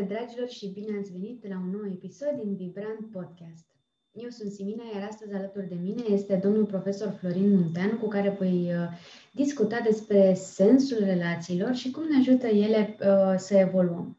[0.00, 3.66] dragilor și bine ați venit la un nou episod din Vibrant Podcast.
[4.12, 8.36] Eu sunt Simina, iar astăzi alături de mine este domnul profesor Florin Muntean, cu care
[8.38, 8.88] voi uh,
[9.32, 14.18] discuta despre sensul relațiilor și cum ne ajută ele uh, să evoluăm,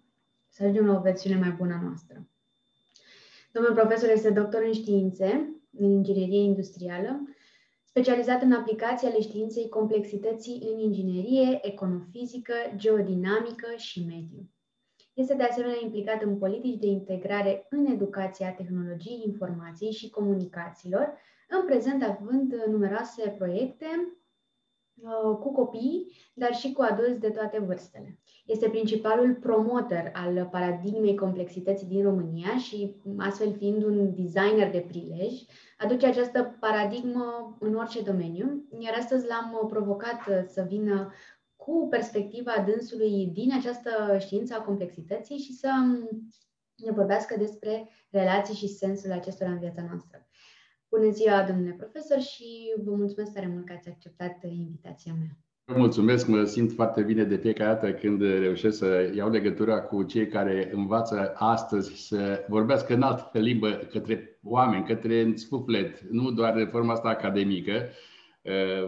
[0.50, 2.28] să ajungem la o versiune mai bună a noastră.
[3.52, 7.28] Domnul profesor este doctor în științe, în inginerie industrială,
[7.84, 14.50] specializat în aplicații ale științei complexității în inginerie, econofizică, geodinamică și mediu.
[15.20, 21.14] Este de asemenea implicat în politici de integrare în educația tehnologiei informației și comunicațiilor,
[21.50, 23.86] în prezent având numeroase proiecte
[24.96, 28.20] uh, cu copii, dar și cu adulți de toate vârstele.
[28.46, 35.34] Este principalul promotor al paradigmei complexității din România și, astfel fiind un designer de prilej,
[35.78, 41.12] aduce această paradigmă în orice domeniu, iar astăzi l-am provocat să vină
[41.64, 45.70] cu perspectiva dânsului din această știință a complexității și să
[46.76, 50.28] ne vorbească despre relații și sensul acestora în viața noastră.
[50.90, 55.38] Bună ziua, domnule profesor, și vă mulțumesc tare mult că ați acceptat invitația mea.
[55.66, 60.04] Vă mulțumesc, mă simt foarte bine de fiecare dată când reușesc să iau legătura cu
[60.04, 66.54] cei care învață astăzi să vorbească în altă limbă către oameni, către suflet, nu doar
[66.54, 67.86] de forma asta academică, Eh,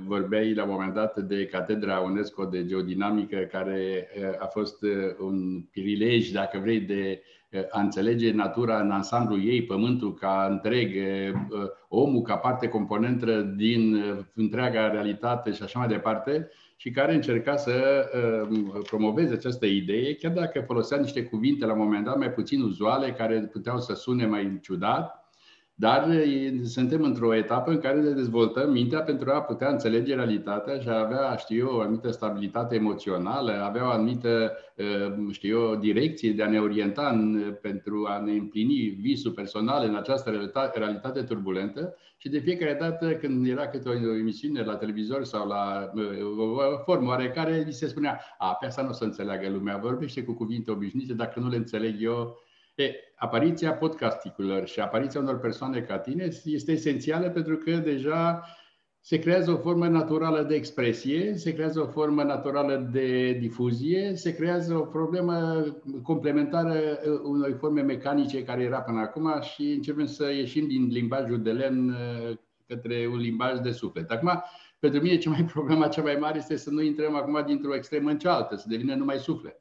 [0.05, 4.89] vorbeai la un moment dat de Catedra UNESCO de Geodinamică, care eh, a fost eh,
[5.19, 7.21] un prilej, dacă vrei, de
[7.71, 10.95] a înțelege natura în ansamblu ei, pământul ca întreg,
[11.89, 18.05] omul ca parte componentă din întreaga realitate și așa mai departe, și care încerca să
[18.88, 23.11] promoveze această idee, chiar dacă folosea niște cuvinte la un moment dat mai puțin uzuale,
[23.11, 25.20] care puteau să sune mai ciudat,
[25.81, 26.08] dar
[26.64, 31.00] suntem într-o etapă în care ne dezvoltăm mintea pentru a putea înțelege realitatea și a
[31.00, 34.58] avea, știu eu, o anumită stabilitate emoțională, avea o anumită,
[35.31, 39.96] știu eu, direcție de a ne orienta în, pentru a ne împlini visul personal în
[39.96, 41.96] această realitate, realitate turbulentă.
[42.18, 45.92] Și de fiecare dată când era câte o emisiune la televizor sau la
[46.74, 50.24] o formă oarecare, li se spunea, a, pe asta nu o să înțeleagă lumea, vorbește
[50.24, 52.38] cu cuvinte obișnuite, dacă nu le înțeleg eu,
[52.75, 58.43] E, apariția podcasticurilor și apariția unor persoane ca tine este esențială pentru că deja
[58.99, 64.35] se creează o formă naturală de expresie, se creează o formă naturală de difuzie, se
[64.35, 65.65] creează o problemă
[66.03, 71.41] complementară uh, unei forme mecanice care era până acum și începem să ieșim din limbajul
[71.41, 74.11] de lemn uh, către un limbaj de suflet.
[74.11, 74.43] Acum,
[74.79, 78.09] pentru mine, cea mai problema cea mai mare este să nu intrăm acum dintr-o extremă
[78.09, 79.60] în cealaltă, să devină numai suflet.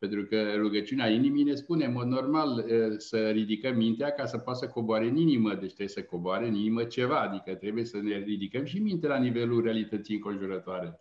[0.00, 2.64] Pentru că rugăciunea inimii ne spune, în mod normal,
[2.96, 5.48] să ridicăm mintea ca să poată să coboare în inimă.
[5.48, 9.18] Deci trebuie să coboare în inimă ceva, adică trebuie să ne ridicăm și mintea la
[9.18, 11.00] nivelul realității înconjurătoare.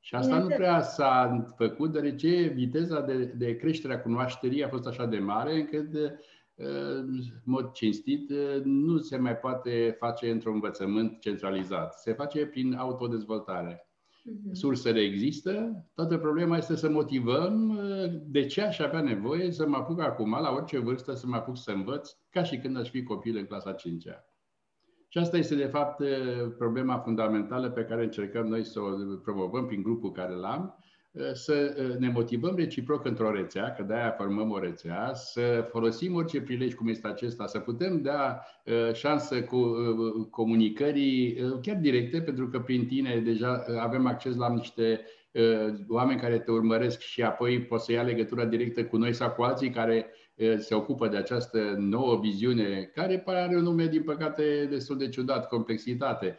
[0.00, 4.86] Și asta nu prea s-a făcut, deoarece viteza de, de creștere a cunoașterii a fost
[4.86, 5.94] așa de mare încât,
[6.54, 8.32] în mod cinstit,
[8.64, 11.94] nu se mai poate face într-un învățământ centralizat.
[11.94, 13.90] Se face prin autodezvoltare.
[14.26, 14.52] Mhm.
[14.52, 19.76] Sursele există, toată problema este să motivăm uh, de ce aș avea nevoie să mă
[19.76, 23.02] apuc acum, la orice vârstă, să mă apuc să învăț, ca și când aș fi
[23.02, 24.24] copil în clasa 5-a.
[25.08, 26.08] Și asta este, de fapt, uh,
[26.58, 30.78] problema fundamentală pe care încercăm noi să o promovăm prin grupul care l-am,
[31.32, 36.40] să uh, ne motivăm reciproc într-o rețea, că de-aia formăm o rețea, să folosim orice
[36.40, 42.48] prilej cum este acesta, să putem da uh, șansă cu uh, comunicării chiar directe, pentru
[42.48, 45.00] că prin tine deja avem acces la niște
[45.88, 49.42] oameni care te urmăresc și apoi poți să ia legătura directă cu noi sau cu
[49.42, 50.06] alții care
[50.58, 55.48] se ocupă de această nouă viziune, care are un nume, din păcate, destul de ciudat,
[55.48, 56.36] complexitate.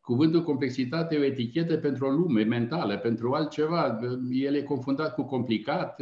[0.00, 3.98] Cuvântul complexitate e o etichetă pentru o lume mentală, pentru altceva.
[4.30, 6.00] El e confundat cu complicat,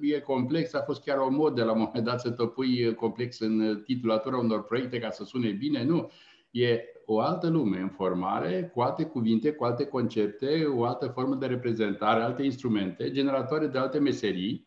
[0.00, 3.82] e complex, a fost chiar o modă la un moment dat să topui complex în
[3.84, 5.84] titulatura unor proiecte ca să sune bine.
[5.84, 6.10] Nu,
[6.50, 11.34] e o altă lume în formare, cu alte cuvinte, cu alte concepte, o altă formă
[11.34, 14.66] de reprezentare, alte instrumente, generatoare de alte meserii,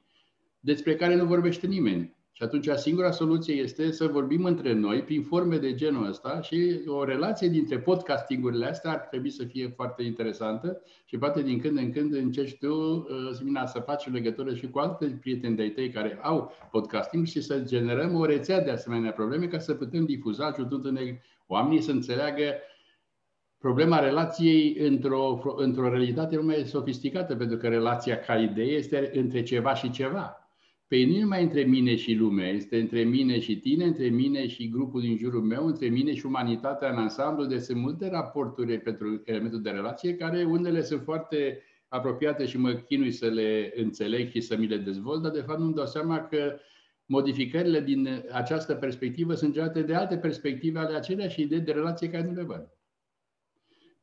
[0.60, 2.16] despre care nu vorbește nimeni.
[2.42, 6.82] Și atunci singura soluție este să vorbim între noi prin forme de genul ăsta și
[6.86, 11.78] o relație dintre podcastingurile astea ar trebui să fie foarte interesantă și poate din când
[11.78, 15.70] în când încerci tu, uh, Simina, să faci o legătură și cu alte prieteni de-ai
[15.70, 20.06] tăi care au podcasting și să generăm o rețea de asemenea probleme ca să putem
[20.06, 22.44] difuza, ajutându-ne oamenii să înțeleagă
[23.58, 29.74] problema relației într-o, într-o realitate mai sofisticată, pentru că relația ca idee este între ceva
[29.74, 30.41] și ceva.
[30.92, 34.70] Păi nu numai între mine și lumea, este între mine și tine, între mine și
[34.70, 39.22] grupul din jurul meu, între mine și umanitatea în ansamblu, de sunt multe raporturi pentru
[39.26, 44.42] elementul de relație, care unele sunt foarte apropiate și mă chinui să le înțeleg și
[44.42, 46.60] să mi le dezvolt, dar de fapt nu-mi dau seama că
[47.06, 52.24] modificările din această perspectivă sunt generate de alte perspective ale aceleași idei de relație care
[52.24, 52.81] nu le văd.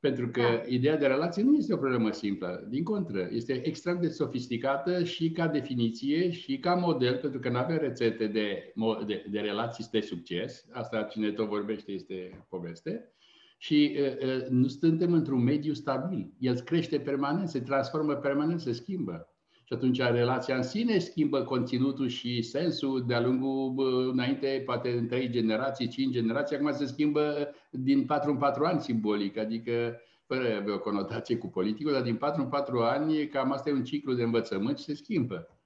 [0.01, 0.63] Pentru că da.
[0.67, 2.67] ideea de relație nu este o problemă simplă.
[2.69, 7.59] Din contră, este extrem de sofisticată și ca definiție și ca model, pentru că nu
[7.59, 8.73] avem rețete de,
[9.07, 10.67] de, de relații de succes.
[10.73, 13.13] Asta cine tot vorbește este poveste.
[13.59, 16.33] Și uh, uh, nu suntem într-un mediu stabil.
[16.39, 19.33] El crește permanent, se transformă permanent, se schimbă.
[19.69, 25.31] Și atunci relația în sine schimbă conținutul și sensul de-a lungul, înainte, poate în trei
[25.31, 30.75] generații, cinci generații, acum se schimbă din patru în patru ani simbolic, adică fără avea
[30.75, 34.13] o conotație cu politicul, dar din patru în patru ani, cam asta e un ciclu
[34.15, 35.58] de învățământ și se schimbă.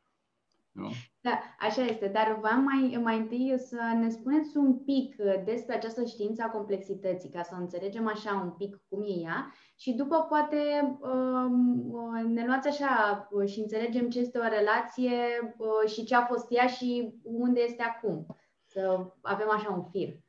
[0.73, 0.91] Nu?
[1.21, 6.05] Da, așa este, dar vreau mai, mai întâi să ne spuneți un pic despre această
[6.05, 10.57] știință a complexității, ca să înțelegem așa un pic cum e ea și după poate
[11.01, 15.11] um, ne luați așa și înțelegem ce este o relație
[15.57, 18.27] uh, și ce a fost ea și unde este acum.
[18.65, 20.21] Să avem așa un fir.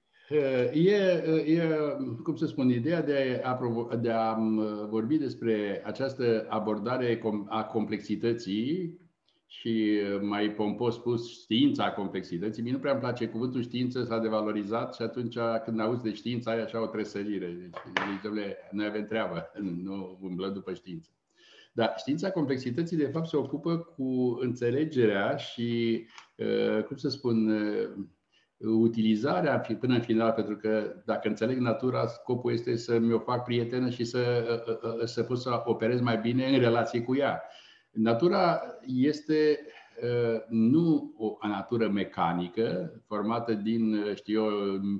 [0.74, 1.62] E, e,
[2.24, 3.60] cum să spun, ideea de a,
[4.02, 4.38] de a
[4.90, 8.98] vorbi despre această abordare a complexității
[9.60, 12.64] și mai pompos spus știința complexității.
[12.64, 16.50] Mie nu prea îmi place cuvântul știință, s-a devalorizat și atunci când auzi de știință
[16.50, 17.46] ai așa o tresărire.
[17.46, 19.52] Deci, domnule, noi avem treabă,
[19.84, 21.10] nu umblăm după știință.
[21.74, 26.02] Dar știința complexității, de fapt, se ocupă cu înțelegerea și,
[26.88, 27.52] cum să spun,
[28.58, 33.90] utilizarea până în final, pentru că dacă înțeleg natura, scopul este să mi-o fac prietenă
[33.90, 34.46] și să,
[35.04, 37.44] să pot să operez mai bine în relație cu ea.
[37.94, 39.60] Natura este
[40.50, 44.52] nu o natură mecanică, formată din, știu eu,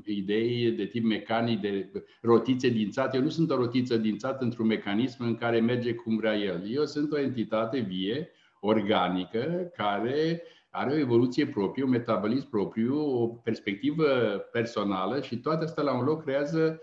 [0.06, 1.92] idei de tip mecanic, de
[2.22, 3.18] rotițe dințate.
[3.18, 6.64] Eu nu sunt o rotiță dințată într-un mecanism în care merge cum vrea el.
[6.68, 8.30] Eu sunt o entitate vie,
[8.60, 14.06] organică, care are o evoluție proprie, un metabolism propriu, o perspectivă
[14.52, 16.82] personală și toate astea la un loc creează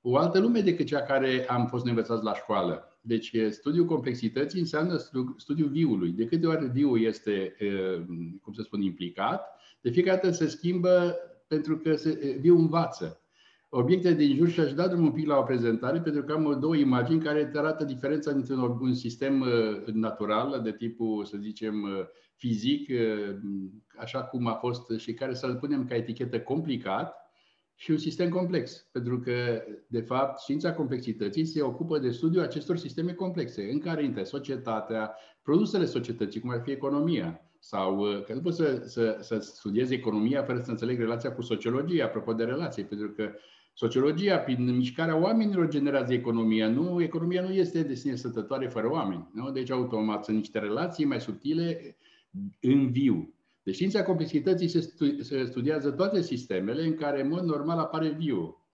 [0.00, 2.95] o altă lume decât cea care am fost învățați la școală.
[3.06, 4.96] Deci studiul complexității înseamnă
[5.36, 6.10] studiul viului.
[6.10, 7.56] De câte ori viul este,
[8.42, 9.46] cum să spun, implicat,
[9.80, 11.16] de fiecare dată se schimbă
[11.46, 13.20] pentru că se, viul învață.
[13.68, 16.76] Obiectele din jur și aș da un pic la o prezentare pentru că am două
[16.76, 19.44] imagini care te arată diferența dintre un sistem
[19.92, 21.86] natural de tipul, să zicem,
[22.34, 22.90] fizic,
[23.96, 27.25] așa cum a fost și care să-l punem ca etichetă complicat,
[27.78, 32.76] și un sistem complex, pentru că, de fapt, știința complexității se ocupă de studiul acestor
[32.76, 38.34] sisteme complexe, în care intră societatea, produsele societății, cum ar fi economia, sau uh, că
[38.34, 42.44] nu poți să, să, să studiezi economia fără să înțelegi relația cu sociologia, apropo de
[42.44, 43.30] relații, pentru că
[43.74, 46.68] sociologia, prin mișcarea oamenilor, generează economia.
[46.68, 49.30] Nu, economia nu este de sine stătătoare fără oameni.
[49.32, 49.50] Nu?
[49.50, 51.96] Deci, automat, sunt niște relații mai subtile
[52.60, 53.34] în viu.
[53.66, 58.08] Deci știința complexității se, stu- se studiază toate sistemele în care în mod normal apare
[58.08, 58.66] viu.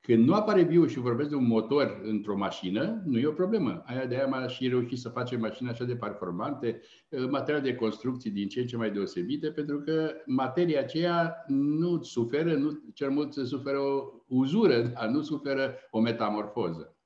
[0.00, 3.82] Când nu apare viu și vorbesc de un motor într-o mașină, nu e o problemă.
[3.86, 7.74] Aia de aia am și reușit să facem mașini așa de performante, eh, materiale de
[7.74, 13.10] construcții din ce în ce mai deosebite, pentru că materia aceea nu suferă, nu, cel
[13.10, 16.96] mult suferă o uzură, dar nu suferă o metamorfoză.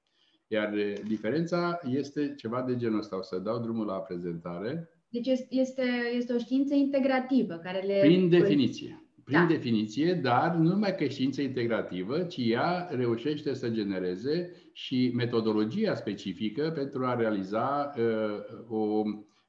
[0.46, 3.16] Iar eh, diferența este ceva de genul ăsta.
[3.16, 4.99] O să dau drumul la prezentare.
[5.10, 5.82] Deci este,
[6.16, 7.98] este o știință integrativă care le...
[8.00, 9.04] Prin definiție.
[9.24, 9.46] Prin da.
[9.46, 16.72] definiție, dar nu numai că știință integrativă, ci ea reușește să genereze și metodologia specifică
[16.74, 19.02] pentru a realiza uh, o,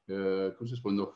[0.06, 1.08] uh, cum să spun, o,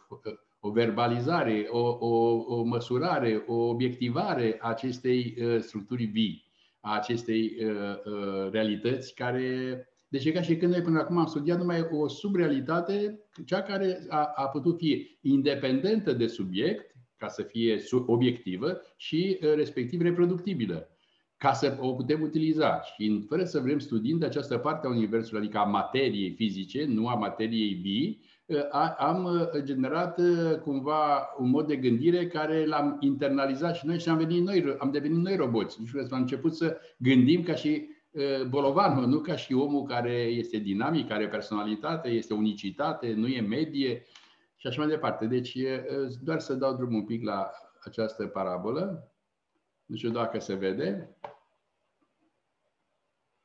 [0.61, 6.45] o verbalizare, o, o, o măsurare, o obiectivare a acestei uh, structuri vii,
[6.81, 7.71] a acestei uh,
[8.05, 12.09] uh, realități care deci e ca și când noi până acum am studiat numai o
[12.09, 19.39] subrealitate, cea care a, a putut fi independentă de subiect, ca să fie obiectivă și
[19.55, 20.89] respectiv reproductibilă,
[21.37, 22.81] ca să o putem utiliza.
[22.81, 27.15] Și fără să vrem studiind această parte a Universului, adică a materiei fizice, nu a
[27.15, 28.21] materiei vii,
[28.99, 30.21] am generat
[30.63, 34.91] cumva un mod de gândire care l-am internalizat și noi și am, venit noi, am
[34.91, 35.79] devenit noi roboți.
[35.83, 37.95] Deci am început să gândim ca și
[38.49, 44.05] bolovanul, nu ca și omul care este dinamic, are personalitate, este unicitate, nu e medie
[44.57, 45.27] și așa mai departe.
[45.27, 45.59] Deci,
[46.23, 47.51] doar să dau drum un pic la
[47.85, 49.13] această parabolă.
[49.87, 51.17] Nu știu dacă se vede.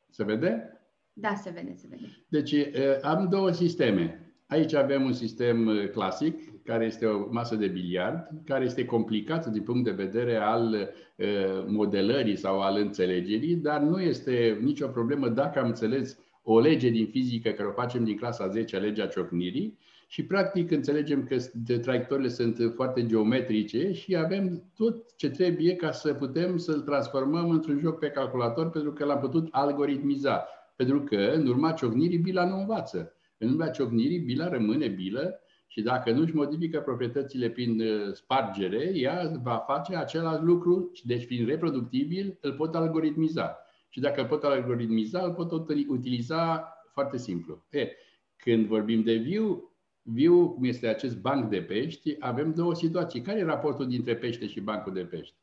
[0.09, 0.81] Se vede?
[1.13, 2.25] Da, se vede, se vede.
[2.27, 2.55] Deci,
[3.01, 4.30] am două sisteme.
[4.51, 9.45] Aici avem un sistem uh, clasic, care este o masă de biliard, care este complicat
[9.45, 11.25] din punct de vedere al uh,
[11.67, 17.07] modelării sau al înțelegerii, dar nu este nicio problemă dacă am înțeles o lege din
[17.07, 19.77] fizică care o facem din clasa 10, legea ciocnirii,
[20.07, 21.35] și practic înțelegem că
[21.77, 27.79] traiectoriile sunt foarte geometrice și avem tot ce trebuie ca să putem să-l transformăm într-un
[27.79, 30.47] joc pe calculator pentru că l-am putut algoritmiza.
[30.75, 33.15] Pentru că în urma ciocnirii bila nu învață.
[33.43, 38.91] În urma ciocnirii bila rămâne bilă și dacă nu își modifică proprietățile prin uh, spargere,
[38.93, 43.57] ea va face același lucru, deci fiind reproductibil, îl pot algoritmiza.
[43.89, 45.51] Și dacă îl pot algoritmiza, îl pot
[45.87, 47.65] utiliza foarte simplu.
[47.69, 47.87] E,
[48.35, 53.21] când vorbim de view, viu, cum este acest banc de pești, avem două situații.
[53.21, 55.35] Care e raportul dintre pește și bancul de pești?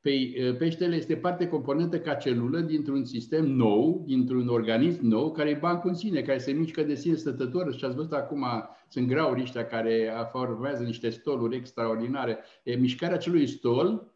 [0.00, 5.58] Păi, peștele este parte componentă ca celulă dintr-un sistem nou, dintr-un organism nou, care e
[5.60, 7.74] bancul în sine, care se mișcă de sine stătător.
[7.74, 8.44] Și ați văzut acum,
[8.88, 12.38] sunt grauri ăștia care formează niște stoluri extraordinare.
[12.62, 14.12] E, mișcarea acelui stol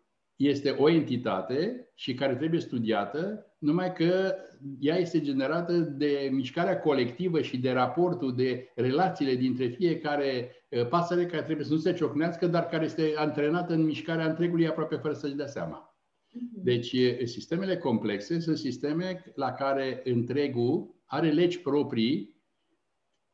[0.49, 4.35] este o entitate și care trebuie studiată, numai că
[4.81, 10.51] ea este generată de mișcarea colectivă și de raportul, de relațiile dintre fiecare
[10.89, 14.97] pasăre care trebuie să nu se ciocnească, dar care este antrenată în mișcarea întregului aproape
[14.97, 15.97] fără să-și dea seama.
[16.33, 16.63] Mhm.
[16.63, 22.41] Deci, sistemele complexe sunt sisteme la care întregul are legi proprii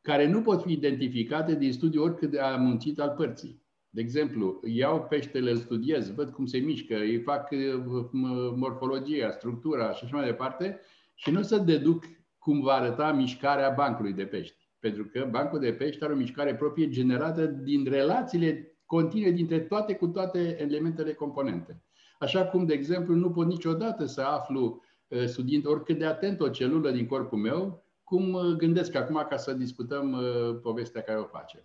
[0.01, 3.61] care nu pot fi identificate din studiu oricât de amunțit al părții.
[3.91, 8.11] De exemplu, iau peștele, îl studiez, văd cum se mișcă, îi fac uh,
[8.55, 10.79] morfologia, structura și așa mai departe
[11.15, 12.03] și nu să deduc
[12.37, 14.69] cum va arăta mișcarea bancului de pești.
[14.79, 19.95] Pentru că bancul de pești are o mișcare proprie generată din relațiile continue dintre toate
[19.95, 21.83] cu toate elementele componente.
[22.19, 26.49] Așa cum, de exemplu, nu pot niciodată să aflu, uh, studiind oricât de atent o
[26.49, 30.17] celulă din corpul meu, cum uh, gândesc acum ca să discutăm
[30.61, 31.61] povestea care o facem.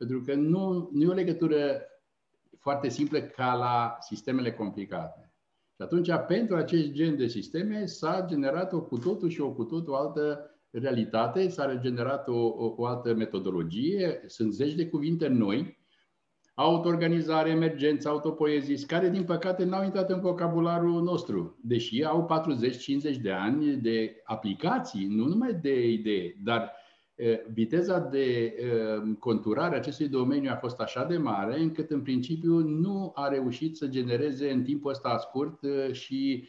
[0.00, 1.82] Pentru că nu, nu e o legătură
[2.58, 5.32] foarte simplă ca la sistemele complicate.
[5.76, 9.64] Și atunci, pentru acest gen de sisteme, s-a generat o cu totul și o cu
[9.64, 15.78] totul altă realitate, s-a generat o, o, o altă metodologie, sunt zeci de cuvinte noi,
[16.54, 22.28] autoorganizare, emergență, autopoezis, care din păcate n-au intrat în vocabularul nostru, deși au
[23.12, 26.79] 40-50 de ani de aplicații, nu numai de idei, dar
[27.52, 28.54] viteza de
[29.18, 33.76] conturare a acestui domeniu a fost așa de mare încât în principiu nu a reușit
[33.76, 35.58] să genereze în timpul ăsta scurt
[35.92, 36.48] și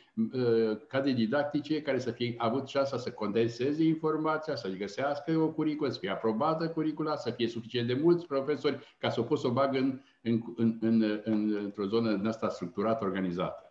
[0.87, 5.99] cadre didactice care să fie avut șansa să condenseze informația, să găsească o curiculă, să
[5.99, 9.51] fie aprobată curicula, să fie suficient de mulți profesori ca să o pot să o
[9.51, 13.70] bag în, în, în, în, în, într-o zonă în asta structurată, organizată.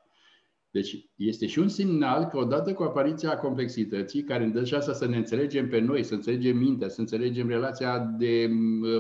[0.71, 5.07] Deci este și un semnal că odată cu apariția complexității, care îmi dă șansa să
[5.07, 8.51] ne înțelegem pe noi, să înțelegem mintea, să înțelegem relația de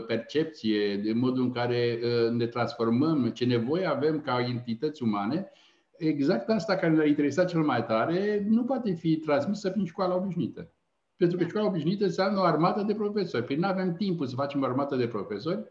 [0.07, 5.51] percepție, de modul în care ă, ne transformăm, ce nevoie avem ca entități umane,
[5.97, 10.73] exact asta care ne-a interesat cel mai tare nu poate fi transmisă prin școala obișnuită.
[11.17, 13.45] Pentru că școala obișnuită înseamnă o armată de profesori.
[13.45, 15.63] Păi nu avem timpul să facem o armată de profesori,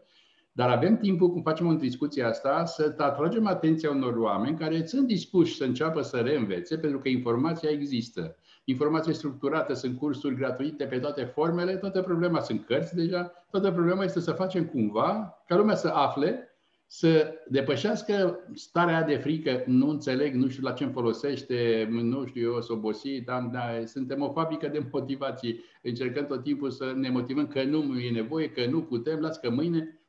[0.60, 5.06] dar avem timpul, cum facem în discuția asta, să atragem atenția unor oameni care sunt
[5.06, 8.36] dispuși să înceapă să reînvețe, pentru că informația există.
[8.64, 14.04] Informația structurată, sunt cursuri gratuite pe toate formele, toată problema sunt cărți deja, toată problema
[14.04, 16.48] este să facem cumva ca lumea să afle,
[16.86, 22.52] să depășească starea de frică, nu înțeleg, nu știu la ce îmi folosește, nu știu
[22.52, 25.64] eu, să obosi, dar, dar suntem o fabrică de motivații.
[25.82, 29.50] Încercăm tot timpul să ne motivăm că nu e nevoie, că nu putem, las că
[29.50, 29.99] mâine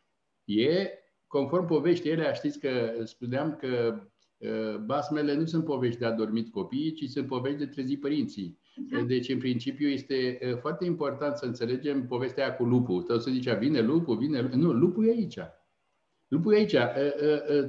[0.45, 0.89] E,
[1.27, 2.69] conform poveștii ele, știți că
[3.03, 4.01] spuneam că
[4.85, 8.59] basmele nu sunt povești de adormit copiii, ci sunt povești de trezi părinții.
[8.91, 8.99] Da.
[9.01, 13.01] Deci, în principiu, este foarte important să înțelegem povestea aia cu lupul.
[13.01, 14.49] Tot se zicea, vine lupul, vine...
[14.55, 15.39] Nu, lupul e aici.
[16.27, 16.75] Lupul e aici.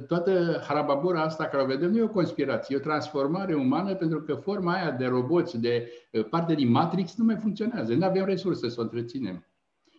[0.07, 4.21] Toată harababura asta care o vedem nu e o conspirație, e o transformare umană pentru
[4.21, 5.91] că forma aia de roboți, de
[6.29, 7.93] parte din Matrix nu mai funcționează.
[7.93, 9.47] Nu avem resurse să o întreținem.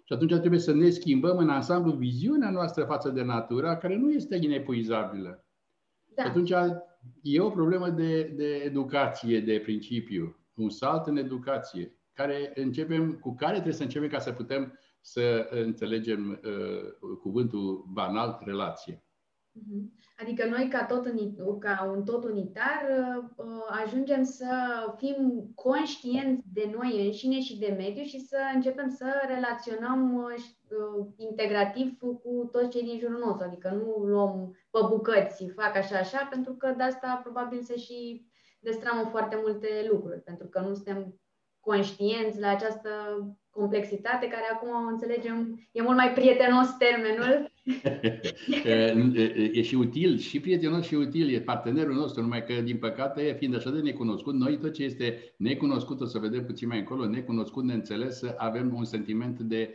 [0.04, 4.11] Și atunci trebuie să ne schimbăm în ansamblu viziunea noastră față de natura, care nu
[4.11, 5.44] este inepuizabilă.
[6.14, 6.23] Da.
[6.23, 6.52] Și atunci
[7.23, 13.34] e o problemă de, de educație, de principiu, un salt în educație, care începem, cu
[13.34, 19.03] care trebuie să începem ca să putem să înțelegem uh, cuvântul banal, relație.
[19.56, 19.92] Mhm.
[20.18, 21.12] Adică noi, ca, tot
[21.58, 22.82] ca un tot unitar,
[23.37, 24.49] uh, ajungem să
[24.96, 31.99] fim conștienți de noi înșine și de mediu și să începem să relaționăm uh, integrativ
[31.99, 33.46] cu toți cei din jurul nostru.
[33.46, 38.26] Adică nu luăm pe bucăți, fac așa, așa, pentru că de asta probabil se și
[38.61, 41.20] destramă foarte multe lucruri, pentru că nu suntem
[41.61, 42.90] conștienți la această
[43.54, 47.52] complexitate, care acum înțelegem, e mult mai prietenos termenul.
[49.58, 53.54] e și util, și prietenos și util, e partenerul nostru, numai că, din păcate, fiind
[53.54, 57.64] așa de necunoscut, noi tot ce este necunoscut, o să vedem puțin mai încolo, necunoscut,
[57.64, 59.75] neînțeles, avem un sentiment de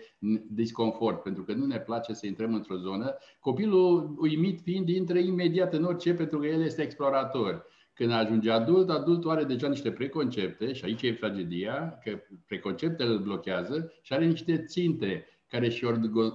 [0.52, 3.16] disconfort, pentru că nu ne place să intrăm într-o zonă.
[3.40, 7.66] Copilul uimit fiind, intră imediat în orice, pentru că el este explorator.
[8.00, 13.20] Când ajunge adult, adultul are deja niște preconcepte și aici e tragedia, că preconceptele îl
[13.20, 15.86] blochează și are niște ținte care și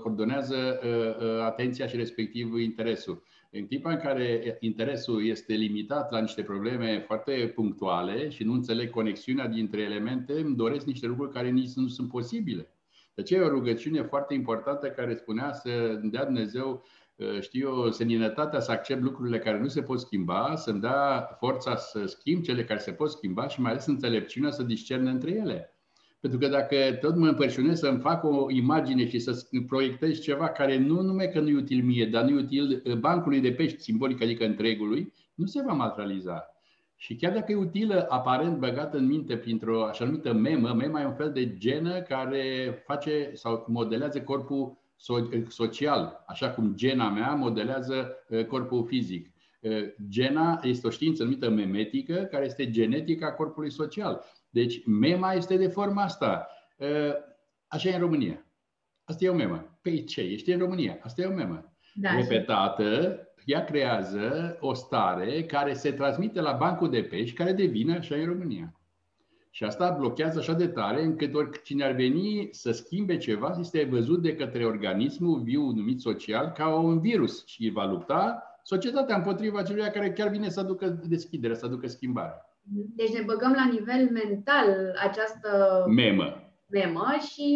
[0.03, 3.23] coordonează uh, uh, atenția și respectiv interesul.
[3.51, 8.91] În clipa în care interesul este limitat la niște probleme foarte punctuale și nu înțeleg
[8.91, 12.69] conexiunea dintre elemente, îmi doresc niște lucruri care nici nu sunt posibile.
[13.15, 17.04] De aceea e o rugăciune foarte importantă care spunea să dea Dumnezeu Uh,
[17.41, 22.07] știu eu, seninătatea să accept lucrurile care nu se pot schimba, să-mi dea forța să
[22.07, 25.75] schimb cele care se pot schimba și mai ales înțelepciunea să discerne între ele.
[26.21, 30.79] Pentru că dacă tot mă împărșunez să-mi fac o imagine și să proiectez ceva care
[30.79, 33.81] nu numai că nu e util mie, dar nu e util uh, bancului de pești
[33.81, 36.49] simbolic, adică întregului, nu se va materializa.
[36.97, 41.07] Și chiar dacă e utilă, aparent băgată în minte printr-o așa numită memă, mema e
[41.07, 42.43] un fel de genă care
[42.87, 44.79] face sau modelează corpul
[45.49, 48.17] social, așa cum gena mea modelează
[48.49, 49.33] corpul fizic.
[50.09, 54.25] Gena este o știință numită memetică, care este genetica corpului social.
[54.51, 56.49] Deci mema este de forma asta.
[57.67, 58.47] Așa e în România.
[59.05, 59.79] Asta e o memă.
[59.83, 60.21] Păi ce?
[60.21, 60.99] Ești în România.
[61.03, 61.73] Asta e o memă.
[61.95, 67.97] Da, Repetată, ea creează o stare care se transmite la bancul de pești, care devine
[67.97, 68.75] așa în România.
[69.57, 74.23] Și asta blochează așa de tare încât oricine ar veni să schimbe ceva, este văzut
[74.23, 79.91] de către organismul viu numit social ca un virus și va lupta societatea împotriva celui
[79.91, 82.33] care chiar vine să aducă deschidere, să aducă schimbare.
[82.97, 86.44] Deci ne băgăm la nivel mental această memă
[86.75, 87.49] memă și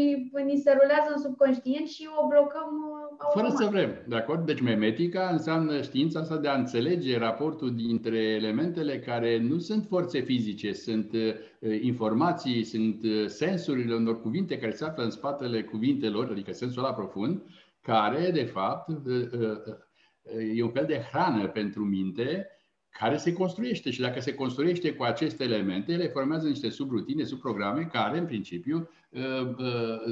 [0.44, 2.70] ni se rulează în subconștient și o blocăm
[3.18, 3.32] automat.
[3.32, 4.46] Fără să vrem, de acord?
[4.46, 10.20] Deci memetica înseamnă știința asta de a înțelege raportul dintre elementele care nu sunt forțe
[10.20, 16.28] fizice, sunt uh, informații, sunt uh, sensurile unor cuvinte care se află în spatele cuvintelor,
[16.30, 17.42] adică sensul la profund,
[17.82, 22.46] care, de fapt, uh, e un fel de hrană pentru minte
[22.90, 27.88] care se construiește și dacă se construiește cu aceste elemente, ele formează niște subrutine, subprograme
[27.92, 28.97] care, în principiu, uh, uh,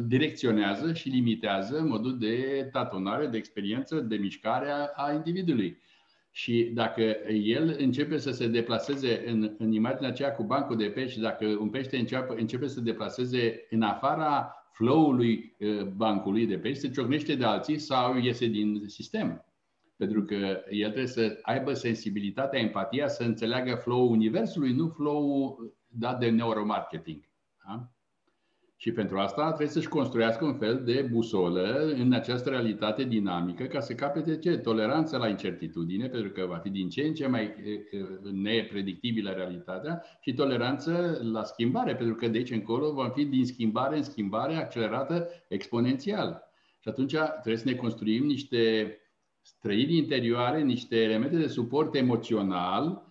[0.07, 5.79] direcționează și limitează modul de tatonare, de experiență, de mișcare a individului.
[6.31, 11.21] Și dacă el începe să se deplaseze în, în imaginea aceea cu bancul de pești,
[11.21, 16.81] dacă un pește începe, începe să se deplaseze în afara flow-ului uh, bancului de pești,
[16.81, 19.45] se ciocnește de alții sau iese din sistem.
[19.97, 20.35] Pentru că
[20.71, 27.25] el trebuie să aibă sensibilitatea, empatia, să înțeleagă flow-ul universului, nu flow-ul dat de neuromarketing.
[27.67, 27.91] Da?
[28.79, 33.81] Și pentru asta trebuie să-și construiască un fel de busolă în această realitate dinamică ca
[33.81, 34.57] să capete ce?
[34.57, 37.55] Toleranță la incertitudine, pentru că va fi din ce în ce mai
[38.33, 43.97] nepredictibilă realitatea și toleranță la schimbare, pentru că de aici încolo vom fi din schimbare
[43.97, 46.43] în schimbare accelerată exponențial.
[46.81, 48.97] Și atunci trebuie să ne construim niște
[49.43, 53.06] străini interioare, niște elemente de suport emoțional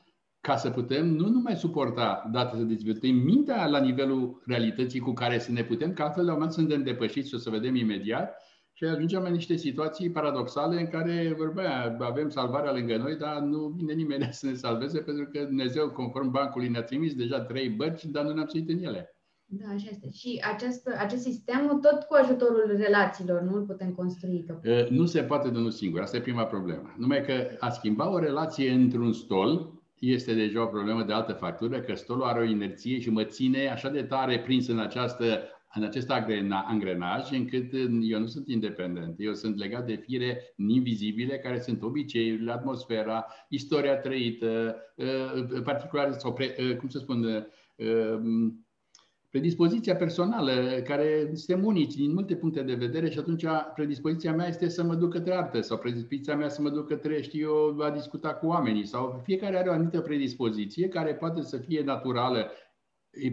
[0.45, 5.39] ca să putem nu numai suporta, dar să dezvoltăm mintea la nivelul realității cu care
[5.39, 8.35] să ne putem, că altfel la un moment suntem depășiți și o să vedem imediat
[8.73, 13.73] și ajungem în niște situații paradoxale în care vorbea, avem salvarea lângă noi, dar nu
[13.77, 18.05] vine nimeni să ne salveze pentru că Dumnezeu, conform bancului, ne-a trimis deja trei bărci,
[18.05, 19.09] dar nu ne-am suit în ele.
[19.45, 20.09] Da, așa este.
[20.11, 24.43] Și acest, acest sistem, tot cu ajutorul relațiilor, nu îl putem construi?
[24.43, 24.87] Că...
[24.89, 26.01] Nu se poate de unul singur.
[26.01, 26.93] Asta e prima problemă.
[26.97, 31.79] Numai că a schimba o relație într-un stol este deja o problemă de altă factură,
[31.79, 35.83] că stolul are o inerție și mă ține așa de tare prins în această în
[35.83, 36.09] acest
[36.67, 39.15] angrenaj, încât eu nu sunt independent.
[39.17, 46.37] Eu sunt legat de fire invizibile, care sunt obiceiurile, atmosfera, istoria trăită, uh, particular, sau,
[46.39, 48.19] uh, cum să spun, uh,
[49.35, 50.51] predispoziția personală,
[50.83, 54.95] care suntem unici din multe puncte de vedere și atunci predispoziția mea este să mă
[54.95, 58.45] duc către artă sau predispoziția mea să mă duc către, știu eu, a discuta cu
[58.47, 62.51] oamenii sau fiecare are o anumită predispoziție care poate să fie naturală,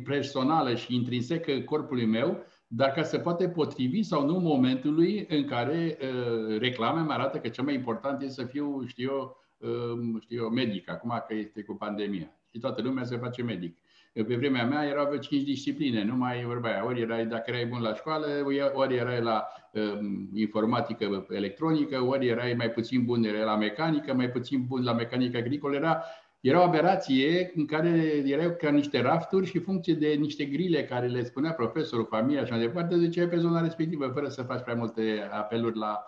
[0.05, 5.99] personală și intrinsecă corpului meu, dar ca să poate potrivi sau nu momentului în care
[6.01, 10.43] uh, reclame mă arată că cel mai important este să fiu, știu eu, uh, știu
[10.43, 12.37] eu, medic, acum că este cu pandemia.
[12.51, 13.82] Și toată lumea se face medic.
[14.13, 16.85] Pe vremea mea erau cinci discipline, nu mai vorba aia.
[16.87, 18.27] Ori erai, dacă erai bun la școală,
[18.73, 24.31] ori erai la um, informatică electronică, ori erai mai puțin bun, erai la mecanică, mai
[24.31, 25.75] puțin bun la mecanică agricolă.
[25.75, 26.03] Era
[26.41, 27.89] Era o aberație în care
[28.27, 32.51] erau ca niște rafturi și funcție de niște grile care le spunea profesorul, familia și
[32.51, 36.05] mai departe, ziceai pe zona respectivă, fără să faci prea multe apeluri la,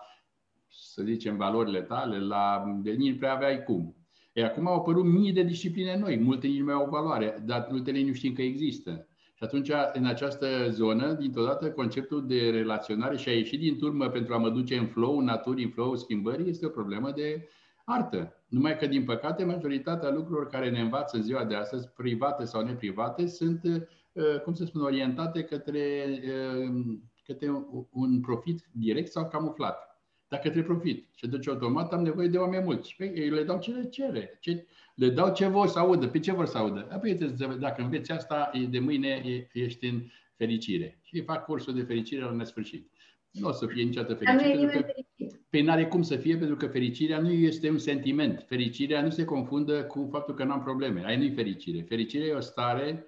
[0.67, 3.95] să zicem, valorile tale, la de nici prea aveai cum.
[4.37, 7.67] E, acum au apărut mii de discipline noi, multe nici nu mai au valoare, dar
[7.69, 9.07] multele nu știm că există.
[9.33, 14.09] Și atunci, în această zonă, dintr-o dată, conceptul de relaționare și a ieși din turmă
[14.09, 17.47] pentru a mă duce în flow, în naturii, în flow, schimbării, este o problemă de
[17.85, 18.33] artă.
[18.47, 22.63] Numai că, din păcate, majoritatea lucrurilor care ne învață în ziua de astăzi, private sau
[22.63, 27.51] neprivate, sunt, uh, cum să spun, orientate către, uh, către
[27.91, 29.94] un profit direct sau camuflat.
[30.35, 31.07] Dar către profit.
[31.15, 32.95] Și deci automat am nevoie de oameni mulți.
[32.97, 34.37] Păi, eu le dau ce le cere.
[34.41, 36.07] Ce, le dau ce vor să audă.
[36.07, 36.87] Pe ce vor să audă?
[36.91, 37.13] Apoi,
[37.59, 40.01] dacă înveți asta, de mâine ești în
[40.37, 40.99] fericire.
[41.03, 42.91] Și fac cursul de fericire la nesfârșit.
[43.31, 44.69] Nu o să fie niciodată fericit.
[44.69, 45.03] Pentru că,
[45.49, 48.45] Păi n-are cum să fie, pentru că fericirea nu este un sentiment.
[48.47, 51.05] Fericirea nu se confundă cu faptul că nu am probleme.
[51.05, 51.81] Aia nu-i fericire.
[51.81, 53.05] Fericirea e o stare,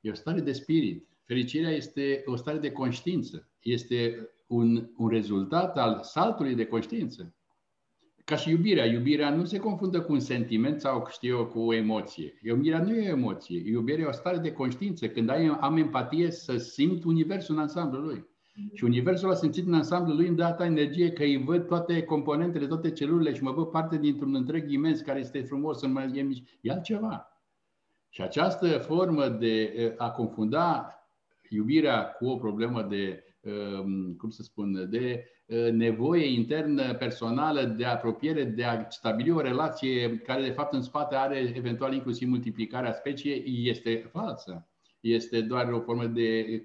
[0.00, 1.08] e o stare de spirit.
[1.24, 3.48] Fericirea este o stare de conștiință.
[3.60, 7.34] Este un, un rezultat al saltului de conștiință.
[8.24, 8.84] Ca și iubirea.
[8.84, 12.38] Iubirea nu se confundă cu un sentiment sau, știu eu, cu o emoție.
[12.42, 13.62] Iubirea nu e o emoție.
[13.66, 15.08] Iubirea e o stare de conștiință.
[15.08, 18.30] Când ai, am empatie să simt universul în ansamblu lui.
[18.74, 22.02] Și universul a simțit în ansamblu lui îmi dă atâta energie că îi văd toate
[22.02, 26.10] componentele, toate celulele și mă văd parte dintr-un întreg imens care este frumos, în mai
[26.14, 26.28] e,
[26.60, 27.26] e altceva.
[28.08, 30.96] Și această formă de a confunda
[31.48, 33.24] iubirea cu o problemă de,
[34.18, 35.24] cum să spun, de
[35.72, 41.14] nevoie internă, personală, de apropiere, de a stabili o relație care, de fapt, în spate
[41.14, 44.68] are eventual inclusiv multiplicarea speciei, este falsă.
[45.00, 46.62] Este doar o formă de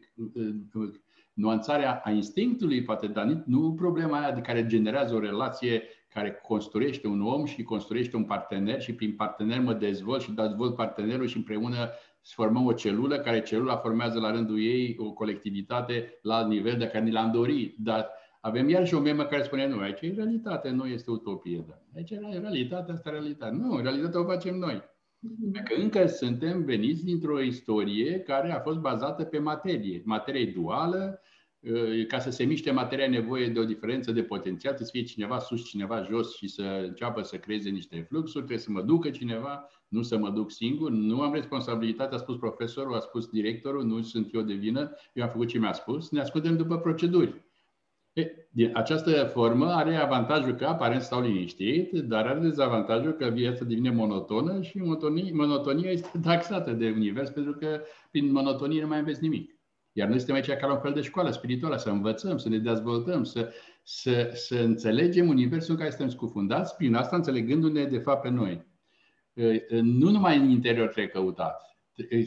[1.33, 7.07] nuanțarea a instinctului, poate, dar nu problema aia de care generează o relație care construiește
[7.07, 11.37] un om și construiește un partener și prin partener mă dezvolt și dezvolt partenerul și
[11.37, 11.89] împreună
[12.33, 16.87] formăm o celulă, care celula formează la rândul ei o colectivitate la alt nivel de
[16.87, 17.75] care ni l-am dorit.
[17.77, 18.09] Dar
[18.41, 21.65] avem iar și o memă care spune, nu, aici e realitate, nu este utopie.
[21.67, 21.81] Da.
[21.95, 23.55] Aici e realitatea, asta realitate.
[23.55, 24.83] Nu, realitatea o facem noi.
[25.19, 25.63] Mhm.
[25.63, 30.01] Că încă suntem veniți dintr-o istorie care a fost bazată pe materie.
[30.05, 31.21] Materie duală,
[32.07, 35.03] ca să se miște materia e nevoie de o diferență de potențial, trebuie să fie
[35.03, 39.09] cineva sus, cineva jos și să înceapă să creeze niște fluxuri, trebuie să mă ducă
[39.09, 43.85] cineva, nu să mă duc singur, nu am responsabilitate, a spus profesorul, a spus directorul,
[43.85, 47.45] nu sunt eu de vină, eu am făcut ce mi-a spus, ne ascultăm după proceduri.
[48.13, 53.63] E, din această formă are avantajul că aparent stau liniștit, dar are dezavantajul că viața
[53.63, 58.99] devine monotonă și monotonia, monotonia este taxată de univers pentru că prin monotonie nu mai
[58.99, 59.56] înveți nimic.
[59.97, 62.57] Iar noi suntem aici ca la un fel de școală spirituală, să învățăm, să ne
[62.57, 68.21] dezvoltăm, să, să, să înțelegem universul în care suntem scufundați, prin asta înțelegându-ne de fapt
[68.21, 68.65] pe noi.
[69.81, 71.61] Nu numai în interior trebuie căutat.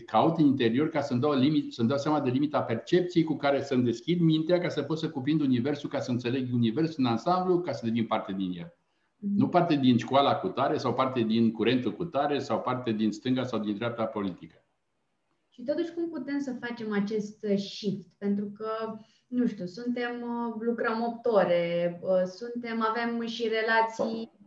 [0.07, 3.63] Caut în interior ca să-mi dau, limit, să-mi dau seama de limita percepției cu care
[3.63, 7.61] să-mi deschid mintea ca să pot să cuprind universul, ca să înțeleg universul în ansamblu,
[7.61, 8.75] ca să devin parte din el.
[9.17, 9.37] Mm.
[9.37, 13.13] Nu parte din școala cu tare sau parte din curentul cu tare sau parte din
[13.13, 14.60] stânga sau din dreapta politică.
[15.61, 18.09] Și totuși cum putem să facem acest uh, shift?
[18.19, 18.97] Pentru că,
[19.27, 24.39] nu știu, suntem, uh, lucrăm 8 ore, uh, suntem, avem și relații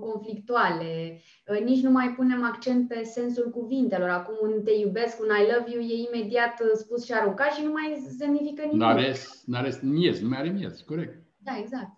[0.00, 1.20] conflictuale,
[1.64, 4.08] nici nu mai punem accent pe sensul cuvintelor.
[4.08, 7.72] Acum un te iubesc, un I love you e imediat spus și aruncat și nu
[7.72, 8.80] mai semnifică nimic.
[8.80, 11.22] N-are, n-are miez, nu mai are miez, corect.
[11.38, 11.90] Da, exact.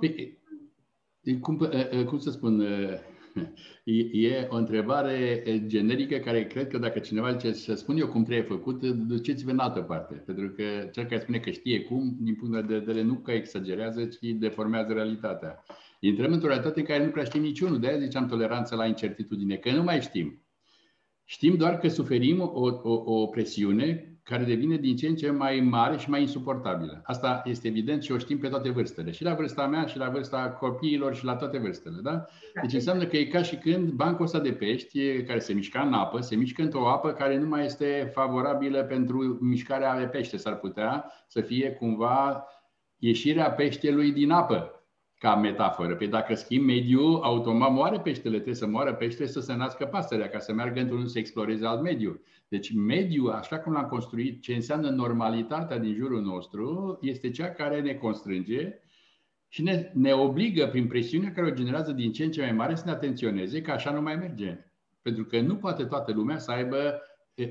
[0.00, 0.38] Păi,
[1.40, 1.68] cum,
[2.06, 2.60] cum să spun,
[4.12, 8.46] E o întrebare generică care cred că dacă cineva zice să spun eu cum trebuie
[8.46, 10.14] făcut, duceți-vă în altă parte.
[10.14, 14.04] Pentru că cel care spune că știe cum, din punct de vedere nu că exagerează,
[14.04, 15.64] ci deformează realitatea.
[16.00, 17.80] Intrăm într-o realitate în care nu prea știm niciunul.
[17.80, 20.42] De aia ziceam toleranță la incertitudine, că nu mai știm.
[21.24, 25.60] Știm doar că suferim o, o, o presiune care devine din ce în ce mai
[25.60, 27.02] mare și mai insuportabilă.
[27.04, 29.10] Asta este evident și o știm pe toate vârstele.
[29.10, 31.96] Și la vârsta mea, și la vârsta copiilor, și la toate vârstele.
[32.02, 32.24] Da?
[32.62, 35.92] Deci înseamnă că e ca și când bancul ăsta de pești, care se mișcă în
[35.92, 40.36] apă, se mișcă într-o apă care nu mai este favorabilă pentru mișcarea de pește.
[40.36, 42.44] S-ar putea să fie cumva
[42.98, 44.84] ieșirea peștelui din apă
[45.18, 45.94] ca metaforă.
[45.94, 50.28] Păi dacă schimb mediul, automat moare peștele, trebuie să moară peștele să se nască pasărea,
[50.28, 52.20] ca să meargă într-unul să exploreze alt mediu.
[52.54, 57.80] Deci mediul, așa cum l-am construit, ce înseamnă normalitatea din jurul nostru, este cea care
[57.80, 58.78] ne constrânge
[59.48, 62.74] și ne, ne obligă prin presiunea care o generează din ce în ce mai mare
[62.74, 64.64] să ne atenționeze că așa nu mai merge.
[65.02, 67.00] Pentru că nu poate toată lumea să aibă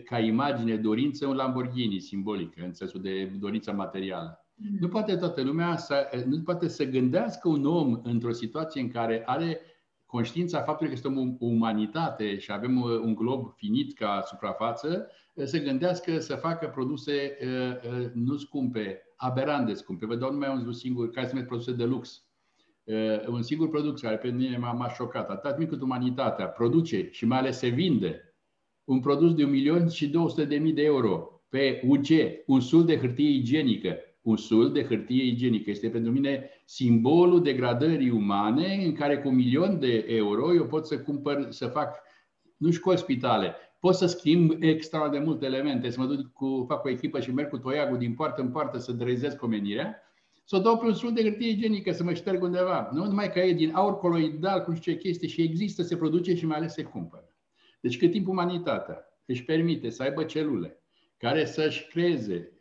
[0.05, 4.45] ca imagine dorință un Lamborghini simbolică, în sensul de dorință materială.
[4.79, 9.23] Nu poate toată lumea să, nu poate să gândească un om într-o situație în care
[9.25, 9.59] are
[10.13, 15.45] conștiința faptului că suntem o umanitate și avem uh, un glob finit ca suprafață, uh,
[15.45, 20.05] să gândească să facă produse uh, nu scumpe, aberant de scumpe.
[20.05, 22.27] Vă dau numai un singur, care se produse de lux.
[23.27, 27.37] Un singur produs care pe mine m-a șocat, atât timp cât umanitatea produce și mai
[27.37, 28.35] ales se vinde
[28.83, 32.07] un produs de un milion și 200 de mii de euro pe UG,
[32.45, 35.69] un sul de hârtie igienică, un sul de hârtie igienică.
[35.69, 40.87] Este pentru mine simbolul degradării umane în care cu un milion de euro eu pot
[40.87, 42.01] să cumpăr, să fac,
[42.57, 46.83] nu știu spitale, pot să schimb extra de multe elemente, să mă duc cu, fac
[46.83, 49.95] o echipă și merg cu toiagul din poartă în poartă să drezesc omenirea,
[50.45, 52.89] să o dau pe un sul de hârtie igienică, să mă șterg undeva.
[52.93, 56.35] Nu numai că e din aur coloidal, cu știu ce chestie și există, se produce
[56.35, 57.35] și mai ales se cumpără.
[57.81, 60.82] Deci cât timp umanitatea își permite să aibă celule,
[61.17, 62.51] care să-și creeze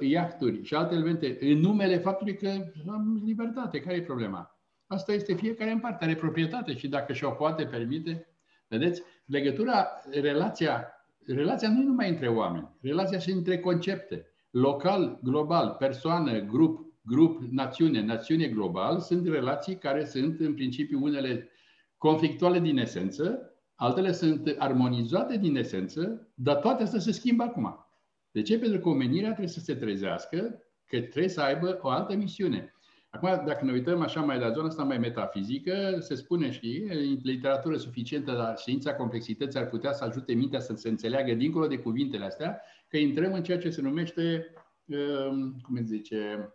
[0.00, 2.48] iahturi și alte elemente în numele faptului că
[2.88, 3.80] am libertate.
[3.80, 4.60] Care e problema?
[4.86, 8.26] Asta este fiecare în parte, are proprietate și dacă și-o poate permite,
[8.68, 10.86] vedeți, legătura, relația,
[11.26, 14.26] relația nu e numai între oameni, relația și între concepte.
[14.50, 21.48] Local, global, persoană, grup, grup, națiune, națiune global, sunt relații care sunt în principiu unele
[21.96, 27.89] conflictuale din esență, altele sunt armonizate din esență, dar toate astea se schimbă acum.
[28.30, 28.58] De ce?
[28.58, 32.74] Pentru că omenirea trebuie să se trezească, că trebuie să aibă o altă misiune.
[33.10, 36.88] Acum, dacă ne uităm așa mai la zona asta mai metafizică, se spune, și
[37.22, 41.78] literatură suficientă, dar știința complexității ar putea să ajute mintea să se înțeleagă dincolo de
[41.78, 46.52] cuvintele astea, că intrăm în ceea ce se numește, um, cum îți zice,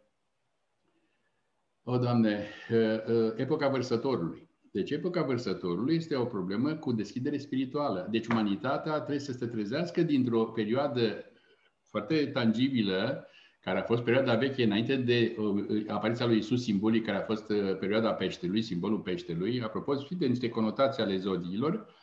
[1.83, 4.49] o, Doamne, uh, uh, epoca vărsătorului.
[4.71, 8.07] Deci epoca vărsătorului este o problemă cu deschidere spirituală.
[8.11, 11.25] Deci umanitatea trebuie să se trezească dintr-o perioadă
[11.95, 13.27] foarte tangibilă,
[13.61, 17.49] care a fost perioada veche înainte de uh, apariția lui Isus simbolic, care a fost
[17.49, 19.61] uh, perioada peștelui, simbolul peștelui.
[19.61, 21.93] Apropo, știți de niște conotații ale zodiilor,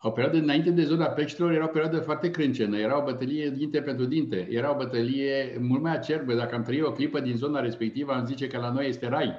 [0.00, 3.82] o perioadă înainte de zona peștelor era o perioadă foarte crâncenă, era o bătălie dinte
[3.82, 6.34] pentru dinte, era o bătălie mult mai acerbă.
[6.34, 9.32] Dacă am trăit o clipă din zona respectivă, am zice că la noi este rai.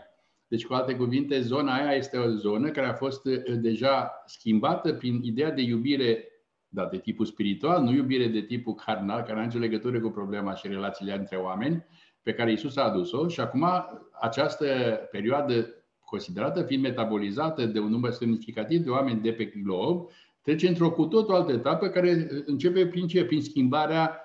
[0.47, 4.93] Deci, cu alte cuvinte, zona aia este o zonă care a fost uh, deja schimbată
[4.93, 6.27] prin ideea de iubire
[6.75, 10.55] dar de tipul spiritual, nu iubire de tipul carnal, care are nicio legătură cu problema
[10.55, 11.85] și relațiile între oameni,
[12.23, 13.65] pe care Isus a adus-o și acum
[14.21, 14.65] această
[15.11, 15.67] perioadă
[15.99, 20.09] considerată fiind metabolizată de un număr semnificativ de oameni de pe glob,
[20.41, 23.25] trece într-o cu totul altă etapă care începe prin ce?
[23.25, 24.21] Prin schimbarea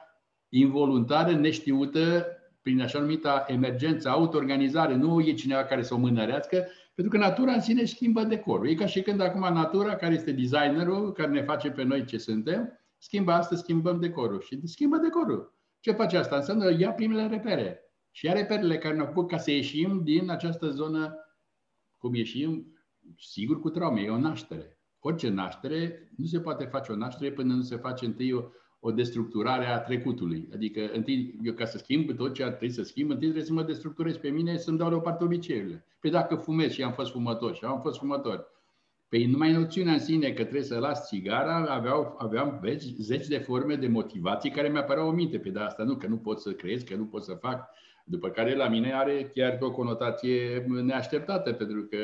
[0.49, 2.27] involuntară, neștiută,
[2.63, 4.95] prin așa numita emergență, auto-organizare.
[4.95, 6.67] Nu e cineva care să o mânărească,
[7.01, 8.69] pentru că natura în sine schimbă decorul.
[8.69, 12.19] E ca și când acum natura, care este designerul, care ne face pe noi ce
[12.19, 14.41] suntem, schimbă asta, schimbăm decorul.
[14.41, 15.55] Și schimbă decorul.
[15.79, 16.37] Ce face asta?
[16.37, 17.81] Înseamnă ia primele repere.
[18.11, 21.15] Și ia reperele care ne-au făcut ca să ieșim din această zonă,
[21.99, 22.77] cum ieșim,
[23.19, 24.79] sigur cu traume, e o naștere.
[24.99, 28.43] Orice naștere, nu se poate face o naștere până nu se face întâi o,
[28.81, 30.49] o destructurare a trecutului.
[30.55, 33.53] Adică, întâi, eu ca să schimb tot ce ar trebui să schimb, întâi trebuie să
[33.53, 35.85] mă destructurez pe mine, să-mi dau deoparte obiceiurile.
[36.01, 38.49] Pe dacă fumez și am fost fumător și am fost fumător,
[39.11, 43.39] Păi numai noțiunea în sine că trebuie să las țigara, aveau, aveam veci, zeci de
[43.39, 45.39] forme de motivații care mi-apăreau o minte.
[45.39, 47.69] Pe de asta nu, că nu pot să creez, că nu pot să fac.
[48.05, 51.97] După care la mine are chiar o conotație neașteptată, pentru că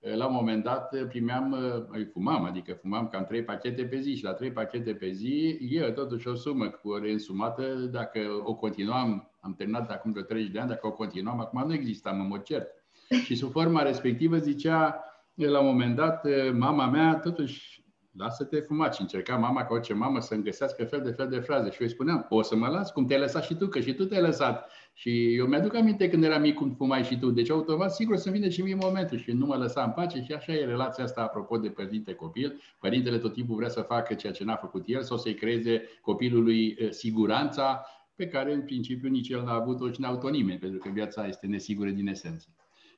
[0.00, 1.56] la un moment dat primeam,
[1.90, 5.58] îi fumam, adică fumam cam trei pachete pe zi și la trei pachete pe zi
[5.60, 10.24] e totuși o sumă cu o reînsumată, dacă o continuam, am terminat de acum vreo
[10.24, 12.68] 30 de ani, dacă o continuam, acum nu existam, mă mod cert.
[13.24, 17.86] Și sub forma respectivă zicea, la un moment dat, mama mea totuși
[18.18, 21.70] lasă-te fumat și încerca mama ca orice mamă să-mi găsească fel de fel de fraze.
[21.70, 23.94] Și eu îi spuneam, o să mă las cum te-ai lăsat și tu, că și
[23.94, 24.70] tu te-ai lăsat.
[24.92, 27.30] Și eu mi-aduc aminte când eram mic cum fumai și tu.
[27.30, 30.32] Deci automat sigur să vine și mie momentul și nu mă lăsa în pace și
[30.32, 32.60] așa e relația asta apropo de părinte-copil.
[32.78, 36.76] Părintele tot timpul vrea să facă ceea ce n-a făcut el sau să-i creeze copilului
[36.78, 40.78] eh, siguranța pe care în principiu nici el n-a avut-o și n-a avut-o nimeni, pentru
[40.78, 42.48] că viața este nesigură din esență.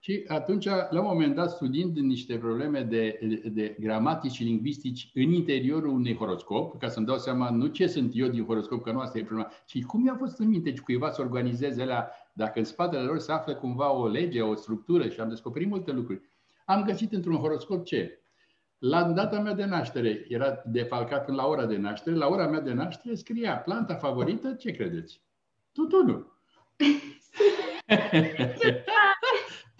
[0.03, 3.19] Și atunci, la un moment dat, studiind niște probleme de,
[3.53, 8.13] de gramatici și lingvistici în interiorul unui horoscop, ca să-mi dau seama nu ce sunt
[8.15, 10.81] eu din horoscop, că nu asta e problema, ci cum mi-a fost în minte și
[10.81, 15.09] cuiva să organizeze alea, dacă în spatele lor se află cumva o lege, o structură
[15.09, 16.21] și am descoperit multe lucruri.
[16.65, 18.21] Am găsit într-un horoscop ce?
[18.79, 22.61] La data mea de naștere, era defalcat în la ora de naștere, la ora mea
[22.61, 25.21] de naștere scria planta favorită, ce credeți?
[25.73, 26.39] Tutunul.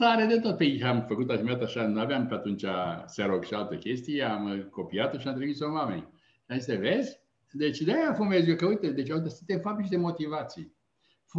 [0.01, 0.57] Tare de tot.
[0.57, 2.65] Păi am făcut așa, așa, nu aveam pe atunci
[3.07, 6.09] Xerox și alte chestii, am copiat-o și am trimis-o mamei.
[6.35, 7.19] Și am zis, vezi?
[7.53, 10.77] Deci de aia fumez eu, că uite, deci suntem fabrici de motivații.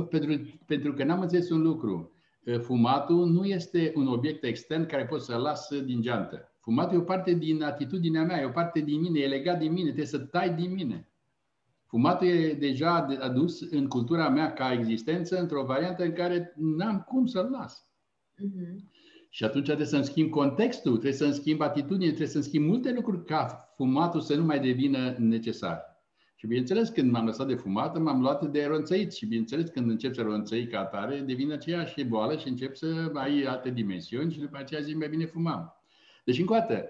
[0.10, 2.12] Pentru, pentru că n-am înțeles un lucru.
[2.60, 6.56] Fumatul nu este un obiect extern care poți să-l las din geantă.
[6.60, 9.72] Fumatul e o parte din atitudinea mea, e o parte din mine, e legat din
[9.72, 11.10] mine, trebuie să tai din mine.
[11.88, 17.26] Fumatul e deja adus în cultura mea ca existență într-o variantă în care n-am cum
[17.26, 17.91] să-l las.
[18.42, 18.76] Uh-huh.
[19.30, 23.26] Și atunci trebuie să-mi schimb contextul, trebuie să-mi schimb atitudine, trebuie să-mi schimb multe lucruri
[23.26, 25.92] ca fumatul să nu mai devină necesar.
[26.36, 29.14] Și bineînțeles, când m-am lăsat de fumat, m-am luat de ronțăit.
[29.14, 33.44] Și bineînțeles, când încep să ronțăi ca atare, devine aceeași boală și încep să ai
[33.44, 35.74] alte dimensiuni și după aceea zic mai bine fumam.
[36.26, 36.86] Deci, încă o dată,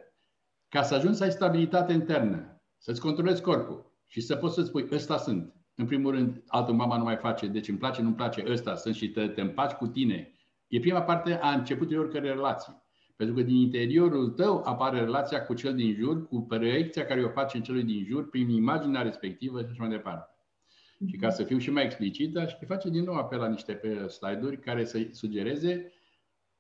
[0.70, 4.88] ca să ajungi să ai stabilitate internă, să-ți controlezi corpul și să poți să spui,
[4.92, 5.54] ăsta sunt.
[5.76, 8.96] În primul rând, altul mama nu mai face, deci îmi place, nu-mi place, ăsta sunt
[8.96, 10.31] și te, te împaci cu tine.
[10.72, 12.84] E prima parte a începutului oricărei relații.
[13.16, 17.30] Pentru că din interiorul tău apare relația cu cel din jur, cu proiecția care o
[17.30, 20.30] face în celui din jur, prin imaginea respectivă și așa mai departe.
[20.32, 21.10] Mm-hmm.
[21.10, 24.60] Și ca să fiu și mai explicită, aș face din nou apel la niște slide-uri
[24.60, 25.92] care să sugereze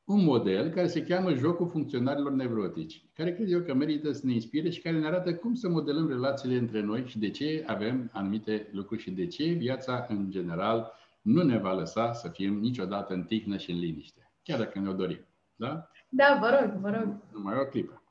[0.03, 4.33] un model care se cheamă Jocul Funcționarilor Nevrotici, care cred eu că merită să ne
[4.33, 8.09] inspire și care ne arată cum să modelăm relațiile între noi și de ce avem
[8.13, 13.13] anumite lucruri și de ce viața în general nu ne va lăsa să fim niciodată
[13.13, 15.25] în tihnă și în liniște, chiar dacă ne-o dorim.
[15.55, 15.89] Da?
[16.09, 17.15] Da, vă rog, vă rog.
[17.33, 18.03] Numai o clipă.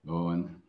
[0.00, 0.60] Bun.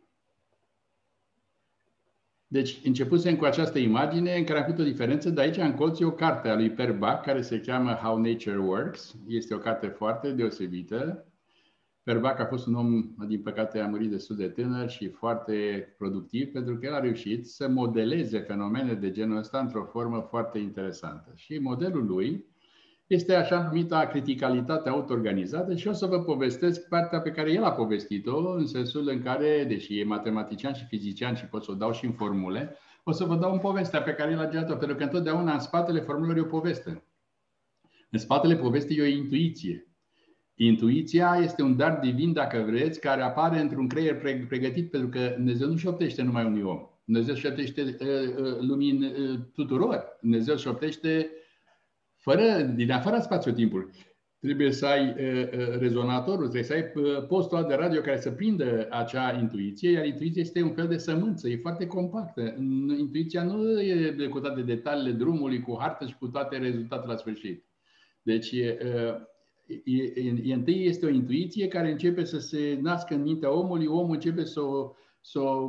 [2.46, 6.00] Deci, începusem cu această imagine în care am făcut o diferență, de aici în colț
[6.00, 9.14] e o carte a lui Per Bach care se cheamă How Nature Works.
[9.26, 11.26] Este o carte foarte deosebită.
[12.04, 15.86] Per Bach a fost un om, din păcate, a murit destul de tânăr și foarte
[15.98, 20.58] productiv, pentru că el a reușit să modeleze fenomene de genul ăsta într-o formă foarte
[20.58, 21.32] interesantă.
[21.34, 22.46] Și modelul lui
[23.06, 27.72] este așa numita criticalitate auto-organizată și o să vă povestesc partea pe care el a
[27.72, 31.92] povestit-o, în sensul în care, deși e matematician și fizician și pot să o dau
[31.92, 34.96] și în formule, o să vă dau în povestea pe care el a generat-o, pentru
[34.96, 37.04] că întotdeauna în spatele formulelor e o poveste.
[38.10, 39.91] În spatele povestii e o intuiție.
[40.66, 44.16] Intuiția este un dar divin, dacă vreți, care apare într-un creier
[44.48, 46.86] pregătit, pentru că Dumnezeu nu șoptește numai unui om.
[47.04, 50.18] Dumnezeu șoptește uh, uh, lumini uh, tuturor.
[50.20, 51.30] Dumnezeu șoptește
[52.16, 53.90] fără, din afara spațiu-timpului.
[54.40, 55.48] Trebuie să ai uh,
[55.78, 56.84] rezonatorul, trebuie să ai
[57.28, 61.48] postul de radio care să prindă acea intuiție, iar intuiția este un fel de sămânță,
[61.48, 62.54] e foarte compactă.
[62.98, 67.64] Intuiția nu e cu toate detaliile drumului, cu hartă și cu toate rezultatele la sfârșit.
[68.22, 68.54] Deci,
[69.66, 73.52] e, e, e, e, întâi este o intuiție care începe să se nască în mintea
[73.52, 75.66] omului, omul începe să o, să o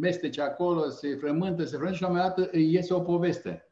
[0.00, 3.64] mestece acolo, se frământă, se frământă și la un moment dat iese o poveste.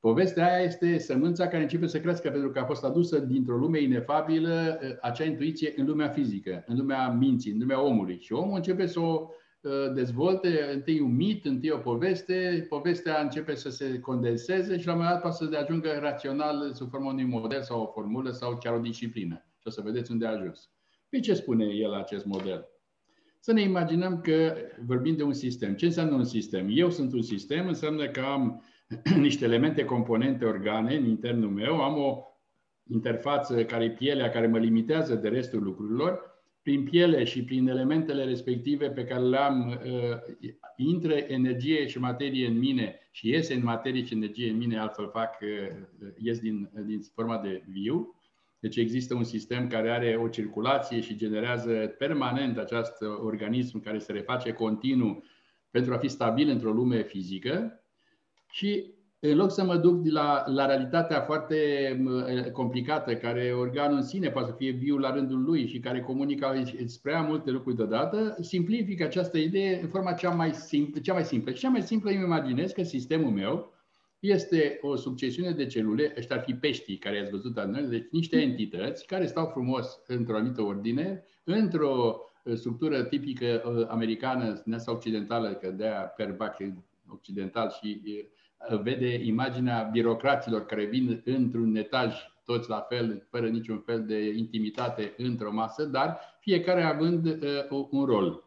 [0.00, 3.80] Povestea aia este sămânța care începe să crească pentru că a fost adusă dintr-o lume
[3.80, 8.18] inefabilă ă, acea intuiție în lumea fizică, în lumea minții, în lumea omului.
[8.20, 9.28] Și omul începe să o ă,
[9.94, 14.98] dezvolte întâi un mit, întâi o poveste, povestea începe să se condenseze și la un
[14.98, 18.74] moment dat poate să ajungă rațional sub formă unui model sau o formulă sau chiar
[18.74, 19.46] o disciplină.
[19.58, 20.70] Și o să vedeți unde a ajuns.
[21.08, 22.68] Pe ce spune el acest model?
[23.40, 24.54] Să ne imaginăm că
[24.86, 25.74] vorbim de un sistem.
[25.74, 26.66] Ce înseamnă un sistem?
[26.70, 28.62] Eu sunt un sistem, înseamnă că am
[29.16, 32.22] niște elemente, componente, organe în internul meu, am o
[32.90, 36.37] interfață care e pielea, care mă limitează de restul lucrurilor,
[36.68, 42.46] prin piele și prin elementele respective pe care le am, uh, intră energie și materie
[42.46, 46.70] în mine și iese în materie și energie în mine, altfel fac, uh, ies din,
[46.86, 48.14] din forma de viu.
[48.60, 54.12] Deci există un sistem care are o circulație și generează permanent acest organism care se
[54.12, 55.24] reface continuu
[55.70, 57.82] pentru a fi stabil într-o lume fizică.
[58.50, 61.56] Și în loc să mă duc la, la realitatea foarte
[62.52, 66.62] complicată, care organul în sine poate să fie viu la rândul lui și care comunică
[66.84, 71.00] spre prea multe lucruri deodată, simplific această idee în forma cea mai simplă.
[71.00, 71.52] Cea mai simplă.
[71.52, 73.72] Și cea mai simplă îmi imaginez că sistemul meu
[74.18, 78.40] este o succesiune de celule, ăștia ar fi peștii care ați văzut noi, deci niște
[78.40, 82.20] entități care stau frumos într-o anumită ordine, într-o
[82.54, 86.56] structură tipică americană, sau occidentală, că de-aia perbac
[87.08, 88.02] occidental și
[88.82, 95.14] vede imaginea birocraților care vin într-un etaj, toți la fel, fără niciun fel de intimitate
[95.16, 98.44] într-o masă, dar fiecare având uh, un rol.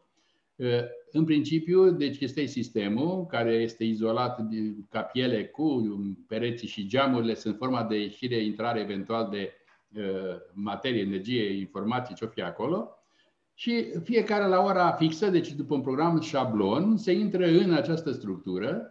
[0.56, 0.68] Uh,
[1.12, 4.40] în principiu, deci este sistemul care este izolat
[4.90, 5.84] ca piele cu
[6.28, 9.54] pereții și geamurile sunt forma de ieșire, intrare eventual de
[9.96, 12.96] uh, materie, energie, informații, ce-o fi acolo.
[13.54, 18.91] Și fiecare la ora fixă, deci după un program șablon, se intră în această structură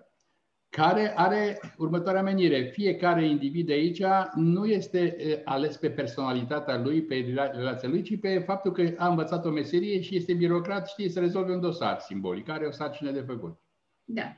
[0.71, 2.63] care are următoarea menire.
[2.63, 4.03] Fiecare individ de aici
[4.35, 7.15] nu este ales pe personalitatea lui, pe
[7.53, 11.21] relația lui, ci pe faptul că a învățat o meserie și este birocrat, știe să
[11.21, 13.59] rezolve un dosar simbolic, are o sarcină de făcut.
[14.05, 14.37] Da.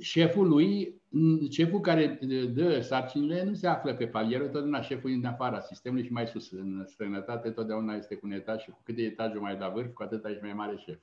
[0.00, 1.00] șeful lui,
[1.50, 2.18] șeful care
[2.52, 6.50] dă sarcinile, nu se află pe palieră, totdeauna șeful în afara sistemului și mai sus.
[6.50, 9.92] În străinătate totdeauna este cu un etaj și cu cât e etajul mai la vârf,
[9.92, 10.98] cu atât ești mai mare șef.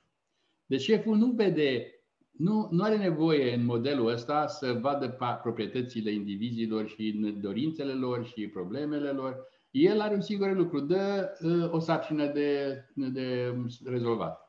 [0.66, 1.95] Deci șeful nu vede,
[2.38, 8.46] nu, nu are nevoie în modelul ăsta să vadă proprietățile indivizilor și dorințele lor și
[8.46, 9.36] problemele lor.
[9.70, 14.46] El are un singur lucru, dă uh, o sarcină de, de rezolvat.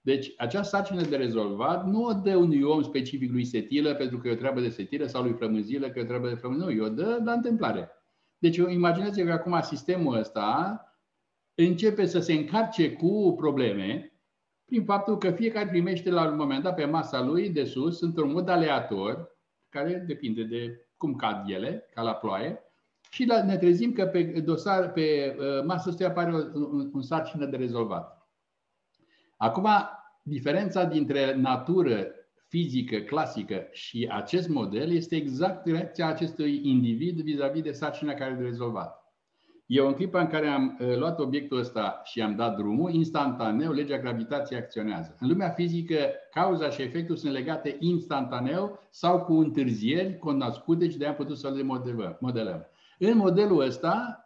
[0.00, 4.28] Deci, această sarcină de rezolvat nu o dă unui om specific lui setilă pentru că
[4.28, 6.72] e o treabă de setilă sau lui flămânzilă că e o treabă de flămânzilă.
[6.72, 7.90] Nu, o dă la întâmplare.
[8.38, 10.80] Deci, imaginați că acum sistemul ăsta
[11.54, 14.15] începe să se încarce cu probleme
[14.66, 18.32] prin faptul că fiecare primește la un moment dat pe masa lui de sus, într-un
[18.32, 19.36] mod aleator,
[19.68, 22.60] care depinde de cum cad ele, ca la ploaie,
[23.10, 27.46] și la, ne trezim că pe dosar, pe uh, masă ăsta apare un, un sarcină
[27.46, 28.28] de rezolvat.
[29.36, 29.68] Acum,
[30.22, 32.06] diferența dintre natură
[32.48, 38.42] fizică clasică și acest model este exact reacția acestui individ vis-a-vis de sarcina care de
[38.42, 39.05] rezolvat.
[39.66, 43.72] Eu în clipa în care am uh, luat obiectul ăsta și am dat drumul, instantaneu
[43.72, 45.16] legea gravitației acționează.
[45.20, 45.96] În lumea fizică,
[46.30, 51.50] cauza și efectul sunt legate instantaneu sau cu întârzieri cunoscute și de am putut să
[51.50, 51.62] le
[52.20, 52.66] modelăm.
[52.98, 54.20] În modelul ăsta,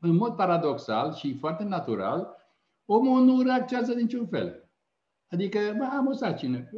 [0.00, 2.36] în mod paradoxal și foarte natural,
[2.84, 4.70] omul nu reacționează niciun fel.
[5.30, 6.70] Adică, bă, am o sarcină,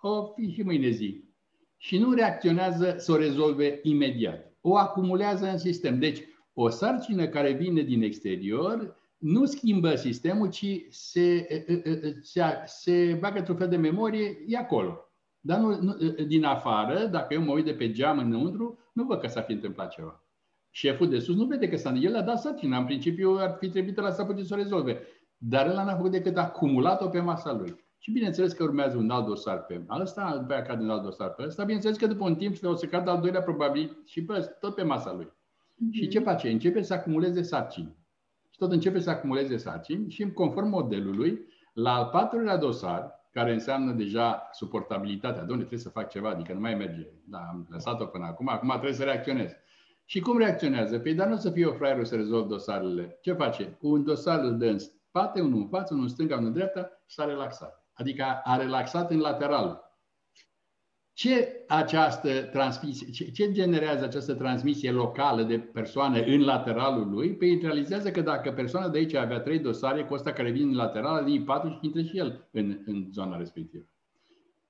[0.00, 1.24] o fi și mâine zi.
[1.76, 4.47] Și nu reacționează să o rezolve imediat.
[4.60, 5.98] O acumulează în sistem.
[5.98, 11.46] Deci, o sarcină care vine din exterior nu schimbă sistemul, ci se,
[12.22, 15.02] se, se bagă într-un fel de memorie, e acolo.
[15.40, 19.20] Dar nu, nu, din afară, dacă eu mă uit de pe geam înăuntru, nu văd
[19.20, 20.24] că s-a fi întâmplat ceva.
[20.70, 22.78] Șeful de sus nu vede că s-a El a dat sarcina.
[22.78, 25.02] În principiu ar fi trebuit la să să o rezolve.
[25.36, 27.86] Dar ăla n-a făcut decât acumulat-o pe masa lui.
[27.98, 31.28] Și bineînțeles că urmează un alt dosar pe ăsta, după aia cade un alt dosar
[31.28, 31.62] pe ăsta.
[31.62, 34.74] Bineînțeles că după un timp o să cadă al doilea probabil și pe ăsta, tot
[34.74, 35.26] pe masa lui.
[35.26, 35.92] Mm-hmm.
[35.92, 36.50] Și ce face?
[36.50, 37.96] Începe să acumuleze sarcini.
[38.50, 43.92] Și tot începe să acumuleze sarcini și conform modelului, la al patrulea dosar, care înseamnă
[43.92, 45.42] deja suportabilitatea.
[45.42, 47.06] Dom'le, trebuie să fac ceva, adică nu mai merge.
[47.24, 49.50] Da, am lăsat-o până acum, acum trebuie să reacționez.
[50.04, 50.98] Și cum reacționează?
[50.98, 53.18] Păi, dar nu să fie o fraieră să rezolv dosarele.
[53.20, 53.64] Ce face?
[53.64, 56.52] Cu un dosar îl dă în spate, unul în față, unul în stânga, unul în
[56.52, 57.87] dreapta și s-a relaxat.
[57.98, 59.86] Adică a relaxat în lateral.
[61.12, 67.36] Ce această transmisie, ce, ce generează această transmisie locală de persoane în lateralul lui?
[67.36, 70.74] Păi realizează că dacă persoana de aici avea trei dosare, cu ăsta care vin în
[70.74, 73.84] lateral, vin patru și intră și el în, în zona respectivă.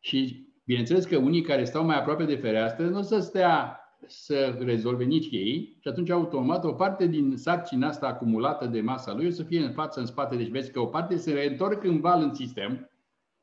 [0.01, 4.59] Și bineînțeles că unii care stau mai aproape de fereastră nu o să stea să
[4.61, 9.27] rezolve nici ei și atunci automat o parte din sarcina asta acumulată de masa lui
[9.27, 10.37] o să fie în față, în spate.
[10.37, 12.88] Deci vezi că o parte se reîntorc în val în sistem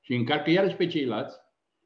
[0.05, 1.37] și încarcă iarăși pe ceilalți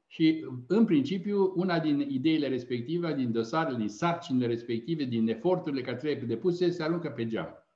[0.07, 5.97] și în principiu una din ideile respective, din dosarele, din sarcinile respective, din eforturile care
[5.97, 7.67] trebuie depuse, se aruncă pe geam.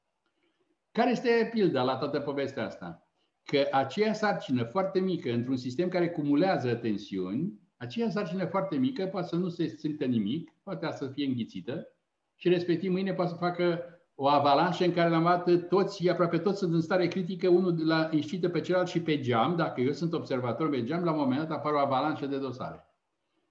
[0.91, 3.07] Care este pilda la toată povestea asta?
[3.43, 9.27] Că aceea sarcină foarte mică într-un sistem care cumulează tensiuni aceea sarcină foarte mică poate
[9.27, 11.87] să nu se simtă nimic, poate să fie înghițită
[12.35, 13.83] și respectiv mâine poate să facă
[14.15, 17.83] o avalanșă în care la dat toți, aproape toți sunt în stare critică, unul de
[17.83, 21.17] la înscită pe celălalt și pe geam, dacă eu sunt observator pe geam, la un
[21.17, 22.87] moment dat apare o avalanșă de dosare.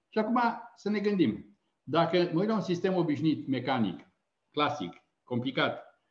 [0.09, 0.41] Și acum
[0.75, 1.57] să ne gândim.
[1.83, 3.99] Dacă mă uit la un sistem obișnuit, mecanic,
[4.51, 4.93] clasic,
[5.23, 6.01] complicat,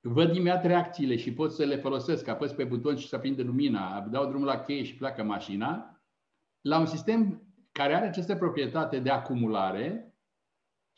[0.00, 4.00] văd imediat reacțiile și pot să le folosesc, apăs pe buton și să aprinde lumina,
[4.00, 6.00] dau drumul la cheie și pleacă mașina,
[6.60, 7.42] la un sistem
[7.72, 10.07] care are această proprietate de acumulare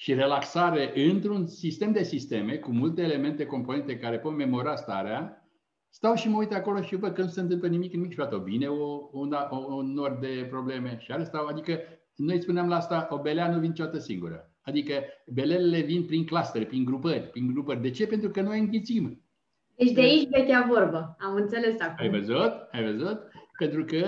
[0.01, 5.49] și relaxare într-un sistem de sisteme cu multe elemente, componente care pot memora starea,
[5.89, 8.37] stau și mă uit acolo și văd că nu se întâmplă nimic, nimic și toată
[8.37, 9.35] bine, o, un,
[9.69, 11.79] un nor de probleme și are stau, adică
[12.17, 14.55] noi spuneam la asta, o belea nu vine niciodată singură.
[14.61, 14.93] Adică
[15.27, 17.81] belelele vin prin clustere, prin grupări, prin grupări.
[17.81, 18.07] De ce?
[18.07, 19.25] Pentru că noi înghițim.
[19.77, 21.17] Deci de aici vechea vorbă.
[21.19, 21.97] Am înțeles acum.
[21.99, 22.53] Ai văzut?
[22.73, 23.30] Ai văzut?
[23.61, 24.05] Pentru că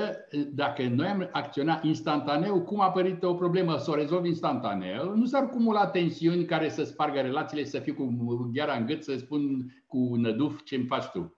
[0.54, 5.24] dacă noi am acționat instantaneu, cum a apărut o problemă, să o rezolvi instantaneu, nu
[5.24, 9.72] s-ar cumula tensiuni care să spargă relațiile, să fiu cu gheara în gât, să spun
[9.86, 11.36] cu năduf ce îmi faci tu.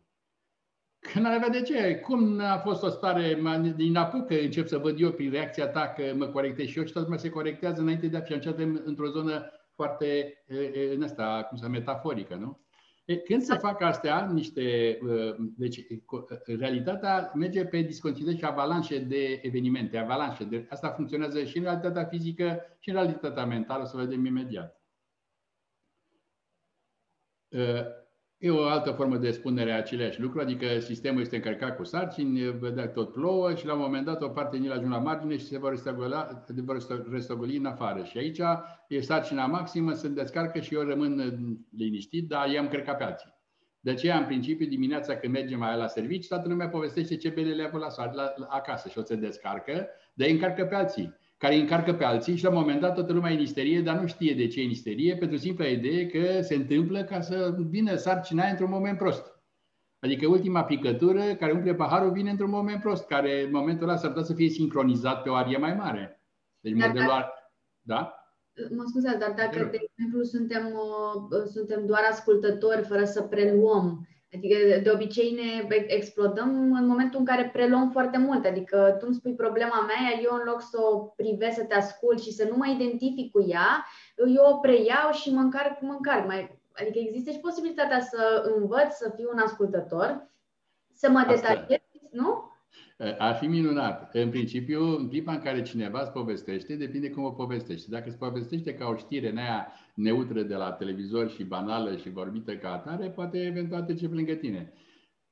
[0.99, 1.97] Că n-ar avea de ce.
[1.97, 3.39] Cum a fost o stare
[3.77, 6.93] din apucă, încep să văd eu prin reacția ta că mă corectez și eu și
[6.93, 8.41] toată lumea se corectează înainte de a fi
[8.85, 10.35] într-o zonă foarte,
[10.95, 12.64] în asta, cum să metaforică, nu?
[13.25, 14.99] Când se fac astea, niște.
[15.03, 15.87] Uh, deci,
[16.47, 20.45] realitatea merge pe discontinuitate și avalanșe de evenimente, avalanșe.
[20.45, 24.83] De, asta funcționează și în realitatea fizică și în realitatea mentală, o să vedem imediat.
[28.45, 31.85] Uh, E o altă formă de spunere a aceleași lucruri, adică sistemul este încărcat cu
[31.85, 34.99] sarcini, vedea tot plouă și la un moment dat o parte din el ajunge la
[34.99, 35.83] margine și se vor
[37.11, 38.05] restogoli în afară.
[38.05, 38.41] Și aici
[38.89, 41.35] e sarcina maximă, se descarcă și eu rămân
[41.77, 43.35] liniștit, dar i-am încărcat pe alții.
[43.81, 47.55] De aceea, în principiu, dimineața când mergem mai la servici, toată lumea povestește ce bele
[47.55, 51.17] le-a avut la, la, la, acasă și o se descarcă, dar îi încarcă pe alții
[51.45, 53.81] care îi încarcă pe alții și la un moment dat toată lumea e în isterie,
[53.81, 57.21] dar nu știe de ce e în isterie, pentru simpla idee că se întâmplă ca
[57.21, 59.43] să vină sarcina aia într-un moment prost.
[59.99, 64.09] Adică ultima picătură care umple paharul vine într-un moment prost, care în momentul ăla s-ar
[64.09, 66.25] putea să fie sincronizat pe o arie mai mare.
[66.61, 67.53] Deci dar modelul ar...
[67.81, 68.15] Da?
[68.77, 74.81] Mă scuzați, dar dacă, de exemplu, suntem, uh, suntem doar ascultători fără să preluăm Adică
[74.83, 78.45] de obicei ne explodăm în momentul în care preluăm foarte mult.
[78.45, 81.75] Adică tu îmi spui problema mea, iar eu în loc să o privesc, să te
[81.75, 85.93] ascult și să nu mă identific cu ea, eu o preiau și mă încarc, mă
[85.93, 86.27] încarc.
[86.27, 90.29] Mai, adică există și posibilitatea să învăț să fiu un ascultător,
[90.93, 91.81] să mă detaliez,
[92.11, 92.53] nu?
[93.19, 94.15] Ar fi minunat.
[94.15, 97.91] În principiu, în clipa în care cineva îți povestește, depinde cum o povestește.
[97.91, 102.57] Dacă îți povestește ca o știre nea neutră de la televizor și banală și vorbită
[102.57, 104.73] ca atare, poate eventual ce lângă tine.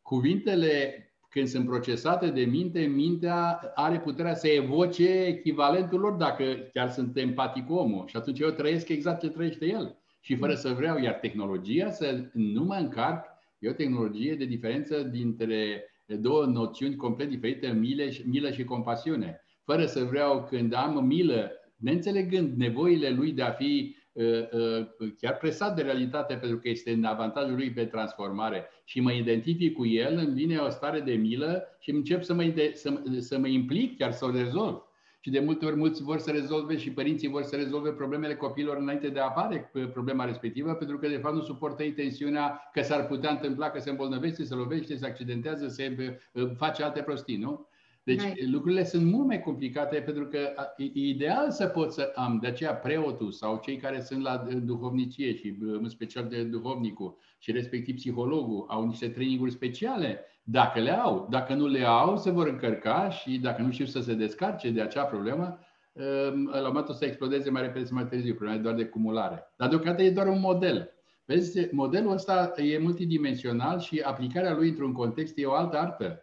[0.03, 0.95] Cuvintele,
[1.29, 7.17] când sunt procesate de minte, mintea are puterea să evoce echivalentul lor dacă chiar sunt
[7.17, 8.07] empatic cu omul.
[8.07, 9.97] Și atunci eu trăiesc exact ce trăiește el.
[10.21, 13.25] Și fără să vreau, iar tehnologia să nu mă încarc,
[13.59, 19.45] e o tehnologie de diferență dintre două noțiuni complet diferite, milă și, milă și compasiune.
[19.65, 25.37] Fără să vreau, când am milă, neînțelegând nevoile lui de a fi uh, uh, chiar
[25.37, 29.87] presat de realitate pentru că este în avantajul lui pe transformare și mă identific cu
[29.87, 33.97] el, îmi vine o stare de milă și încep să mă, să, să mă implic,
[33.99, 34.83] chiar să o rezolv.
[35.25, 38.77] Și de multe ori mulți vor să rezolve și părinții vor să rezolve problemele copiilor
[38.77, 43.07] înainte de a apare problema respectivă, pentru că de fapt nu suportă tensiunea că s-ar
[43.07, 46.19] putea întâmpla că se îmbolnăvește, se lovește, se accidentează, se
[46.57, 47.67] face alte prostii, nu?
[48.05, 48.49] Deci Hai.
[48.51, 50.39] lucrurile sunt mult mai complicate pentru că
[50.77, 55.35] e ideal să pot să am, de aceea preotul sau cei care sunt la duhovnicie
[55.35, 61.27] și în special de duhovnicul și respectiv psihologul au niște traininguri speciale dacă le au.
[61.31, 64.81] Dacă nu le au, se vor încărca și dacă nu știu să se descarce de
[64.81, 65.59] acea problemă,
[65.93, 68.35] um, la momentul să explodeze mai repede sau mai târziu.
[68.35, 69.53] Problema e doar de cumulare.
[69.57, 70.91] Dar deocamdată e doar un model.
[71.25, 76.23] Vezi, modelul ăsta e multidimensional și aplicarea lui într-un context e o altă artă.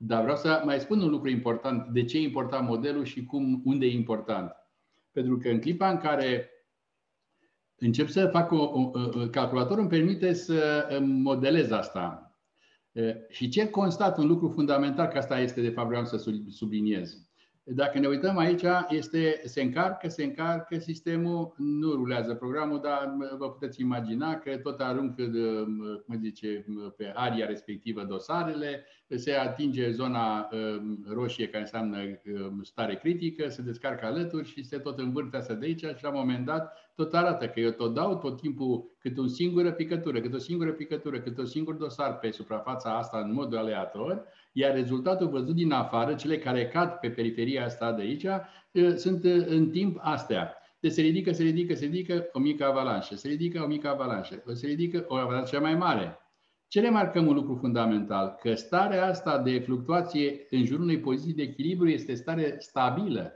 [0.00, 1.88] Dar vreau să mai spun un lucru important.
[1.88, 4.52] De ce e important modelul și cum, unde e important?
[5.12, 6.50] Pentru că în clipa în care
[7.78, 12.22] încep să fac o, o, o calculator îmi permite să modelez asta.
[13.28, 17.28] Și ce constat un lucru fundamental, că asta este de fapt vreau să subliniez.
[17.62, 23.50] Dacă ne uităm aici, este, se încarcă, se încarcă sistemul, nu rulează programul, dar vă
[23.50, 25.24] puteți imagina că tot aruncă,
[26.06, 26.64] cum zice,
[26.96, 28.84] pe aria respectivă dosarele,
[29.16, 34.78] se atinge zona um, roșie care înseamnă um, stare critică, se descarcă alături și se
[34.78, 37.94] tot învârte asta de aici și la un moment dat tot arată că eu tot
[37.94, 42.18] dau tot timpul câte o singură picătură, câte o singură picătură, câte o singur dosar
[42.18, 47.10] pe suprafața asta în mod aleator, iar rezultatul văzut din afară, cele care cad pe
[47.10, 50.52] periferia asta de aici, uh, sunt uh, în timp astea.
[50.80, 54.42] Deci se ridică, se ridică, se ridică o mică avalanșă, se ridică o mică avalanșă,
[54.52, 56.18] se ridică o avalanșă mai mare,
[56.68, 58.36] ce remarcăm un lucru fundamental?
[58.40, 63.32] Că starea asta de fluctuație în jurul unei poziții de echilibru este stare stabilă.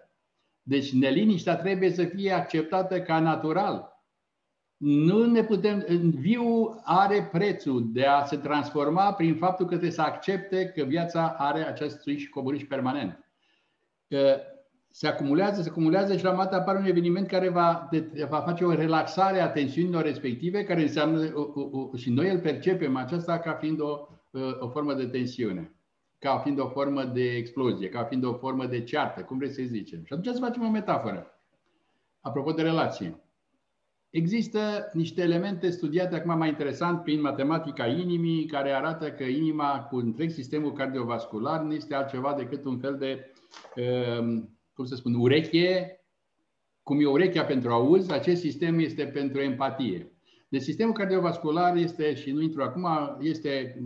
[0.63, 3.91] Deci neliniștea trebuie să fie acceptată ca natural.
[4.77, 5.85] Nu ne putem.
[6.15, 11.35] Viu are prețul de a se transforma prin faptul că trebuie să accepte că viața
[11.39, 13.27] are acest suiș și coborâș permanent
[14.93, 18.41] se acumulează, se acumulează și la un moment apare un eveniment care va, de, va
[18.41, 22.97] face o relaxare a tensiunilor respective, care înseamnă, o, o, o, și noi îl percepem
[22.97, 24.09] aceasta ca fiind o,
[24.61, 25.75] o formă de tensiune,
[26.19, 29.63] ca fiind o formă de explozie, ca fiind o formă de ceartă, cum vreți să
[29.65, 30.05] zicem.
[30.05, 31.27] Și atunci să facem o metaforă.
[32.21, 33.21] Apropo de relație.
[34.11, 39.97] Există niște elemente studiate acum mai interesant prin matematica inimii, care arată că inima cu
[39.97, 43.33] întreg sistemul cardiovascular nu este altceva decât un fel de
[43.77, 44.43] uh,
[44.75, 45.97] cum să spun, ureche,
[46.83, 50.13] cum e urechea pentru auz, acest sistem este pentru empatie.
[50.49, 52.87] Deci sistemul cardiovascular este, și nu intru acum,
[53.21, 53.81] este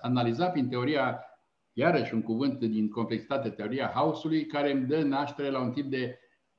[0.00, 1.20] analizat prin teoria,
[1.72, 6.18] iarăși un cuvânt din complexitate, teoria haosului, care îmi dă naștere la un tip de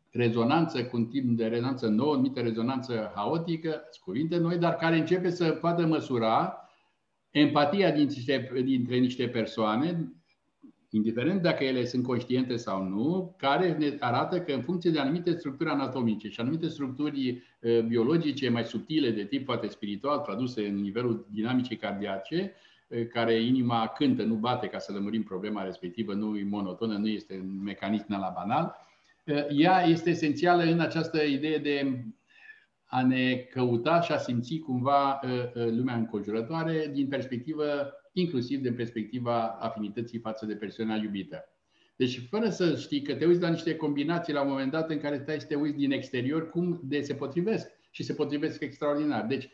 [0.10, 5.30] rezonanță cu un tip de rezonanță nouă, numită rezonanță haotică, cuvinte noi, dar care începe
[5.30, 6.56] să poată măsura
[7.30, 10.14] empatia dintre, dintre niște persoane
[10.92, 15.38] indiferent dacă ele sunt conștiente sau nu, care ne arată că în funcție de anumite
[15.38, 17.44] structuri anatomice și anumite structuri
[17.88, 22.54] biologice mai subtile de tip poate spiritual, traduse în nivelul dinamicii cardiace,
[23.14, 27.34] care inima cântă, nu bate ca să lămurim problema respectivă, nu e monotonă, nu este
[27.44, 28.76] un mecanism la banal,
[29.50, 32.04] ea este esențială în această idee de
[32.86, 35.20] a ne căuta și a simți cumva
[35.54, 41.46] lumea înconjurătoare din perspectivă inclusiv din perspectiva afinității față de persoana iubită.
[41.96, 45.00] Deci, fără să știi că te uiți la niște combinații la un moment dat în
[45.00, 49.26] care stai să te uiți din exterior cum de se potrivesc și se potrivesc extraordinar.
[49.26, 49.50] Deci,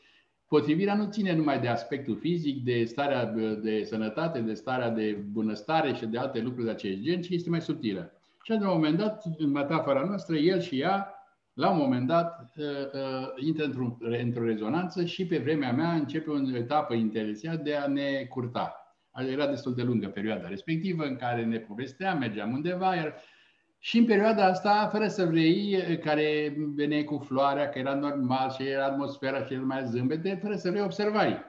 [0.48, 3.26] potrivirea nu ține numai de aspectul fizic, de starea
[3.62, 7.50] de sănătate, de starea de bunăstare și de alte lucruri de acest gen, ci este
[7.50, 8.12] mai subtilă.
[8.44, 11.17] Și la un moment dat, în metafora noastră, el și ea
[11.58, 16.30] la un moment dat uh, uh, intră într-o, într rezonanță și pe vremea mea începe
[16.30, 18.96] o etapă interesantă de a ne curta.
[19.32, 23.16] Era destul de lungă perioada respectivă în care ne povesteam, mergeam undeva, iar
[23.80, 28.68] și în perioada asta, fără să vrei, care venea cu floarea, că era normal și
[28.68, 31.46] era atmosfera și el mai zâmbete, fără să vrei, observai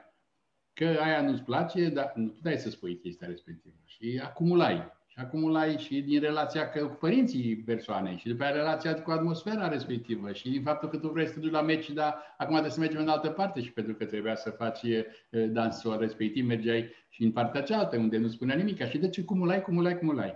[0.73, 6.01] că aia nu-ți place, dar nu puteai să spui chestia respectivă și acumulai acumulai și
[6.01, 10.89] din relația cu părinții persoanei și după aia relația cu atmosfera respectivă și din faptul
[10.89, 13.29] că tu vrei să te duci la meci, dar acum trebuie să mergem în altă
[13.29, 14.85] parte și pentru că trebuia să faci
[15.29, 19.97] dansul respectiv, mergeai și în partea cealaltă unde nu spunea nimic și deci cumulai, cumulai,
[19.97, 20.35] cumulai.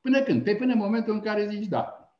[0.00, 0.44] Până când?
[0.44, 2.14] Pe până în momentul în care zici da.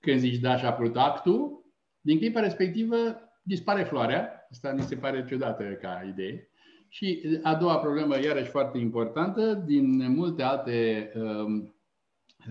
[0.00, 1.64] Când zici da și apărut actul,
[2.00, 2.96] din clipa respectivă
[3.42, 4.46] dispare floarea.
[4.50, 6.47] Asta mi se pare ciudată ca idee.
[6.88, 11.74] Și a doua problemă, iarăși foarte importantă, din multe alte, um,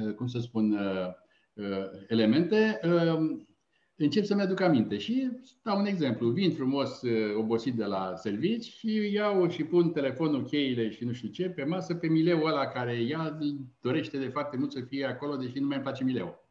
[0.05, 1.07] uh, cum să spun, uh,
[1.53, 3.47] uh, elemente, um,
[3.95, 4.97] încep să-mi aduc aminte.
[4.97, 5.29] Și
[5.63, 6.29] dau un exemplu.
[6.29, 7.01] Vin frumos
[7.37, 11.63] obosit de la servici și iau și pun telefonul, cheile și nu știu ce pe
[11.63, 13.37] masă pe mileul ăla care ea
[13.81, 16.47] dorește de foarte mult să fie acolo, deși nu mai îmi place mileul.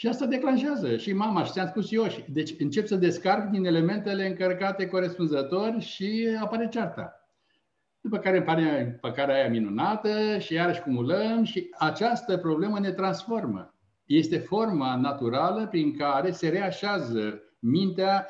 [0.00, 2.06] Și asta declanșează și mama, și ți-am spus eu.
[2.28, 7.28] Deci încep să descarc din elementele încărcate corespunzător și apare cearta.
[8.00, 13.74] După care apare păcarea aia minunată și iarăși cumulăm și această problemă ne transformă.
[14.04, 18.26] Este forma naturală prin care se reașează mintea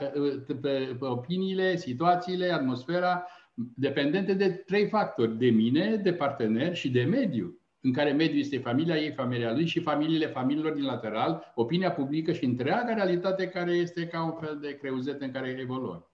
[0.46, 7.02] pe, pe opiniile, situațiile, atmosfera, dependente de trei factori, de mine, de partener și de
[7.02, 11.92] mediu în care mediul este familia ei, familia lui și familiile familiilor din lateral, opinia
[11.92, 16.10] publică și întreaga realitate care este ca un fel de creuzet în care evoluăm.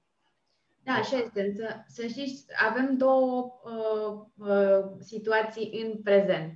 [0.82, 1.52] Da, așa este.
[1.56, 6.52] Să, să știți, avem două uh, uh, situații în prezent.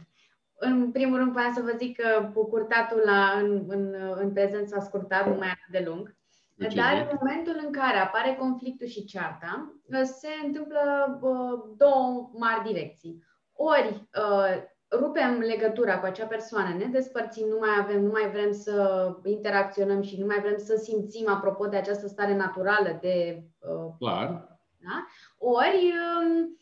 [0.55, 4.81] În primul rând, vreau să vă zic că curtatul la, în, în, în prezent s-a
[4.81, 6.17] scurtat, nu mai atât de lung.
[6.55, 12.73] Deci, Dar în momentul în care apare conflictul și cearta, se întâmplă uh, două mari
[12.73, 13.25] direcții.
[13.53, 18.53] Ori uh, rupem legătura cu acea persoană, ne despărțim, nu mai avem, nu mai vrem
[18.53, 23.45] să interacționăm și nu mai vrem să simțim apropo de această stare naturală de.
[23.59, 24.59] Uh, Clar.
[24.79, 25.07] Da?
[25.39, 26.59] Ori um,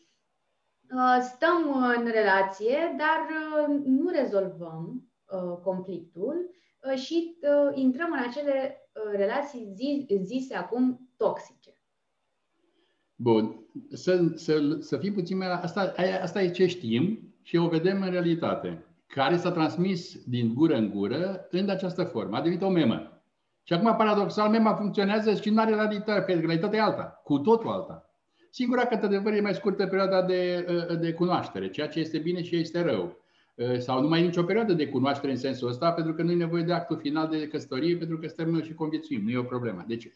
[0.97, 5.03] uh, stăm în relație, dar uh, nu rezolvăm
[5.63, 6.49] conflictul
[6.95, 7.37] și
[7.73, 11.81] intrăm în acele relații zi, zise acum toxice.
[13.15, 13.65] Bun.
[13.91, 15.47] Să, să, să fim puțin mai...
[15.47, 20.75] Asta, asta e ce știm, și o vedem în realitate, care s-a transmis din gură
[20.75, 22.37] în gură în această formă.
[22.37, 23.21] A devenit o memă.
[23.63, 27.37] Și acum, paradoxal, mema funcționează și nu are realitate, pentru că realitatea e alta, cu
[27.37, 28.09] totul alta.
[28.49, 30.65] Singura că, într-adevăr, e mai scurtă perioada de,
[30.99, 33.17] de cunoaștere, ceea ce este bine și este rău.
[33.77, 36.35] Sau nu mai e nicio perioadă de cunoaștere în sensul ăsta, pentru că nu e
[36.35, 39.83] nevoie de actul final de căsătorie, pentru că stăm și conviețuim, nu e o problemă.
[39.87, 40.11] Deci,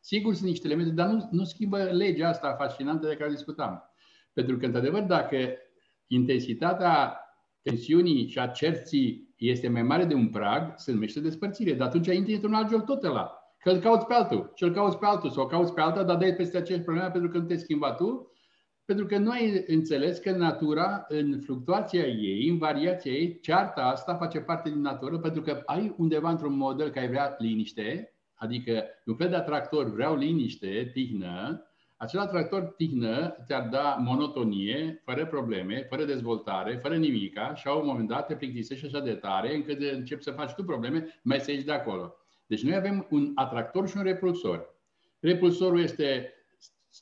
[0.00, 3.90] sigur, sunt niște elemente, dar nu, nu schimbă legea asta fascinantă de care discutam.
[4.32, 5.36] Pentru că, într-adevăr, dacă
[6.06, 7.18] intensitatea
[7.62, 11.72] tensiunii și a cerții este mai mare de un prag, se numește despărțire.
[11.72, 13.32] Dar atunci intri într-un alt joc tot ăla.
[13.58, 16.02] Că îl cauți pe altul, și îl cauți pe altul, sau o cauți pe alta,
[16.02, 18.32] dar dai peste aceeași problemă pentru că nu te schimba tu,
[18.84, 24.14] pentru că nu ai înțeles că natura, în fluctuația ei, în variația ei, cearta asta
[24.14, 29.14] face parte din natură, pentru că ai undeva într-un model care vrea liniște, adică un
[29.14, 31.62] fel de atractor vreau liniște, tihnă,
[32.04, 37.86] acel tractor tihnă ți-ar da monotonie, fără probleme, fără dezvoltare, fără nimica și la un
[37.86, 41.50] moment dat te plictisești așa de tare încât începi să faci tu probleme, mai să
[41.50, 42.14] ieși de acolo.
[42.46, 44.74] Deci noi avem un atractor și un repulsor.
[45.20, 46.32] Repulsorul este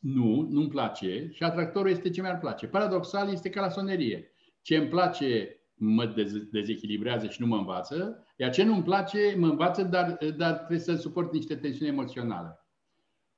[0.01, 2.67] nu, nu-mi place și atractorul este ce mi-ar place.
[2.67, 4.33] Paradoxal este ca la sonerie.
[4.63, 6.15] Ce îmi place mă
[6.51, 10.97] dezechilibrează și nu mă învață, iar ce nu-mi place mă învață, dar, dar trebuie să
[10.97, 12.62] suport niște tensiuni emoționale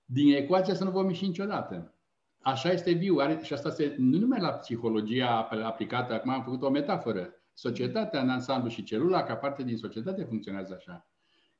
[0.05, 1.95] din ecuația să nu vom ieși niciodată.
[2.43, 3.17] așa este viu.
[3.17, 7.29] Are, și asta este nu numai la psihologia aplicată, acum am făcut o metaforă.
[7.53, 11.09] Societatea în ansamblu și celula, ca parte din societate, funcționează așa.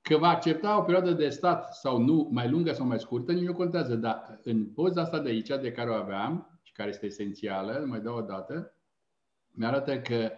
[0.01, 3.47] Că va accepta o perioadă de stat sau nu, mai lungă sau mai scurtă, nici
[3.47, 3.95] nu contează.
[3.95, 8.01] Dar în poza asta de aici, de care o aveam, și care este esențială, mai
[8.01, 8.77] dau o dată,
[9.51, 10.31] mi-arată că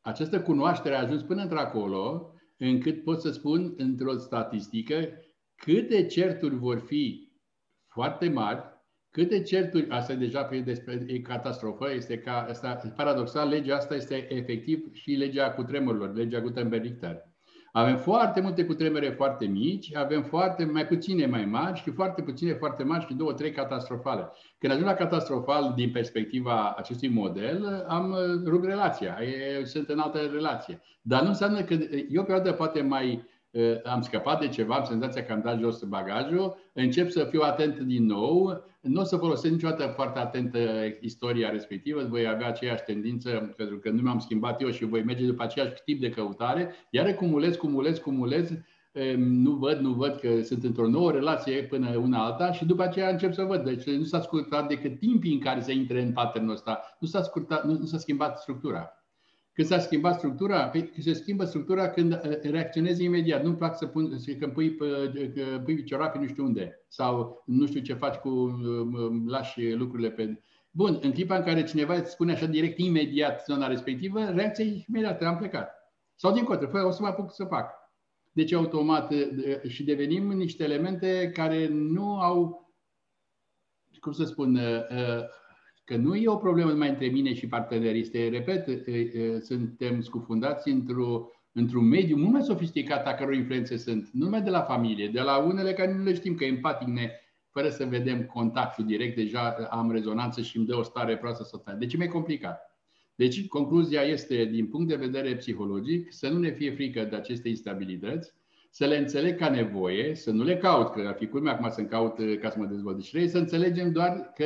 [0.00, 4.94] această cunoaștere a ajuns până într-acolo, încât pot să spun într-o statistică
[5.64, 7.32] câte certuri vor fi
[7.88, 8.62] foarte mari,
[9.10, 13.94] câte certuri, asta e deja pe despre e catastrofă, este ca, asta, paradoxal, legea asta
[13.94, 17.28] este efectiv și legea cu tremurilor, legea Gutenberg-Richter.
[17.72, 22.52] Avem foarte multe cutremere foarte mici, avem foarte mai puține mai mari și foarte puține
[22.52, 24.28] foarte mari și două, trei catastrofale.
[24.58, 29.18] Când ajung la catastrofal din perspectiva acestui model, am rupt relația,
[29.64, 30.80] sunt în altă relație.
[31.02, 31.74] Dar nu înseamnă că
[32.08, 33.28] e o perioadă poate mai
[33.84, 37.78] am scăpat de ceva, am senzația că am dat jos bagajul, încep să fiu atent
[37.78, 40.56] din nou, nu o să folosesc niciodată foarte atent
[41.00, 45.26] istoria respectivă, voi avea aceeași tendință, pentru că nu mi-am schimbat eu și voi merge
[45.26, 48.50] după aceeași tip de căutare, iar cumulez, cumulez, cumulez,
[49.16, 53.08] nu văd, nu văd că sunt într-o nouă relație până una alta și după aceea
[53.08, 53.64] încep să văd.
[53.64, 57.22] Deci nu s-a scurtat decât timpii în care se intre în patternul ăsta, nu s-a,
[57.22, 58.99] scurtat, nu, nu s-a schimbat structura.
[59.60, 63.42] Când s-a schimbat structura, păi se schimbă structura când uh, reacționezi imediat.
[63.42, 67.80] Nu-mi plac să pun, că pui, că pui ciorapi nu știu unde sau nu știu
[67.80, 70.42] ce faci cu, um, lași lucrurile pe...
[70.70, 74.84] Bun, în clipa în care cineva îți spune așa direct, imediat zona respectivă, reacția e
[74.88, 75.70] imediat, am plecat.
[76.14, 77.70] Sau din contră, o să mă apuc să fac.
[78.32, 82.68] Deci automat uh, și devenim niște elemente care nu au,
[84.00, 85.24] cum să spun, uh,
[85.90, 88.00] că nu e o problemă numai între mine și partenerii.
[88.00, 88.82] Este, repet,
[89.44, 94.50] suntem scufundați într-o, într-un mediu mult mai sofisticat a căror influențe sunt, nu numai de
[94.50, 97.10] la familie, de la unele care nu le știm că empatic ne,
[97.50, 101.56] fără să vedem contactul direct, deja am rezonanță și îmi dă o stare proastă să
[101.60, 101.76] stai.
[101.78, 102.60] Deci e mai complicat.
[103.14, 107.48] Deci, concluzia este, din punct de vedere psihologic, să nu ne fie frică de aceste
[107.48, 108.32] instabilități,
[108.70, 111.88] să le înțeleg ca nevoie, să nu le caut, că ar fi culmea acum să-mi
[111.88, 113.10] caut ca să mă dezvolt.
[113.12, 114.44] Deci să înțelegem doar că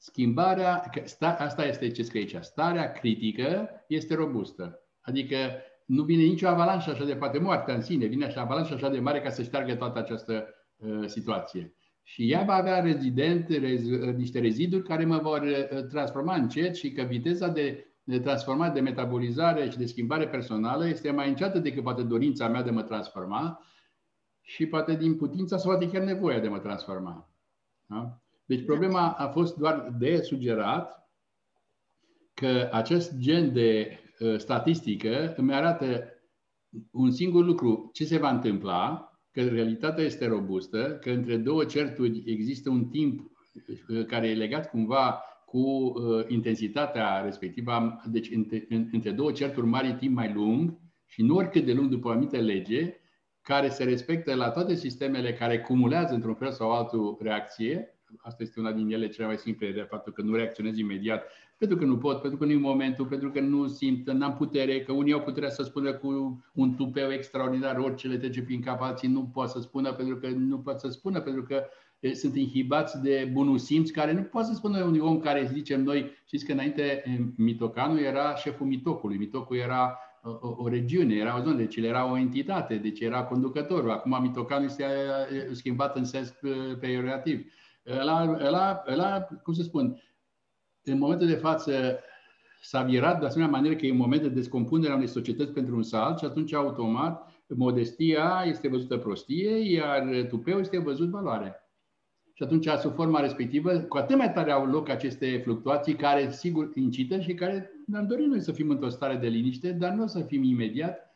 [0.00, 0.90] Schimbarea,
[1.20, 4.80] asta este ce scrie aici, starea critică este robustă.
[5.00, 5.36] Adică
[5.86, 8.98] nu vine nicio avalanșă așa de poate moartea în sine, vine așa avalanșă așa de
[8.98, 10.46] mare ca să șteargă toată această
[10.76, 11.74] uh, situație.
[12.02, 13.86] Și ea va avea rezident, rez,
[14.16, 18.80] niște reziduri care mă vor uh, transforma încet și că viteza de, de transformare, de
[18.80, 23.64] metabolizare și de schimbare personală este mai înceată decât poate dorința mea de mă transforma
[24.40, 27.30] și poate din putința sau poate chiar nevoia de mă transforma.
[27.86, 28.22] Da?
[28.48, 31.10] Deci problema a fost doar de sugerat
[32.34, 36.12] că acest gen de uh, statistică îmi arată
[36.90, 42.22] un singur lucru, ce se va întâmpla, că realitatea este robustă, că între două certuri
[42.26, 43.30] există un timp
[43.88, 49.94] uh, care e legat cumva cu uh, intensitatea respectivă, deci între, între două certuri mari
[49.94, 52.94] timp mai lung și nu oricât de lung după o anumită lege,
[53.42, 58.60] care se respectă la toate sistemele care cumulează într-un fel sau altul reacție, asta este
[58.60, 61.22] una din ele cele mai simple, de faptul că nu reacționez imediat,
[61.58, 64.80] pentru că nu pot, pentru că nu e momentul, pentru că nu simt, n-am putere,
[64.80, 68.80] că unii au puterea să spună cu un tupeu extraordinar orice le trece prin cap,
[68.80, 71.64] alții nu pot să spună pentru că nu pot să spună, pentru că
[72.14, 76.10] sunt inhibați de bunul simț, care nu poate să spună unui om care zicem noi,
[76.26, 77.02] știți că înainte
[77.36, 82.10] Mitocanu era șeful Mitocului, Mitocul era o, o regiune, era o zonă, deci el era
[82.10, 83.90] o entitate, deci era conducătorul.
[83.90, 84.84] Acum Mitocanu este
[85.52, 86.34] schimbat în sens
[86.80, 87.52] peiorativ.
[87.90, 90.02] Ăla, ăla, ăla, cum să spun,
[90.82, 91.98] în momentul de față
[92.62, 95.76] s-a virat de asemenea manieră că e un moment de descompunere a unei societăți pentru
[95.76, 101.62] un salt și atunci automat modestia este văzută prostie, iar tupeu este văzut valoare.
[102.32, 106.70] Și atunci, sub forma respectivă, cu atât mai tare au loc aceste fluctuații care, sigur,
[106.74, 110.06] incită și care ne-am dorit noi să fim într-o stare de liniște, dar nu o
[110.06, 111.07] să fim imediat,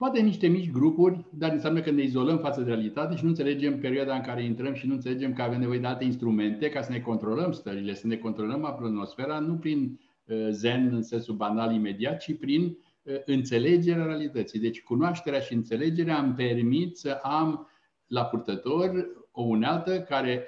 [0.00, 3.78] Poate niște mici grupuri, dar înseamnă că ne izolăm față de realitate și nu înțelegem
[3.78, 6.92] perioada în care intrăm și nu înțelegem că avem nevoie de alte instrumente ca să
[6.92, 12.20] ne controlăm stările, să ne controlăm atmosfera, nu prin uh, zen în sensul banal imediat,
[12.20, 14.60] ci prin uh, înțelegerea realității.
[14.60, 17.68] Deci cunoașterea și înțelegerea îmi permit să am
[18.06, 20.46] la purtător o unealtă care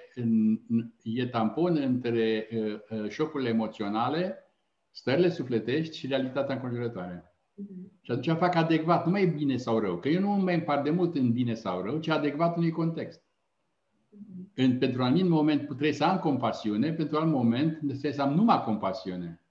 [1.02, 4.36] e tampon între uh, șocurile emoționale,
[4.90, 7.31] stările sufletești și realitatea înconjurătoare.
[8.00, 10.84] Și atunci fac adecvat, nu mai e bine sau rău, că eu nu mă împart
[10.84, 13.22] de mult în bine sau rău, ci adecvat unui context.
[14.54, 18.34] În, pentru un anumit moment trebuie să am compasiune, pentru alt moment trebuie să am
[18.34, 19.42] numai compasiune.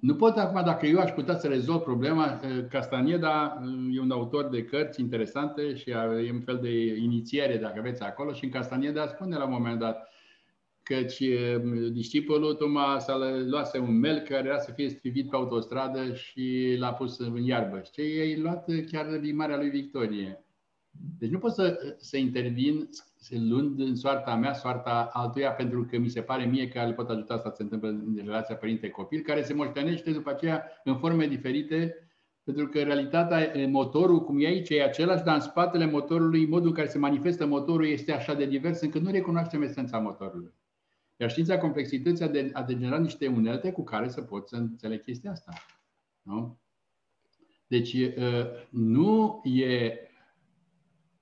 [0.00, 4.10] Nu pot acum, dacă eu aș putea să rezolv problema, eh, Castanieda eh, e un
[4.10, 8.50] autor de cărți interesante și e un fel de inițiere, dacă aveți acolo, și în
[8.50, 10.08] Castanieda spune la un moment dat
[10.88, 13.18] căci um, discipolul Toma s-a
[13.48, 17.82] luat un melc care era să fie strivit pe autostradă și l-a pus în iarbă.
[17.92, 20.44] Și ei luat chiar din Marea lui Victorie.
[21.18, 22.88] Deci nu pot să, să intervin
[23.48, 27.08] luând în soarta mea, soarta altuia, pentru că mi se pare mie că le pot
[27.08, 32.08] ajuta să se întâmplă în relația părinte-copil, care se moștenește după aceea în forme diferite
[32.44, 36.74] pentru că realitatea, motorul, cum e aici, e același, dar în spatele motorului, modul în
[36.74, 40.52] care se manifestă motorul este așa de divers încât nu recunoaștem esența motorului.
[41.20, 45.52] Iar știința complexității a degenerat niște unelte cu care să poți să înțelegi chestia asta.
[46.22, 46.58] Nu?
[47.66, 47.96] Deci
[48.70, 49.92] nu e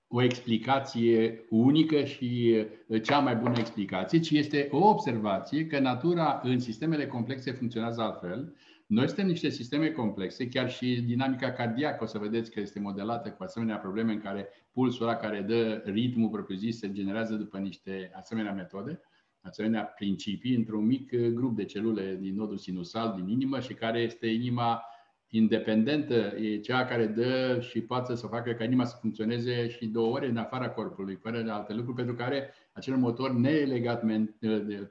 [0.09, 2.65] o explicație unică și
[3.03, 8.55] cea mai bună explicație, ci este o observație că natura în sistemele complexe funcționează altfel
[8.87, 13.31] noi suntem niște sisteme complexe, chiar și dinamica cardiacă, o să vedeți că este modelată
[13.31, 18.11] cu asemenea probleme în care pulsul ăla care dă ritmul propriu-zis se generează după niște
[18.15, 19.01] asemenea metode,
[19.47, 24.27] asemenea principii, într-un mic grup de celule din nodul sinusal, din inimă și care este
[24.27, 24.83] inima
[25.29, 30.13] independentă, e cea care dă și poate să facă ca inima să funcționeze și două
[30.13, 34.03] ore în afara corpului, fără alte lucruri, pentru care acel motor nelegat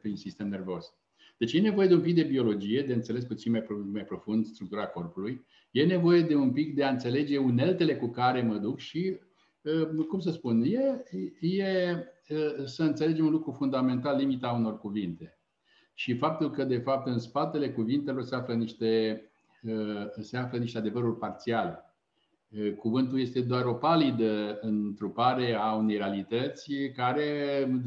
[0.01, 0.93] prin sistem nervos.
[1.37, 4.85] Deci e nevoie de un pic de biologie, de înțeles puțin mai, mai profund structura
[4.85, 5.45] corpului.
[5.71, 9.19] E nevoie de un pic de a înțelege uneltele cu care mă duc și, uh,
[10.07, 11.03] cum să spun, e,
[11.39, 11.95] e
[12.29, 15.37] uh, să înțelegem un lucru fundamental, limita unor cuvinte.
[15.93, 19.21] Și faptul că, de fapt, în spatele cuvintelor se află niște,
[19.63, 21.79] uh, se află niște adevăruri parțiale.
[22.77, 27.23] Cuvântul este doar o palidă întrupare a unei realități care,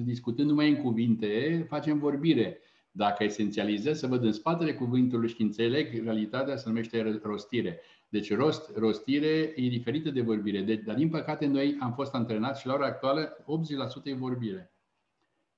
[0.05, 2.61] discutând numai în cuvinte, facem vorbire.
[2.91, 7.81] Dacă esențializez, să văd în spatele cuvântului și înțeleg, realitatea se numește rostire.
[8.09, 10.63] Deci rost, rostire e diferită de vorbire.
[10.63, 13.45] Deci, dar din păcate noi am fost antrenați și la ora actuală 80%
[14.05, 14.73] e vorbire.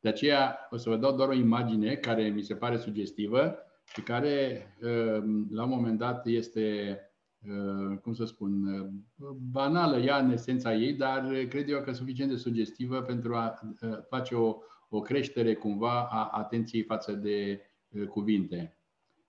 [0.01, 3.57] De aceea o să vă dau doar o imagine care mi se pare sugestivă
[3.95, 6.99] și care uh, la un moment dat este,
[7.41, 12.31] uh, cum să spun, uh, banală ea în esența ei, dar cred eu că suficient
[12.31, 13.61] de sugestivă pentru a
[14.09, 14.57] face o,
[14.89, 17.61] o creștere cumva a atenției față de
[18.09, 18.79] cuvinte.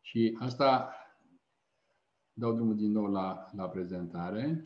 [0.01, 0.93] Și asta
[2.33, 4.61] dau drumul din nou la, la prezentare.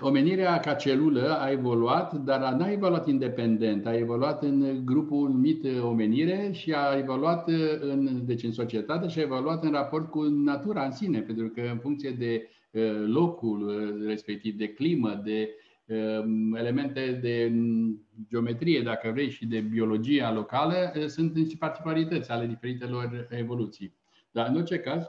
[0.00, 6.50] Omenirea ca celulă a evoluat, dar n-a evoluat independent, a evoluat în grupul numit omenire
[6.52, 7.48] și a evoluat
[7.80, 11.60] în, deci în societate și a evoluat în raport cu natura în sine, pentru că
[11.60, 12.48] în funcție de
[13.06, 15.65] locul respectiv, de climă, de Ehm,
[16.54, 17.52] elemente de
[18.28, 23.94] geometrie, dacă vrei, și de biologia locală, eh, sunt niște particularități ale diferitelor evoluții.
[24.30, 25.04] Dar, în orice caz,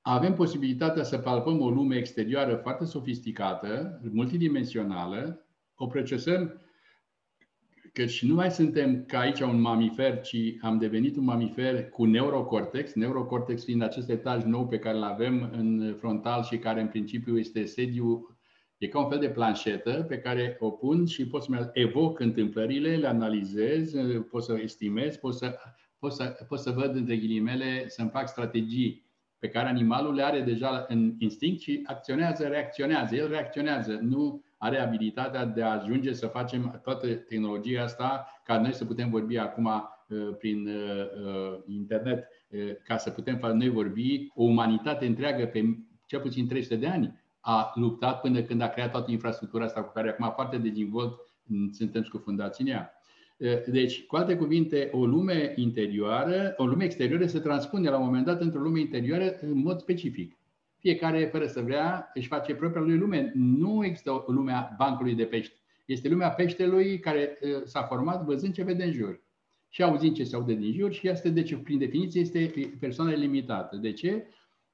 [0.00, 6.60] avem posibilitatea să palpăm o lume exterioară foarte sofisticată, multidimensională, o procesăm
[8.06, 12.94] și nu mai suntem ca aici un mamifer, ci am devenit un mamifer cu neurocortex,
[12.94, 17.38] neurocortex fiind acest etaj nou pe care îl avem în frontal și care în principiu
[17.38, 18.37] este sediu
[18.78, 22.96] E ca un fel de planșetă pe care o pun și pot să evoc întâmplările,
[22.96, 23.92] le analizez,
[24.30, 25.58] pot să estimez, pot să,
[25.98, 29.06] pot să, pot să văd între ghilimele, să-mi fac strategii
[29.38, 33.14] pe care animalul le are deja în instinct și acționează, reacționează.
[33.14, 38.74] El reacționează, nu are abilitatea de a ajunge să facem toată tehnologia asta ca noi
[38.74, 42.28] să putem vorbi acum uh, prin uh, uh, internet,
[42.84, 47.72] ca să putem noi vorbi o umanitate întreagă pe cel puțin 300 de ani a
[47.74, 51.18] luptat până când a creat toată infrastructura asta cu care acum foarte dezvolt
[51.72, 52.92] suntem scufundați în ea.
[53.66, 58.24] Deci, cu alte cuvinte, o lume interioară, o lume exterioară se transpune la un moment
[58.24, 60.36] dat într-o lume interioară în mod specific.
[60.78, 63.32] Fiecare, fără să vrea, își face propria lui lume.
[63.34, 65.54] Nu există o lume a bancului de pești.
[65.84, 69.20] Este lumea peștelui care s-a format văzând ce vede în jur
[69.68, 73.76] și auzind ce se aude din jur și este, deci, prin definiție, este persoană limitată.
[73.76, 74.26] De ce?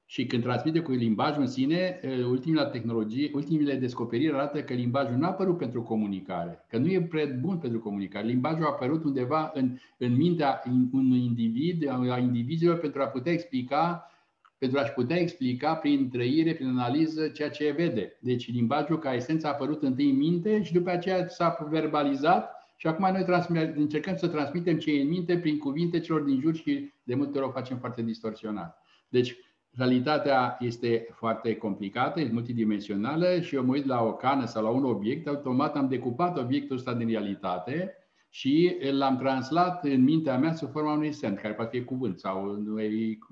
[0.05, 1.99] Și când transmite cu limbajul în sine,
[2.29, 7.01] ultimele tehnologie, ultimele descoperiri arată că limbajul nu a apărut pentru comunicare, că nu e
[7.01, 8.25] prea bun pentru comunicare.
[8.25, 14.09] Limbajul a apărut undeva în, în mintea unui individ, a indivizilor, pentru a putea explica
[14.57, 18.17] pentru a-și putea explica prin trăire, prin analiză, ceea ce vede.
[18.19, 22.87] Deci limbajul ca esență a apărut întâi în minte și după aceea s-a verbalizat și
[22.87, 26.91] acum noi încercăm să transmitem ce e în minte prin cuvinte celor din jur și
[27.03, 28.81] de multe ori o facem foarte distorsionat.
[29.09, 29.37] Deci
[29.77, 34.69] realitatea este foarte complicată, e multidimensională și eu mă uit la o cană sau la
[34.69, 37.97] un obiect, automat am decupat obiectul ăsta din realitate
[38.29, 42.63] și l-am translat în mintea mea sub forma unui semn, care poate fi cuvânt sau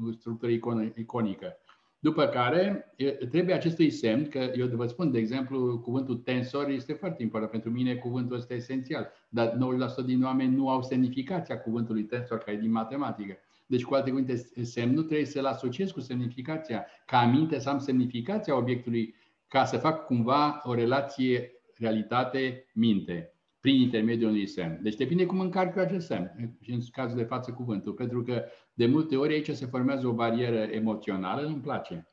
[0.07, 0.51] o structură
[0.95, 1.57] iconică.
[1.99, 2.93] După care
[3.29, 7.51] trebuie acestui semn, că eu vă spun, de exemplu, cuvântul tensor este foarte important.
[7.51, 9.11] Pentru mine cuvântul ăsta este esențial.
[9.29, 9.57] Dar
[10.03, 13.37] 90% din oameni nu au semnificația cuvântului tensor, care e din matematică.
[13.73, 16.85] Deci, cu alte cuvinte, semnul trebuie să-l asociez cu semnificația.
[17.05, 19.15] Ca aminte să am semnificația obiectului
[19.47, 24.79] ca să fac cumva o relație realitate-minte prin intermediul unui semn.
[24.81, 28.43] Deci depinde cum încarc eu acest semn, și în cazul de față cuvântul, pentru că
[28.73, 32.07] de multe ori aici se formează o barieră emoțională, nu-mi place.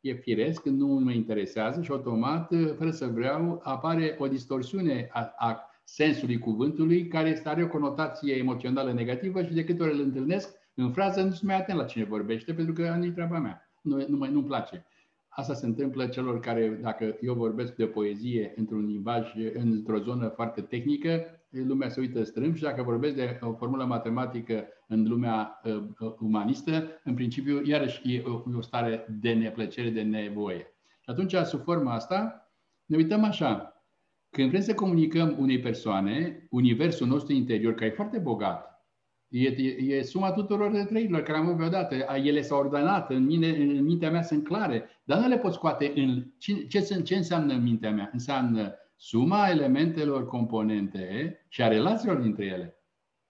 [0.00, 5.70] E firesc, nu mă interesează și automat, fără să vreau, apare o distorsiune a, a
[5.84, 10.92] sensului cuvântului care are o conotație emoțională negativă și de câte ori îl întâlnesc în
[10.92, 14.30] frază nu sunt mai atent la cine vorbește pentru că nu-i treaba mea, nu, nu,
[14.30, 14.86] nu-mi place.
[15.28, 20.60] Asta se întâmplă celor care, dacă eu vorbesc de poezie într-un limbaj, într-o zonă foarte
[20.60, 26.14] tehnică, lumea se uită strâmb și dacă vorbesc de o formulă matematică în lumea uh,
[26.18, 30.74] umanistă, în principiu, iarăși e o, o stare de neplăcere, de nevoie.
[31.00, 32.50] Și atunci, sub forma asta,
[32.84, 33.82] ne uităm așa.
[34.30, 38.71] Când vrem să comunicăm unei persoane, universul nostru interior, care e foarte bogat,
[39.32, 41.94] E, e, e suma tuturor trăirilor care am avut odată.
[42.24, 45.92] Ele s-au ordonat, în, mine, în mintea mea sunt clare, dar nu le pot scoate
[45.94, 46.24] în...
[46.38, 48.10] Ce, ce, ce înseamnă în mintea mea?
[48.12, 52.81] Înseamnă suma elementelor componente și a relațiilor dintre ele.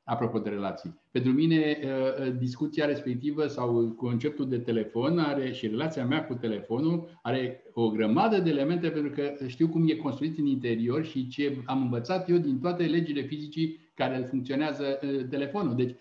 [0.04, 1.00] Apropo de relații.
[1.10, 6.34] Pentru mine, ă, ă, discuția respectivă sau conceptul de telefon are și relația mea cu
[6.34, 11.28] telefonul are o grămadă de elemente pentru că știu cum e construit în interior și
[11.28, 15.74] ce am învățat eu din toate legile fizicii care funcționează ă, telefonul.
[15.74, 15.94] Deci,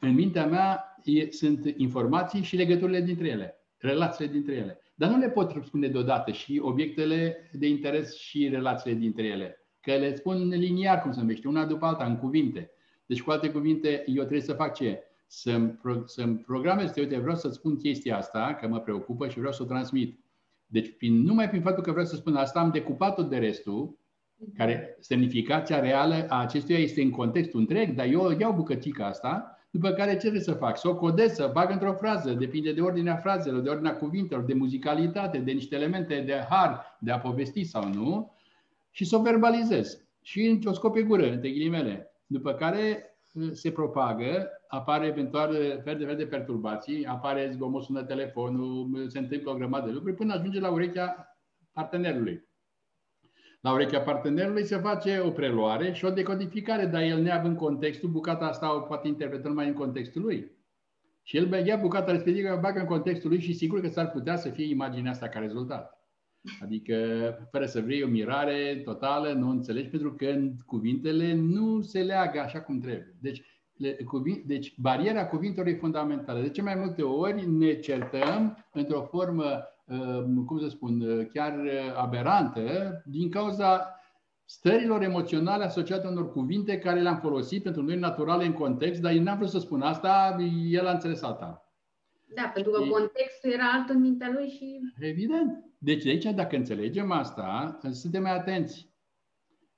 [0.00, 0.84] în mintea mea
[1.30, 4.78] sunt informații și legăturile dintre ele, relațiile dintre ele.
[4.94, 9.58] Dar nu le pot spune deodată și obiectele de interes și relațiile dintre ele.
[9.80, 12.73] Că le spun liniar, cum se numește, una după alta, în cuvinte.
[13.14, 15.02] Deci, cu alte cuvinte, eu trebuie să fac ce?
[15.26, 19.52] Să-mi, pro- să-mi programez, uite, vreau să spun chestia asta, că mă preocupă și vreau
[19.52, 20.18] să o transmit.
[20.66, 23.98] Deci, prin, numai prin faptul că vreau să spun asta, am decupat-o de restul,
[24.56, 29.90] care semnificația reală a acestuia este în contextul întreg, dar eu iau bucățica asta, după
[29.90, 30.78] care ce trebuie să fac?
[30.78, 34.54] Să o codez, să bag într-o frază, depinde de ordinea frazelor, de ordinea cuvintelor, de
[34.54, 38.32] muzicalitate, de niște elemente de har, de a povesti sau nu,
[38.90, 39.98] și să o verbalizez.
[40.22, 42.13] Și o scop pe gură, între ghilimele.
[42.26, 47.82] După care uh, se propagă, apare eventual uh, fel de fel de perturbații, apare zgomot,
[47.82, 51.38] sună telefonul, uh, se întâmplă o grămadă de lucruri până ajunge la urechea
[51.72, 52.48] partenerului.
[53.60, 58.46] La urechea partenerului se face o preluare și o decodificare, dar el neavând contextul, bucata
[58.46, 60.52] asta o poate interpreta numai în contextul lui.
[61.22, 64.36] Și el ia bucata respectivă, o bagă în contextul lui și sigur că s-ar putea
[64.36, 66.03] să fie imaginea asta ca rezultat.
[66.62, 66.96] Adică,
[67.50, 70.26] fără să vrei o mirare totală, nu înțelegi, pentru că
[70.66, 73.16] cuvintele nu se leagă așa cum trebuie.
[73.20, 73.42] Deci,
[73.76, 76.40] le, cuvin, deci bariera cuvintelor e fundamentală.
[76.40, 79.44] De ce mai multe ori ne certăm într-o formă,
[79.84, 81.60] um, cum să spun, chiar
[81.96, 83.98] aberantă, din cauza
[84.44, 89.22] stărilor emoționale asociate unor cuvinte care le-am folosit pentru noi naturale în context, dar el
[89.22, 90.36] n-a vrut să spun asta,
[90.68, 91.68] el a înțeles asta.
[92.34, 94.80] Da, pentru că contextul era alt în mintea lui și...
[95.00, 95.64] Evident.
[95.84, 98.92] Deci de aici, dacă înțelegem asta, suntem mai atenți.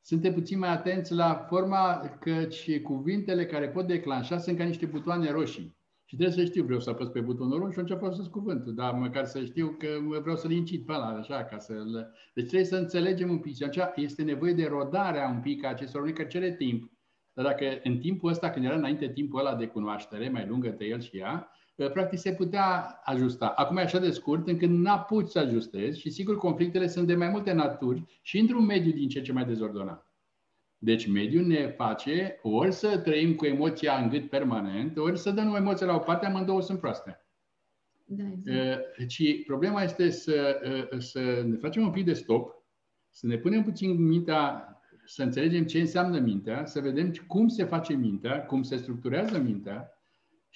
[0.00, 5.30] Suntem puțin mai atenți la forma căci cuvintele care pot declanșa sunt ca niște butoane
[5.30, 5.76] roșii.
[6.04, 8.94] Și trebuie să știu, vreau să apăs pe butonul roșu și încep să cuvântul, dar
[8.94, 9.88] măcar să știu că
[10.20, 11.74] vreau să-l incit pe ăla, așa, ca să
[12.34, 13.54] Deci trebuie să înțelegem un pic.
[13.54, 16.90] Și atunci este nevoie de rodarea un pic a acestor lucruri, că cere timp.
[17.32, 20.84] Dar dacă în timpul ăsta, când era înainte timpul ăla de cunoaștere, mai lungă de
[20.84, 23.46] el și ea, practic se putea ajusta.
[23.46, 27.28] Acum e așa de scurt încât n-apuci să ajustezi și sigur conflictele sunt de mai
[27.28, 30.10] multe naturi și într-un mediu din ce ce mai dezordonat.
[30.78, 35.54] Deci mediul ne face ori să trăim cu emoția în gât permanent, ori să dăm
[35.54, 37.26] emoția la o parte, amândouă sunt proaste.
[38.04, 39.10] Da, exact.
[39.10, 40.60] Și problema este să,
[40.98, 42.64] să ne facem un pic de stop,
[43.10, 44.70] să ne punem puțin mintea,
[45.04, 49.90] să înțelegem ce înseamnă mintea, să vedem cum se face mintea, cum se structurează mintea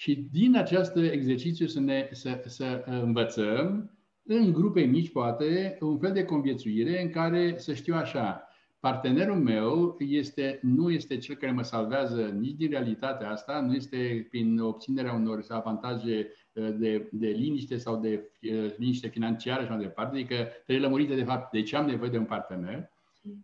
[0.01, 3.91] și din acest exercițiu să, ne, să, să învățăm
[4.23, 8.49] în grupe mici, poate, un fel de conviețuire în care să știu așa,
[8.79, 14.27] partenerul meu este, nu este cel care mă salvează nici din realitatea asta, nu este
[14.31, 19.79] prin obținerea unor avantaje uh, de, de liniște sau de uh, liniște financiară și mai
[19.79, 22.91] departe, adică trebuie lămurite de fapt de ce am nevoie de un partener,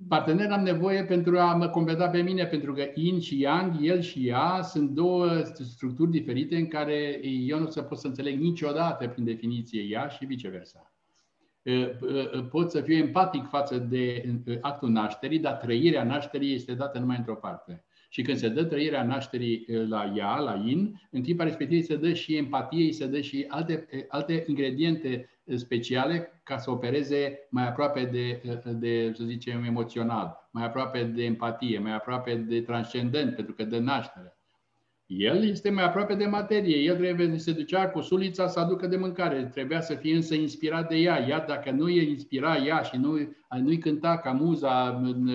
[0.09, 4.01] Partener am nevoie pentru a mă completa pe mine, pentru că yin și yang, el
[4.01, 9.09] și ea, sunt două structuri diferite în care eu nu se pot să înțeleg niciodată
[9.09, 10.93] prin definiție ea și viceversa.
[12.51, 14.25] Pot să fiu empatic față de
[14.61, 17.85] actul nașterii, dar trăirea nașterii este dată numai într-o parte.
[18.09, 22.13] Și când se dă trăirea nașterii la ea, la in, în clipa respectivă se dă
[22.13, 28.43] și empatie, se dă și alte, alte ingrediente speciale ca să opereze mai aproape de,
[28.73, 33.79] de, să zicem, emoțional, mai aproape de empatie, mai aproape de transcendent, pentru că dă
[33.79, 34.37] naștere.
[35.07, 36.77] El este mai aproape de materie.
[36.77, 39.45] El trebuie să se ducea cu sulița să aducă de mâncare.
[39.45, 41.19] Trebuia să fie însă inspirat de ea.
[41.19, 45.31] Iar dacă nu e inspira ea și nu, nu-i cânta ca muza în,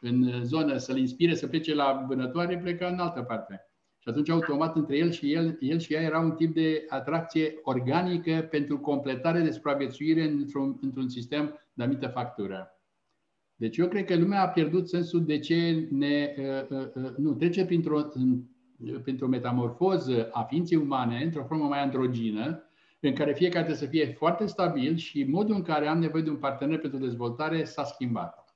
[0.00, 3.68] în zonă să-l inspire să plece la vânătoare, pleca în altă parte.
[4.04, 7.58] Și atunci, automat, între el și el, el și ea era un tip de atracție
[7.62, 12.78] organică pentru completare de supraviețuire într-un, într-un sistem de anumită factură.
[13.56, 17.34] Deci eu cred că lumea a pierdut sensul de ce ne, uh, uh, uh, nu,
[17.34, 18.00] trece printr-o,
[19.02, 22.62] printr-o metamorfoză a ființei umane într-o formă mai androgină,
[23.00, 26.30] în care fiecare trebuie să fie foarte stabil și modul în care am nevoie de
[26.30, 28.54] un partener pentru dezvoltare s-a schimbat.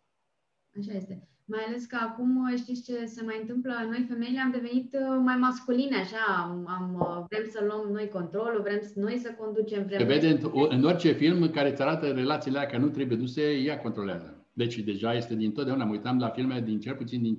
[0.79, 1.29] Așa este.
[1.51, 3.73] Mai ales că acum știți ce se mai întâmplă?
[3.91, 8.09] Noi femeile am devenit uh, mai masculine, așa, am, am, uh, vrem să luăm noi
[8.09, 9.85] controlul, vrem noi să conducem.
[9.87, 10.39] Vrem se vede în,
[10.69, 14.47] în orice film în care îți arată relațiile că nu trebuie duse, ea controlează.
[14.53, 17.37] Deci deja este din totdeauna, mă uitam la filme din cel puțin din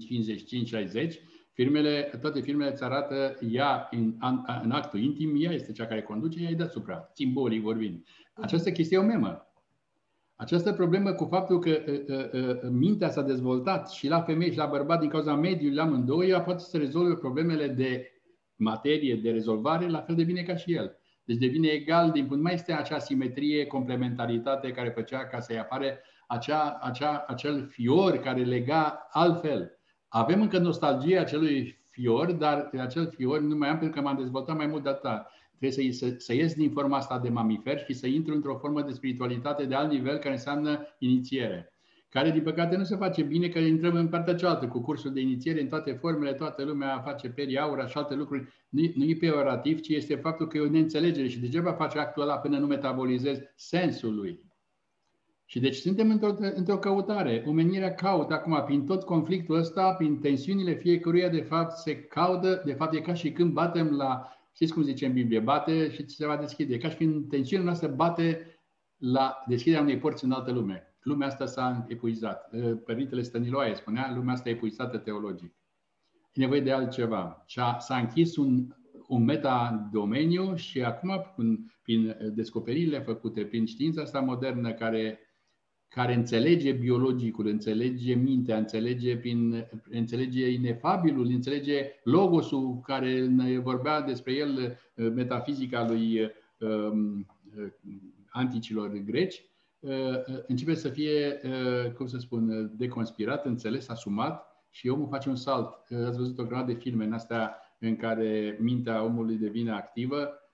[1.07, 1.13] 55-60,
[1.59, 6.01] Firmele, toate firmele îți arată ea în, în, în actul intim, ea este cea care
[6.01, 8.03] conduce, ea e deasupra, simbolic vorbind.
[8.33, 9.48] Această chestie e o memă.
[10.41, 14.65] Această problemă cu faptul că uh, uh, mintea s-a dezvoltat și la femei și la
[14.65, 18.11] bărbat din cauza mediului, la amândouă, ea poate să rezolve problemele de
[18.55, 20.97] materie, de rezolvare, la fel de bine ca și el.
[21.23, 26.01] Deci devine egal din punct mai este acea simetrie, complementaritate care făcea ca să-i apare
[26.27, 29.79] acea, acea, acel fior care lega altfel.
[30.07, 34.57] Avem încă nostalgia acelui fior, dar acel fior nu mai am pentru că m-am dezvoltat
[34.57, 35.25] mai mult de atât.
[35.59, 38.81] Trebuie să, să, să ies din forma asta de mamifer și să intru într-o formă
[38.81, 41.73] de spiritualitate de alt nivel care înseamnă inițiere.
[42.09, 45.21] Care, din păcate, nu se face bine că intrăm în partea cealaltă, cu cursul de
[45.21, 48.47] inițiere în toate formele, toată lumea face peri aura și alte lucruri.
[48.69, 52.23] Nu, nu e peorativ, ci este faptul că e o neînțelegere și degeaba face actul
[52.23, 54.39] ăla până nu metabolizezi sensul lui.
[55.45, 57.43] Și deci suntem într-o, într-o căutare.
[57.47, 62.73] Omenirea caută acum, prin tot conflictul ăsta, prin tensiunile fiecăruia, de fapt, se caută, de
[62.73, 66.25] fapt, e ca și când batem la, știți cum zice în Biblie, bate și se
[66.25, 66.73] va deschide.
[66.73, 68.45] E ca și când tensiunea noastră bate
[68.97, 70.95] la deschiderea unei porți în altă lume.
[71.01, 72.49] Lumea asta s-a epuizat.
[72.85, 75.55] Părintele Stăniloae spunea, lumea asta e epuizată teologic.
[76.33, 77.45] E nevoie de altceva.
[77.77, 78.67] S-a închis un,
[79.07, 85.19] un meta-domeniu și acum, prin, prin descoperirile făcute, prin știința asta modernă care
[85.89, 94.33] care înțelege biologicul, înțelege mintea, înțelege, prin, înțelege inefabilul, înțelege logosul care ne vorbea despre
[94.33, 97.25] el metafizica lui um,
[98.29, 99.43] anticilor greci,
[99.79, 99.91] uh,
[100.47, 105.69] începe să fie, uh, cum să spun, deconspirat, înțeles, asumat și omul face un salt.
[106.05, 110.48] Ați văzut o grămadă de filme în astea în care mintea omului devine activă Uh,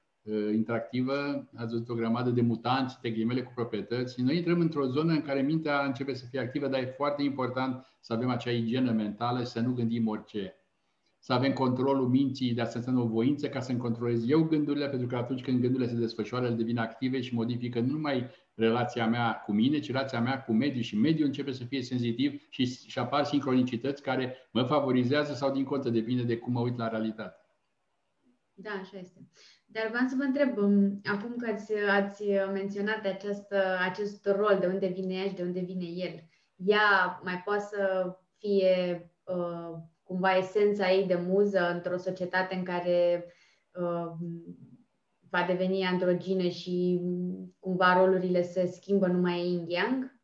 [0.53, 4.21] interactivă, ați văzut o grămadă de mutanți, de ghilimele cu proprietăți.
[4.21, 7.85] Noi intrăm într-o zonă în care mintea începe să fie activă, dar e foarte important
[7.99, 10.55] să avem acea igienă mentală și să nu gândim orice.
[11.19, 15.07] Să avem controlul minții, de asta înseamnă o voință ca să-mi controlez eu gândurile, pentru
[15.07, 19.33] că atunci când gândurile se desfășoară, ele devin active și modifică nu numai relația mea
[19.45, 22.99] cu mine, ci relația mea cu mediul și mediul începe să fie senzitiv și, și
[22.99, 27.39] apar sincronicități care mă favorizează sau din contă, depinde de cum mă uit la realitate.
[28.53, 29.27] Da, așa este.
[29.65, 33.55] Dar vreau să vă întreb, um, acum că ați, ați menționat această,
[33.89, 36.23] acest rol, de unde vine ea și de unde vine el,
[36.55, 43.25] ea mai poate să fie uh, cumva esența ei de muză într-o societate în care
[43.73, 44.11] uh,
[45.29, 47.01] va deveni androgină și
[47.59, 50.15] cumva rolurile se schimbă numai yin-yang?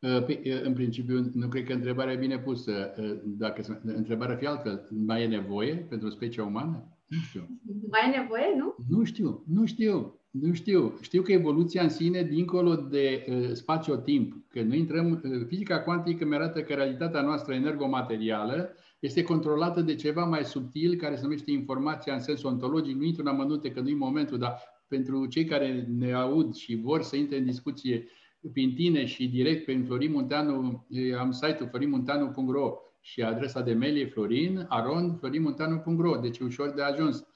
[0.00, 2.94] Uh, păi, uh, în principiu, nu cred că întrebarea e bine pusă.
[2.98, 6.91] Uh, dacă întrebarea fi altfel, mai e nevoie pentru specia umană?
[7.12, 7.60] Nu știu.
[7.90, 8.74] Mai e nevoie, nu?
[8.88, 10.20] Nu știu, nu știu.
[10.30, 10.98] Nu știu.
[11.00, 16.24] Știu că evoluția în sine, dincolo de uh, spațiu-timp, că noi intrăm, uh, fizica cuantică
[16.24, 21.50] mi arată că realitatea noastră energomaterială este controlată de ceva mai subtil, care se numește
[21.50, 22.96] informația în sensul ontologic.
[22.96, 24.58] Nu intru în amănunte, că nu-i momentul, dar
[24.88, 28.06] pentru cei care ne aud și vor să intre în discuție
[28.52, 30.86] prin tine și direct prin Florin Munteanu,
[31.18, 32.72] am site-ul florinmunteanu.ro
[33.04, 37.26] și adresa de mail e florin, aron, florinmuntanu.ro, deci e ușor de ajuns.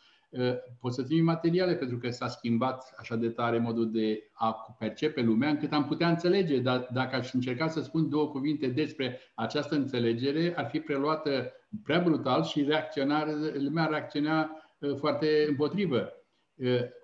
[0.80, 5.20] Poți să trimit materiale pentru că s-a schimbat așa de tare modul de a percepe
[5.20, 9.74] lumea încât am putea înțelege, dar dacă aș încerca să spun două cuvinte despre această
[9.74, 11.52] înțelegere, ar fi preluată
[11.82, 14.50] prea brutal și reacționar, lumea reacționa
[14.98, 16.12] foarte împotrivă.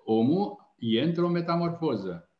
[0.03, 2.32] Omul e într-o metamorfoză.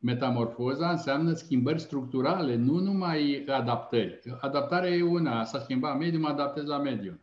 [0.00, 4.20] Metamorfoza înseamnă schimbări structurale, nu numai adaptări.
[4.40, 7.20] Adaptarea e una, s-a schimbat mediul, mă adaptez la mediu.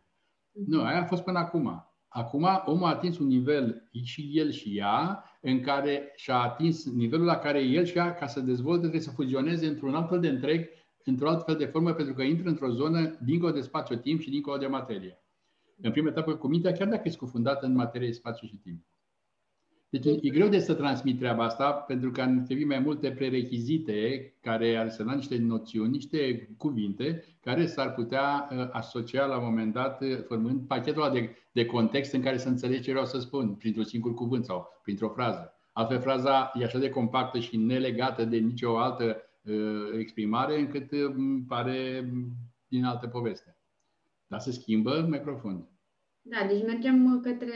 [0.66, 1.86] Nu, aia a fost până acum.
[2.08, 7.26] Acum omul a atins un nivel, și el și ea, în care și-a atins nivelul
[7.26, 10.28] la care el și ea, ca să dezvolte, trebuie să fuzioneze într-un alt fel de
[10.28, 10.68] întreg,
[11.04, 14.56] într-o alt fel de formă, pentru că intră într-o zonă dincolo de spațiu-timp și dincolo
[14.56, 15.24] de materie.
[15.82, 18.84] În prima etapă cu mintea, chiar dacă e scufundată în materie, spațiu și timp.
[19.88, 24.34] Deci e greu de să transmit treaba asta, pentru că ar trebui mai multe prerechizite
[24.40, 29.72] care ar însemna niște noțiuni, niște cuvinte, care s-ar putea uh, asocia la un moment
[29.72, 33.18] dat, uh, formând pachetul ăla de, de context în care să înțelegi ce vreau să
[33.18, 35.50] spun, printr-un singur cuvânt sau printr-o frază.
[35.72, 41.14] Altfel, fraza e așa de compactă și nelegată de nicio altă uh, exprimare, încât uh,
[41.48, 42.10] pare
[42.68, 43.56] din altă poveste.
[44.26, 45.68] Dar se schimbă mai profund.
[46.28, 47.52] Da, deci mergem către,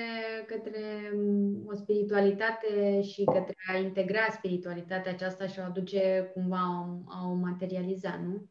[0.46, 6.58] către mm, o spiritualitate și către a integra spiritualitatea aceasta și o aduce cumva
[7.06, 8.48] a o materializa, nu?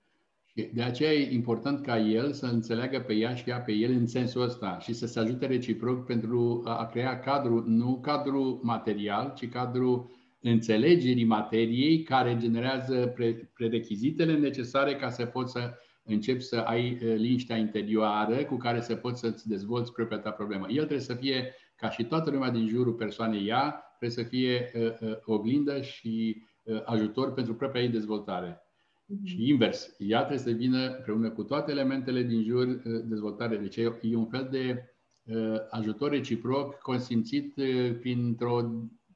[0.73, 4.07] De aceea e important ca el să înțeleagă pe ea și ea pe el în
[4.07, 9.49] sensul ăsta și să se ajute reciproc pentru a crea cadru, nu cadru material, ci
[9.49, 15.73] cadru înțelegerii materiei care generează pre- prerechizitele necesare ca să poți să
[16.13, 20.65] începi să ai uh, liniștea interioară cu care să poți să-ți dezvolți propria ta problemă.
[20.69, 24.71] El trebuie să fie, ca și toată lumea din jurul persoanei ea, trebuie să fie
[24.75, 28.63] uh, uh, oglindă și uh, ajutor pentru propria ei dezvoltare.
[29.09, 29.23] Mm-hmm.
[29.23, 33.57] Și invers, ea trebuie să vină împreună cu toate elementele din jur uh, dezvoltare.
[33.57, 38.71] Deci e, e un fel de uh, ajutor reciproc consimțit uh, printr-o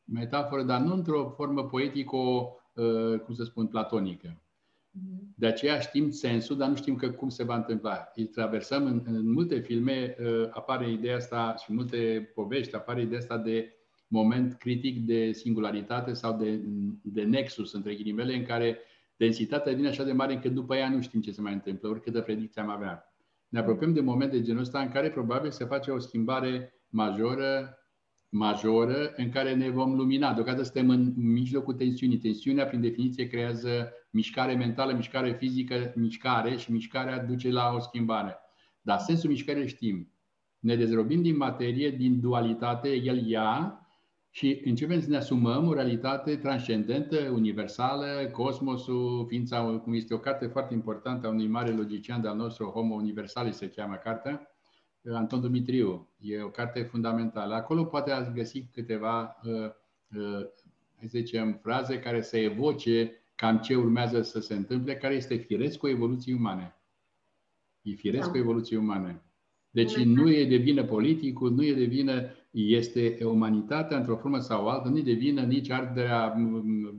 [0.06, 4.43] metaforă, dar nu într-o formă poetico, uh, cum să spun, platonică.
[4.94, 5.34] Mhm.
[5.36, 8.12] De aceea știm sensul, dar nu știm că cum se va întâmpla.
[8.16, 13.02] Îi traversăm în, în multe filme, uh, apare ideea asta și în multe povești, apare
[13.02, 13.76] ideea asta de
[14.08, 16.62] moment critic de singularitate sau de,
[17.02, 18.78] de nexus, între ghilimele, în care
[19.16, 22.22] densitatea devine așa de mare încât după ea nu știm ce se mai întâmplă, oricâtă
[22.22, 23.14] predicție am avea.
[23.50, 27.78] Ne apropiem de momente de genul ăsta în care probabil se face o schimbare majoră
[28.30, 30.34] majoră în care ne vom lumina.
[30.34, 32.18] Deocamdată suntem în mijlocul tensiunii.
[32.18, 38.38] Tensiunea, prin definiție, creează mișcare mentală, mișcare fizică, mișcare și mișcarea duce la o schimbare.
[38.82, 40.12] Dar sensul mișcării știm.
[40.60, 43.84] Ne dezrobim din materie, din dualitate, el ea,
[44.30, 50.48] și începem să ne asumăm o realitate transcendentă, universală, cosmosul, ființa, cum este o carte
[50.48, 54.48] foarte importantă a unui mare logician de-al nostru, Homo Universalis se cheamă cartea,
[55.12, 56.10] Anton Dumitriu.
[56.20, 57.54] E o carte fundamentală.
[57.54, 59.70] Acolo poate ați găsi câteva, uh,
[60.18, 60.46] uh,
[61.00, 65.90] să zicem, fraze care să evoce cam ce urmează să se întâmple, care este firescul
[65.90, 66.76] evoluției umane.
[67.82, 68.40] E firescul da.
[68.40, 69.24] evoluției umane.
[69.70, 74.68] Deci nu e de vină politicul, nu e de vină, este umanitatea într-o formă sau
[74.68, 76.36] altă, nu e de vină nici arderea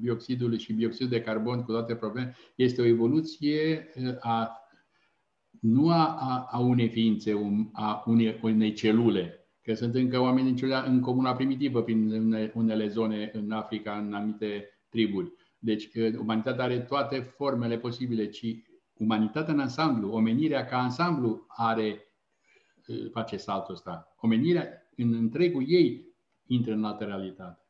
[0.00, 2.36] bioxidului și bioxidul de carbon cu toate probleme.
[2.54, 4.58] Este o evoluție uh, a
[5.60, 10.48] nu a, a, a unei ființe, um, a unei, unei celule, că sunt încă oameni
[10.48, 15.32] în, celula, în comuna primitivă, prin unele zone în Africa, în anumite triburi.
[15.64, 18.46] Deci umanitatea are toate formele posibile, ci
[18.94, 22.06] umanitatea în ansamblu, omenirea ca ansamblu are,
[23.12, 24.14] face saltul ăsta.
[24.16, 26.06] Omenirea în întregul ei
[26.46, 27.64] intră în altă realitate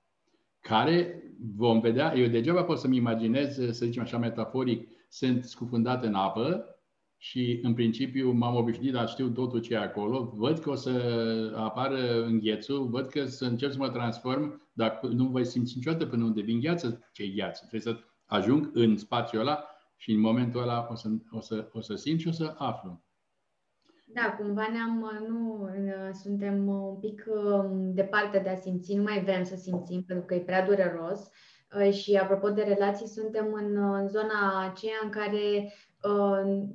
[0.60, 1.22] care
[1.56, 6.73] vom vedea, eu degeaba pot să-mi imaginez, să zicem așa metaforic, sunt scufundat în apă
[7.24, 10.90] și în principiu m-am obișnuit, dar știu totul ce e acolo, văd că o să
[11.56, 16.24] apară înghețul, văd că să încerc să mă transform, dar nu voi simți niciodată până
[16.24, 17.66] unde vin gheață, ce e gheață.
[17.68, 19.64] Trebuie să ajung în spațiul ăla
[19.96, 23.04] și în momentul ăla o să, o să, o să simt și o să aflu.
[24.06, 25.68] Da, cumva ne-am, nu,
[26.22, 30.34] suntem un pic um, departe de a simți, nu mai vrem să simțim pentru că
[30.34, 31.30] e prea dureros.
[31.80, 35.93] Uh, și apropo de relații, suntem în, în zona aceea în care Uh,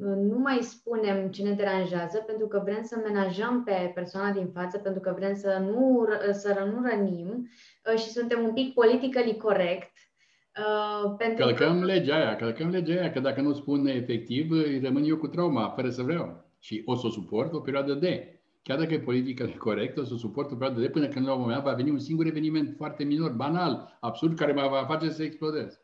[0.03, 4.77] nu mai spunem ce ne deranjează pentru că vrem să menajăm pe persoana din față,
[4.77, 7.49] pentru că vrem să nu, să nu rănim
[7.93, 9.91] uh, și suntem un pic politically corect.
[10.57, 11.85] Uh, pentru călcăm că...
[11.85, 14.51] legea aia, călcăm legea aia, că dacă nu spun efectiv,
[14.83, 16.47] rămân eu cu trauma, fără să vreau.
[16.59, 18.41] Și o să o suport o perioadă de.
[18.61, 21.33] Chiar dacă e politică corect, o să o suport o perioadă de până când la
[21.33, 25.09] un moment va veni un singur eveniment foarte minor, banal, absurd, care mă va face
[25.09, 25.81] să explodez.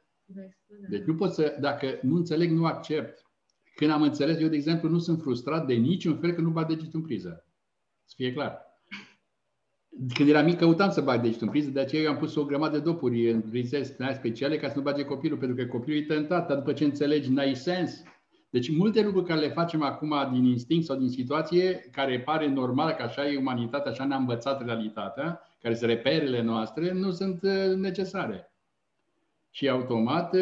[0.89, 3.24] Deci nu pot să, dacă nu înțeleg, nu accept.
[3.75, 6.67] Când am înțeles, eu, de exemplu, nu sunt frustrat de niciun fel că nu bag
[6.67, 7.45] degetul în priză.
[8.05, 8.63] Să fie clar.
[10.13, 12.45] Când eram mic, căutam să bag degetul în priză, de aceea eu am pus o
[12.45, 13.83] grămadă de dopuri în prize
[14.13, 17.31] speciale ca să nu bage copilul, pentru că copilul e tentat, dar după ce înțelegi,
[17.31, 18.03] n-ai sens.
[18.49, 22.91] Deci multe lucruri care le facem acum din instinct sau din situație, care pare normal
[22.91, 27.75] că așa e umanitatea, așa ne-a învățat realitatea, care sunt reperele noastre, nu sunt uh,
[27.75, 28.54] necesare.
[29.55, 30.35] Și automat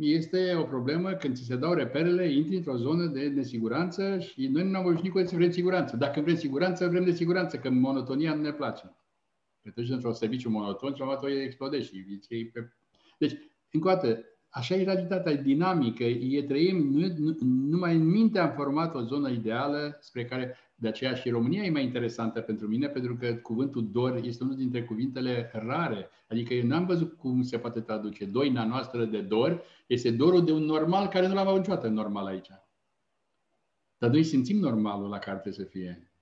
[0.00, 4.70] este o problemă când ți se dau reperele, intri într-o zonă de nesiguranță și noi
[4.70, 5.96] nu am obișnuit cu să vrem siguranță.
[5.96, 8.96] Dacă vrem siguranță, vrem de siguranță, că monotonia nu ne place.
[9.62, 12.72] Că tu într-un serviciu monoton și la explodezi și pe...
[13.18, 13.32] Deci,
[13.70, 18.38] încă o dată, așa e realitatea, e dinamică, e trăim, nu, nu, numai în minte
[18.38, 22.66] am format o zonă ideală spre care, de aceea și România e mai interesantă pentru
[22.66, 26.08] mine, pentru că cuvântul dor este unul dintre cuvintele rare.
[26.28, 28.24] Adică eu n-am văzut cum se poate traduce.
[28.24, 32.26] Doina noastră de dor este dorul de un normal care nu l-am avut niciodată normal
[32.26, 32.48] aici.
[33.98, 36.12] Dar noi simțim normalul la care trebuie să fie.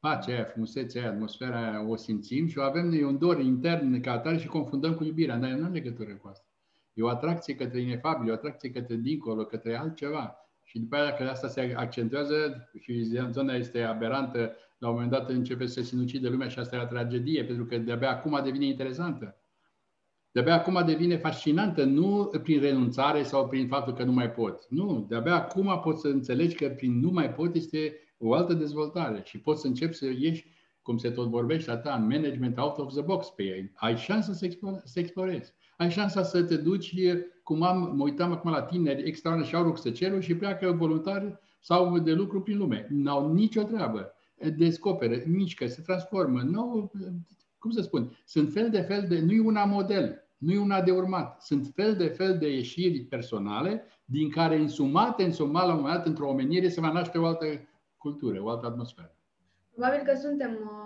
[0.00, 4.00] Pacea aia, frumusețea aia, atmosfera aia, o simțim și o avem noi un dor intern
[4.00, 5.36] ca atare și confundăm cu iubirea.
[5.36, 6.46] Dar eu nu am legătură cu asta.
[6.92, 10.45] E o atracție către inefabil, o atracție către dincolo, către altceva.
[10.76, 15.30] Și după aceea, că asta se accentuează și zona este aberantă, la un moment dat
[15.30, 18.64] începe să se sinucide lumea și asta e o tragedie, pentru că de-abia acum devine
[18.64, 19.36] interesantă.
[20.30, 24.66] De-abia acum devine fascinantă, nu prin renunțare sau prin faptul că nu mai pot.
[24.68, 29.22] Nu, de-abia acum poți să înțelegi că prin nu mai pot este o altă dezvoltare
[29.24, 32.78] și poți să începi să ieși, cum se tot vorbește a ta, în management out
[32.78, 33.72] of the box pe ei.
[33.74, 34.48] Ai șansa să,
[34.84, 36.94] să explorezi ai șansa să te duci,
[37.42, 41.98] cum am, mă uitam acum la tineri extraordinar și au rucsăcelul și pleacă voluntari sau
[41.98, 42.86] de lucru prin lume.
[42.90, 44.12] N-au nicio treabă.
[44.56, 46.40] Descoperă, mișcă, se transformă.
[46.42, 46.90] Nu,
[47.58, 50.82] cum să spun, sunt fel de fel de, nu e una model, nu e una
[50.82, 51.42] de urmat.
[51.42, 56.06] Sunt fel de fel de ieșiri personale din care însumate, însumat la un moment dat,
[56.06, 57.46] într-o omenire se va naște o altă
[57.96, 59.16] cultură, o altă atmosferă.
[59.74, 60.85] Probabil că suntem uh,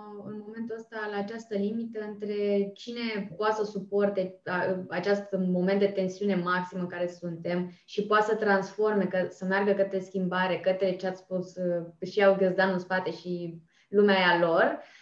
[0.51, 4.41] momentul ăsta la această limită între cine poate să suporte
[4.89, 9.71] acest moment de tensiune maximă în care suntem și poate să transforme, că, să meargă
[9.71, 14.23] către schimbare, către ce ați spus, uh, și iau găzdanul în spate și lumea e
[14.23, 15.00] a lor, Uh,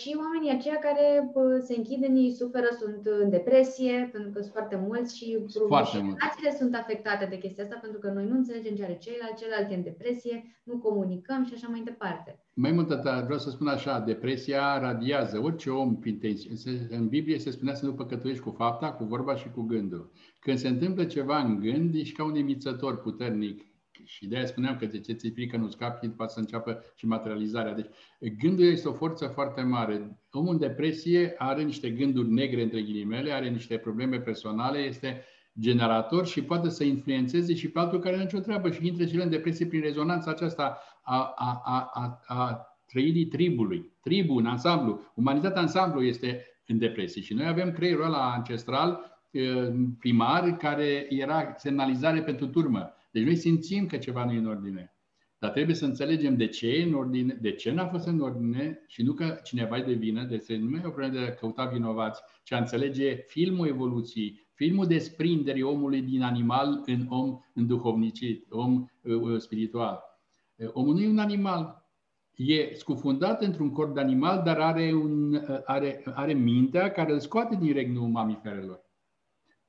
[0.00, 1.32] și oamenii aceia care
[1.66, 6.56] se închid în ei, suferă, sunt în depresie, pentru că sunt foarte mulți și relațiile
[6.58, 9.74] sunt afectate de chestia asta, pentru că noi nu înțelegem ce are ceilalți, celălalt e
[9.74, 12.38] în depresie, nu comunicăm și așa mai departe.
[12.54, 16.86] Mai mult atât, vreau să spun așa, depresia radiază orice om prin tensiune.
[16.90, 20.12] În Biblie se spunea să nu păcătuiești cu fapta, cu vorba și cu gândul.
[20.40, 23.71] Când se întâmplă ceva în gând, ești ca un emițător puternic
[24.04, 27.06] și de aia spuneam că de ce ți frică nu scapi, poate să înceapă și
[27.06, 27.74] materializarea.
[27.74, 27.90] Deci
[28.38, 30.18] gândul este o forță foarte mare.
[30.30, 35.24] Omul în depresie are niște gânduri negre, între ghilimele, are niște probleme personale, este
[35.60, 39.06] generator și poate să influențeze și pe altul care nu are nicio treabă și intre
[39.06, 43.92] și el în depresie prin rezonanța aceasta a, a, a, a, a trăirii tribului.
[44.02, 49.68] Tribul în ansamblu, umanitatea ansamblu este în depresie și noi avem creierul ăla ancestral eh,
[49.98, 52.94] primar care era semnalizare pentru turmă.
[53.12, 54.96] Deci noi simțim că ceva nu e în ordine.
[55.38, 58.84] Dar trebuie să înțelegem de ce e în ordine, de ce n-a fost în ordine
[58.86, 61.34] și nu că cineva e de vină, de ce nu e o problemă de a
[61.34, 68.46] căuta vinovați, ci a înțelege filmul evoluției, filmul desprinderii omului din animal în om înduhovnicit,
[68.50, 70.00] om uh, uh spiritual.
[70.56, 71.86] Uh, omul nu e un animal,
[72.36, 77.20] e scufundat într-un corp de animal, dar are, un, uh, are, are mintea care îl
[77.20, 78.81] scoate din regnul mamiferelor.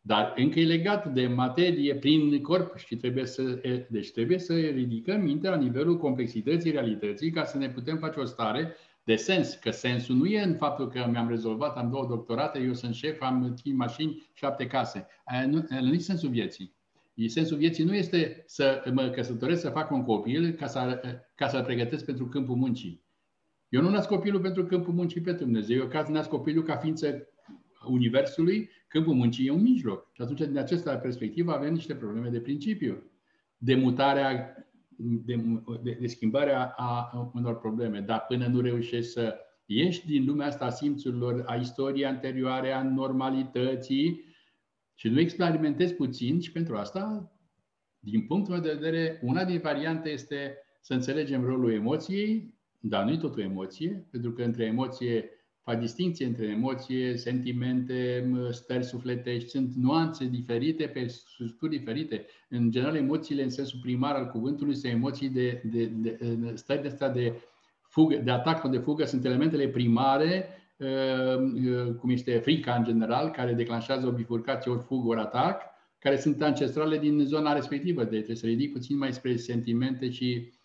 [0.06, 5.22] Dar încă e legat de materie prin corp și trebuie să, deci trebuie să ridicăm
[5.22, 9.54] mintea la nivelul complexității realității ca să ne putem face o stare de sens.
[9.54, 13.22] Că sensul nu e în faptul că mi-am rezolvat, am două doctorate, eu sunt șef,
[13.22, 15.08] am trei mașini, șapte case.
[15.24, 16.76] Aia nu, aia nu e sensul vieții.
[17.14, 21.02] E sensul vieții nu este să mă căsătoresc, să fac un copil ca, să,
[21.36, 23.04] ca să-l pregătesc pentru câmpul muncii.
[23.70, 25.78] Eu nu nasc copilul pentru câmpul muncii pe Dumnezeu.
[25.78, 27.28] Eu ca nasc copilul ca ființă
[27.88, 30.10] Universului, câmpul muncii e un mijloc.
[30.12, 33.04] Și atunci, din această perspectivă, avem niște probleme de principiu.
[33.58, 34.56] De mutarea,
[34.98, 35.36] de,
[35.84, 38.00] de, de schimbarea a unor probleme.
[38.00, 42.84] Dar până nu reușești să ieși din lumea asta a simțurilor, a istoriei anterioare, a
[42.84, 44.24] normalității
[44.96, 47.32] și nu experimentezi puțin și pentru asta,
[48.00, 53.12] din punctul meu de vedere, una din variante este să înțelegem rolul emoției, dar nu
[53.12, 55.30] e tot o emoție, pentru că între emoție
[55.64, 62.26] fac distinție între emoție, sentimente, stări sufletești, sunt nuanțe diferite pe structuri diferite.
[62.50, 66.82] În general, emoțiile în sensul primar al cuvântului sunt emoții de, de, de, de stări
[66.82, 67.34] de asta de
[67.82, 72.84] fugă, de atac sau de fugă, sunt elementele primare, uh, uh, cum este frica în
[72.84, 75.62] general, care declanșează o bifurcație, ori fugă, ori atac,
[76.00, 78.04] care sunt ancestrale din zona respectivă.
[78.04, 80.63] Deci trebuie să ridic puțin mai spre sentimente și Uh,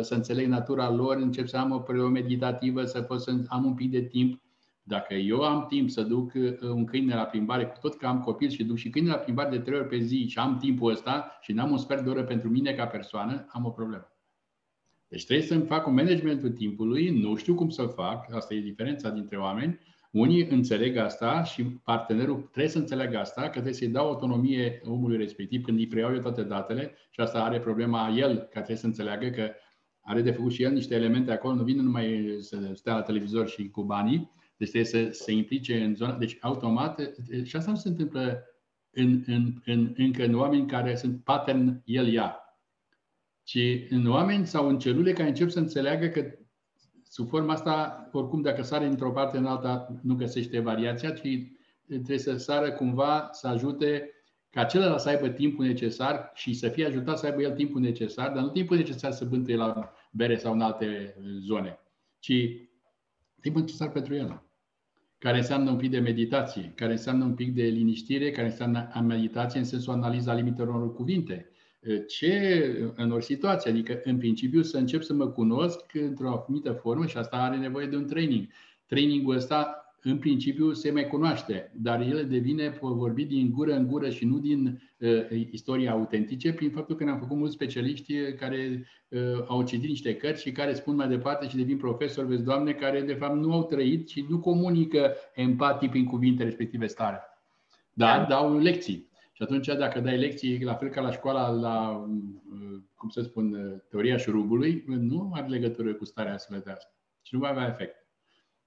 [0.00, 3.74] să înțeleg natura lor, încep să am o perioadă meditativă, să pot să am un
[3.74, 4.42] pic de timp.
[4.82, 8.20] Dacă eu am timp să duc uh, un câine la plimbare, cu tot că am
[8.20, 10.90] copil și duc și câine la plimbare de trei ori pe zi și am timpul
[10.90, 14.08] ăsta și n-am un sfert de oră pentru mine ca persoană, am o problemă.
[15.08, 19.10] Deci trebuie să-mi fac un managementul timpului, nu știu cum să fac, asta e diferența
[19.10, 19.78] dintre oameni,
[20.14, 25.16] Unii înțeleg asta și partenerul trebuie să înțeleagă asta, că trebuie să-i dau autonomie omului
[25.16, 28.86] respectiv când îi preiau eu toate datele și asta are problema el, că trebuie să
[28.86, 29.50] înțeleagă că
[30.00, 33.48] are de făcut și el niște elemente acolo, nu vine numai să stea la televizor
[33.48, 36.16] și cu banii, deci trebuie să se implice în zona.
[36.16, 37.12] Deci, automat,
[37.42, 38.44] și asta nu se întâmplă
[38.90, 42.58] în, în, în, încă în oameni care sunt pattern el-ea,
[43.42, 46.38] ci în oameni sau în celule care încep să înțeleagă că
[47.14, 51.28] sub forma asta, oricum, dacă sare dintr-o parte în alta, nu găsește variația, ci
[51.86, 54.10] trebuie să sară cumva să ajute
[54.50, 58.32] ca celălalt să aibă timpul necesar și să fie ajutat să aibă el timpul necesar,
[58.32, 61.78] dar nu timpul necesar să bântuie la bere sau în alte zone,
[62.18, 62.32] ci
[63.40, 64.42] timpul necesar pentru el,
[65.18, 69.58] care înseamnă un pic de meditație, care înseamnă un pic de liniștire, care înseamnă meditație
[69.58, 71.48] în sensul analiza limitelor cuvinte,
[72.08, 77.06] ce în o situație, adică în principiu să încep să mă cunosc într-o anumită formă
[77.06, 78.46] și asta are nevoie de un training.
[78.86, 84.10] Trainingul ăsta în principiu se mai cunoaște, dar el devine vorbit din gură în gură
[84.10, 89.20] și nu din uh, istoria autentice, prin faptul că ne-am făcut mulți specialiști care uh,
[89.46, 93.00] au citit niște cărți și care spun mai departe și devin profesori, vezi, Doamne, care
[93.00, 97.20] de fapt nu au trăit și nu comunică empatii prin cuvinte respective stare.
[97.92, 98.26] Dar da.
[98.26, 99.12] dau lecții.
[99.36, 102.06] Și atunci, dacă dai lecții, la fel ca la școala, la,
[102.94, 103.56] cum să spun,
[103.88, 106.90] teoria șurubului, nu are legătură cu starea sufletească.
[107.22, 108.06] Și nu va avea efect.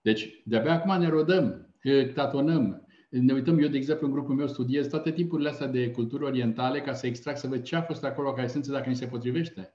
[0.02, 1.76] Deci, de-abia acum ne rodăm,
[2.14, 2.88] tatonăm.
[3.10, 6.81] Ne uităm, eu, de exemplu, în grupul meu studiez toate tipurile astea de culturi orientale
[6.81, 9.73] ca să extrag, să văd ce a fost acolo, ca esență, dacă ni se potrivește.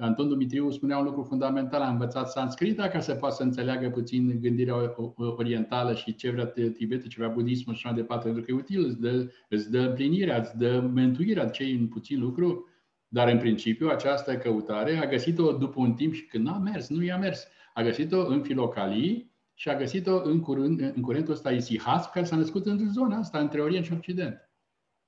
[0.00, 4.38] Anton Dumitriu spunea un lucru fundamental, a învățat sanscrita ca să poată să înțeleagă puțin
[4.40, 4.74] gândirea
[5.16, 8.54] orientală și ce vrea Tibetul, ce vrea budismul și așa de departe, pentru că e
[8.54, 12.68] util, îți dă, îți dă împlinirea, îți dă mântuirea, ce în puțin lucru,
[13.08, 17.02] dar în principiu această căutare a găsit-o după un timp și când n-a mers, nu
[17.02, 22.10] i-a mers, a găsit-o în filocalii și a găsit-o în, curând, în curentul ăsta Isihas,
[22.10, 24.49] care s-a născut în zona asta, între Orient și Occident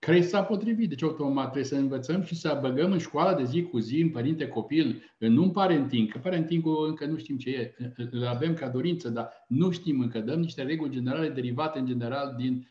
[0.06, 0.88] care s-a potrivit.
[0.88, 4.10] Deci automat trebuie să învățăm și să băgăm în școală de zi cu zi, în
[4.10, 7.74] părinte copil, nu în parenting, că parentingul încă nu știm ce e,
[8.10, 12.34] îl avem ca dorință, dar nu știm încă, dăm niște reguli generale derivate în general
[12.36, 12.68] din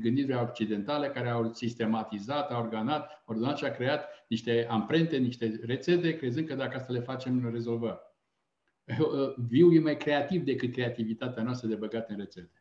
[0.00, 6.16] gândirea occidentală care au sistematizat, au organat, ordonat și a creat niște amprente, niște rețete,
[6.16, 8.00] crezând că dacă asta le facem, le rezolvăm.
[9.48, 12.59] Viu e mai creativ decât creativitatea noastră de băgat în rețete.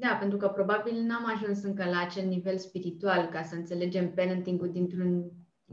[0.00, 4.70] Da, pentru că probabil n-am ajuns încă la acel nivel spiritual ca să înțelegem parenting-ul
[4.72, 5.24] dintr-un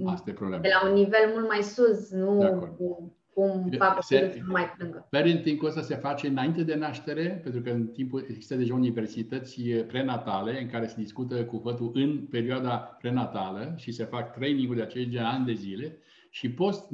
[0.06, 0.62] Asta e problema.
[0.62, 5.08] de la un nivel mult mai sus, nu cu, cum fac se, să mai plângă.
[5.10, 10.62] Parenting-ul ăsta se face înainte de naștere, pentru că în timpul există deja universități prenatale
[10.62, 15.18] în care se discută cu fătul în perioada prenatală și se fac training-uri de acești
[15.18, 15.98] ani de zile
[16.36, 16.88] și post,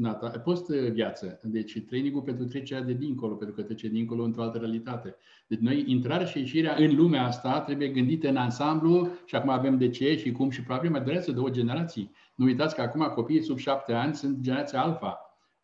[0.44, 1.40] post viață.
[1.44, 5.16] Deci trainingul pentru trecerea de dincolo, pentru că trece dincolo într-o altă realitate.
[5.48, 9.78] Deci noi, intrarea și ieșirea în lumea asta trebuie gândită în ansamblu și acum avem
[9.78, 12.12] de ce și cum și probabil mai durează două generații.
[12.36, 15.20] Nu uitați că acum copiii sub șapte ani sunt generația alfa.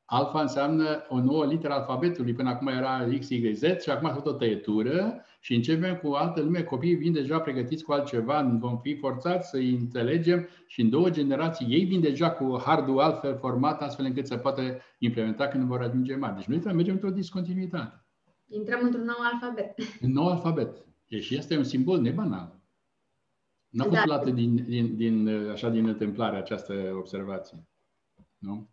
[0.06, 2.34] Alfa înseamnă o nouă literă alfabetului.
[2.34, 6.12] Până acum era X, Y, Z și acum a făcut o tăietură și începem cu
[6.12, 6.64] altă lume.
[6.64, 11.10] Copiii vin deja pregătiți cu altceva, vom fi forțați să îi înțelegem și în două
[11.10, 15.82] generații ei vin deja cu hardul altfel format astfel încât să poată implementa când vor
[15.82, 16.36] ajunge mari.
[16.36, 18.06] Deci noi trebuie să mergem într-o discontinuitate.
[18.48, 19.76] Intrăm într-un nou alfabet.
[20.02, 20.86] Un nou alfabet.
[21.20, 22.60] Și este un simbol nebanal.
[23.70, 24.06] Nu a fost da.
[24.06, 27.68] luată din, din, din, așa, din întâmplare această observație.
[28.38, 28.70] Nu?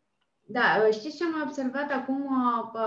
[0.47, 2.29] Da, știți ce am observat acum,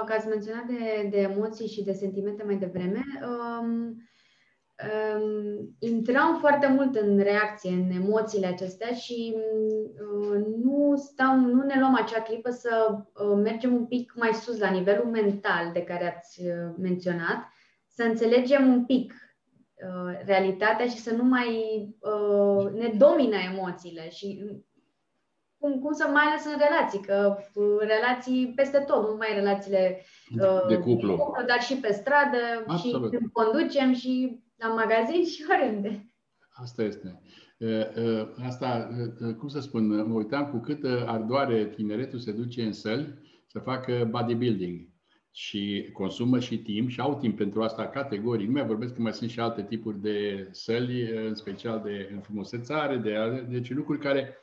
[0.06, 3.04] că ați menționat de, de emoții și de sentimente mai devreme?
[3.22, 3.96] Um,
[5.20, 11.80] um, intrăm foarte mult în reacție, în emoțiile acestea și uh, nu stau, nu ne
[11.80, 16.16] luăm acea clipă să uh, mergem un pic mai sus la nivelul mental de care
[16.16, 17.52] ați uh, menționat,
[17.88, 21.50] să înțelegem un pic uh, realitatea și să nu mai
[22.00, 24.44] uh, ne domină emoțiile și
[25.60, 30.02] cum, cum să mai ales în relații, că uh, relații peste tot, nu numai relațiile
[30.42, 31.08] uh, de cuplu.
[31.08, 33.12] de cuplu, dar și pe stradă, Absolut.
[33.12, 36.12] și când conducem, și la magazin și oriunde.
[36.50, 37.22] Asta este.
[37.58, 38.90] Uh, asta,
[39.38, 43.14] cum să spun, mă uitam cu cât ardoare tineretul se duce în săli
[43.48, 44.88] să facă bodybuilding
[45.32, 48.48] și consumă și timp și au timp pentru asta categoric.
[48.48, 52.98] Nu mai vorbesc că mai sunt și alte tipuri de săli, în special de înfrumusețare,
[52.98, 54.38] de, deci lucruri care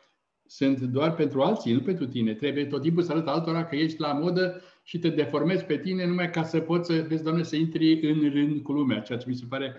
[0.47, 2.35] sunt doar pentru alții, nu pentru tine.
[2.35, 6.07] Trebuie tot timpul să arăt altora că ești la modă și te deformezi pe tine
[6.07, 9.29] numai ca să poți să, vezi, Doamne, să intri în rând cu lumea, ceea ce
[9.29, 9.77] mi se pare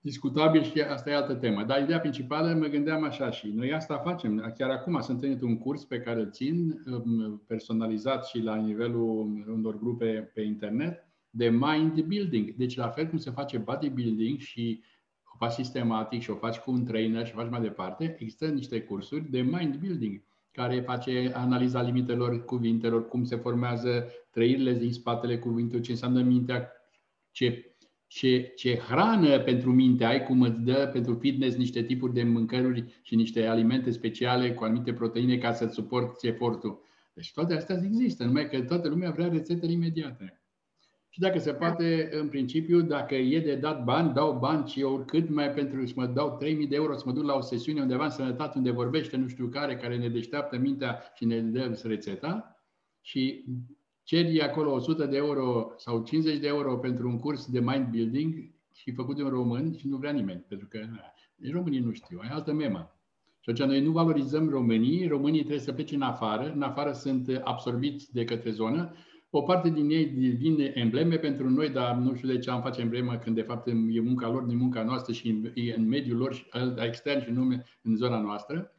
[0.00, 1.64] discutabil și asta e altă temă.
[1.64, 4.52] Dar ideea principală mă gândeam așa și noi asta facem.
[4.58, 9.44] Chiar acum sunt întâlnit un curs pe care îl țin, um, personalizat și la nivelul
[9.48, 12.54] unor grupe pe internet, de mind building.
[12.54, 14.91] Deci la fel cum se face bodybuilding și o
[15.42, 18.80] faci sistematic și o faci cu un trainer și o faci mai departe, există niște
[18.80, 25.38] cursuri de mind building care face analiza limitelor cuvintelor, cum se formează trăirile din spatele
[25.38, 26.72] cuvintului, ce înseamnă mintea,
[27.30, 27.74] ce,
[28.06, 33.00] ce, ce hrană pentru minte ai, cum îți dă pentru fitness niște tipuri de mâncăruri
[33.02, 36.80] și niște alimente speciale cu anumite proteine ca să-ți suporți efortul.
[37.14, 40.41] Deci toate astea există, numai că toată lumea vrea rețetele imediate.
[41.14, 45.04] Și dacă se poate, în principiu, dacă e de dat bani, dau bani și eu
[45.06, 47.80] cât mai pentru să mă dau 3.000 de euro să mă duc la o sesiune
[47.80, 51.80] undeva în sănătate unde vorbește nu știu care, care ne deșteaptă mintea și ne dă
[51.82, 52.56] rețeta
[53.00, 53.44] și
[54.02, 58.50] ceri acolo 100 de euro sau 50 de euro pentru un curs de mind building
[58.74, 60.78] și făcut de un român și nu vrea nimeni, pentru că
[61.52, 62.96] românii nu știu, ai altă memă.
[63.40, 67.40] Și atunci noi nu valorizăm românii, românii trebuie să plece în afară, în afară sunt
[67.44, 68.94] absorbiți de către zonă
[69.34, 72.80] o parte din ei devin embleme pentru noi, dar nu știu de ce am face
[72.80, 76.34] emblemă când de fapt e munca lor, din munca noastră și e în mediul lor
[76.34, 76.46] și
[76.76, 78.74] extern și nume în zona noastră.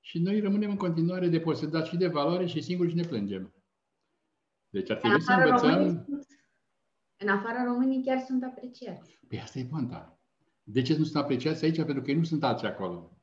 [0.00, 3.54] Și noi rămânem în continuare deposedați și de valoare și singuri și ne plângem.
[4.68, 6.06] Deci ar trebui să învățăm...
[7.16, 9.18] în afară românii chiar sunt apreciați.
[9.28, 10.20] Păi asta e poanta.
[10.62, 11.76] De ce nu sunt apreciați aici?
[11.76, 13.17] Pentru că ei nu sunt alții acolo.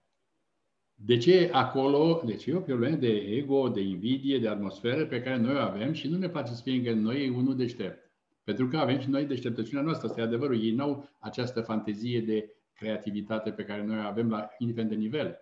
[0.96, 2.22] De ce acolo?
[2.26, 5.94] Deci e o problemă de ego, de invidie, de atmosferă pe care noi o avem
[5.94, 8.12] și nu ne place să fie că noi unul deștept.
[8.44, 10.64] Pentru că avem și noi deșteptăciunea noastră, asta e adevărul.
[10.64, 14.98] Ei nu au această fantezie de creativitate pe care noi o avem la indiferent de
[14.98, 15.38] nivel.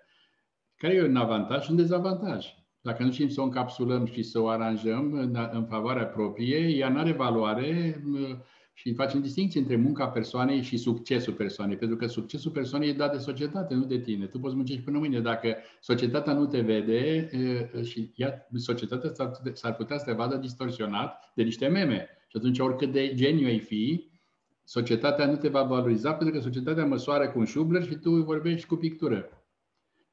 [0.76, 2.46] Care e un avantaj și un dezavantaj.
[2.82, 6.90] Dacă nu știm să o încapsulăm și să o aranjăm în, în favoarea proprie, ea
[6.90, 8.04] nu are valoare
[8.74, 13.12] și facem distinție între munca persoanei și succesul persoanei, pentru că succesul persoanei e dat
[13.12, 14.26] de societate, nu de tine.
[14.26, 15.20] Tu poți muncești până mâine.
[15.20, 17.30] Dacă societatea nu te vede
[17.84, 19.12] și ea, societatea
[19.54, 22.08] s-ar putea să te vadă distorsionat de niște meme.
[22.28, 24.12] Și atunci, oricât de geniu ai fi,
[24.64, 28.68] societatea nu te va valoriza pentru că societatea măsoară cu un șubler și tu vorbești
[28.68, 29.43] cu pictură.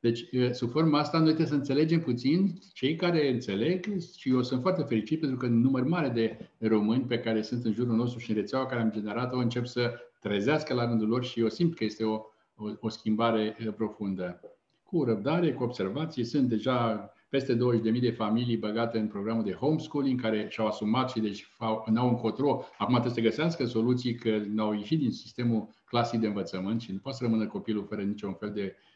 [0.00, 4.60] Deci, sub forma asta, noi trebuie să înțelegem puțin cei care înțeleg și eu sunt
[4.60, 8.30] foarte fericit pentru că număr mare de români pe care sunt în jurul nostru și
[8.30, 11.84] în rețeaua care am generat-o încep să trezească la rândul lor și eu simt că
[11.84, 12.14] este o,
[12.56, 14.40] o, o schimbare profundă.
[14.82, 17.56] Cu răbdare, cu observații, sunt deja peste
[17.94, 21.46] 20.000 de familii băgate în programul de homeschooling care și-au asumat și deci
[21.86, 22.64] n-au încotro.
[22.78, 26.98] Acum trebuie să găsească soluții că n-au ieșit din sistemul clasic de învățământ și nu
[26.98, 28.89] poate să rămână copilul fără niciun fel de Uh,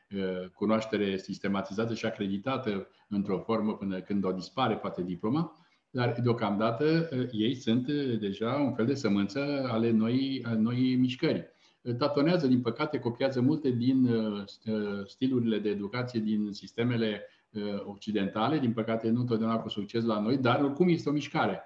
[0.54, 5.64] cunoaștere sistematizată și acreditată într-o formă până când o dispare, poate diploma,
[5.94, 11.52] dar deocamdată uh, ei sunt uh, deja un fel de sămânță ale noi, noi mișcări.
[11.98, 14.08] Tatonează, din păcate, copiază multe din
[15.06, 17.22] stilurile de educație din sistemele
[17.84, 21.62] occidentale, din păcate nu întotdeauna cu succes la noi, dar oricum este o mișcare.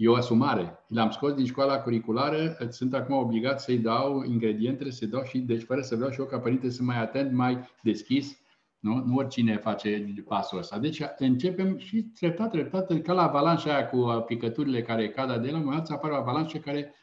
[0.00, 0.84] E o asumare.
[0.88, 5.62] L-am scos din școala curriculară, sunt acum obligat să-i dau ingredientele, să-i dau și, deci
[5.62, 8.40] fără să vreau și eu ca părinte să mai atent, mai deschis,
[8.78, 9.04] nu?
[9.04, 10.78] nu oricine face pasul ăsta.
[10.78, 15.56] Deci începem și treptat, treptat, ca la avalanșa aia cu picăturile care cad de la
[15.56, 16.94] un moment apare o avalanșă care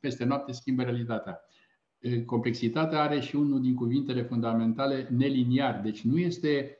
[0.00, 1.40] peste noapte schimbă realitatea.
[2.26, 5.80] Complexitatea are și unul din cuvintele fundamentale neliniar.
[5.80, 6.77] Deci nu este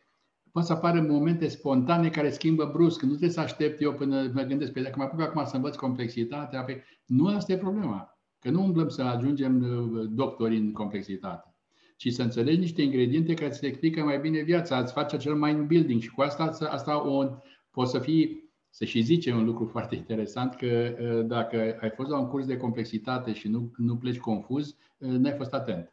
[0.58, 3.02] poate să apară momente spontane care schimbă brusc.
[3.02, 5.76] Nu trebuie să aștept eu până mă gândesc pe dacă mă apuc acum să învăț
[5.76, 6.62] complexitatea.
[6.62, 6.84] Pe...
[7.06, 8.18] Nu asta e problema.
[8.40, 11.54] Că nu umblăm să ajungem uh, doctori în complexitate,
[11.96, 15.66] ci să înțelegi niște ingrediente care îți explică mai bine viața, îți face acel mind
[15.66, 17.24] building și cu asta, asta o,
[17.70, 22.10] poți să fii, să și zice un lucru foarte interesant, că uh, dacă ai fost
[22.10, 25.92] la un curs de complexitate și nu, nu pleci confuz, uh, n-ai fost atent.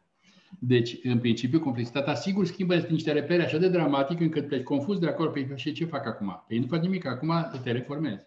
[0.58, 5.06] Deci, în principiu, complexitatea sigur schimbă niște repere așa de dramatic încât pleci confuz de
[5.06, 5.30] acolo.
[5.30, 6.44] Păi și ce fac acum?
[6.48, 8.24] Păi nu fac nimic, acum te reformezi.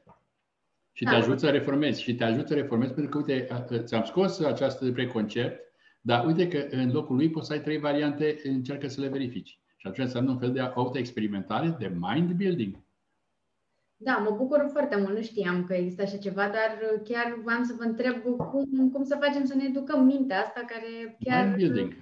[0.92, 1.18] Și te da.
[1.18, 2.02] ajut să reformezi.
[2.02, 3.48] Și te ajut să reformezi pentru că, uite,
[3.84, 5.60] ți-am scos această preconcept,
[6.02, 9.60] dar uite că în locul lui poți să ai trei variante, încearcă să le verifici.
[9.78, 12.76] Și atunci înseamnă un fel de auto-experimentare, de mind building.
[14.02, 15.16] Da, mă bucur foarte mult.
[15.16, 19.18] Nu știam că există așa ceva, dar chiar v-am să vă întreb cum, cum să
[19.20, 21.56] facem să ne educăm mintea asta care chiar...
[21.56, 21.94] building.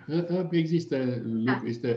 [0.52, 1.60] Există, da.
[1.62, 1.88] există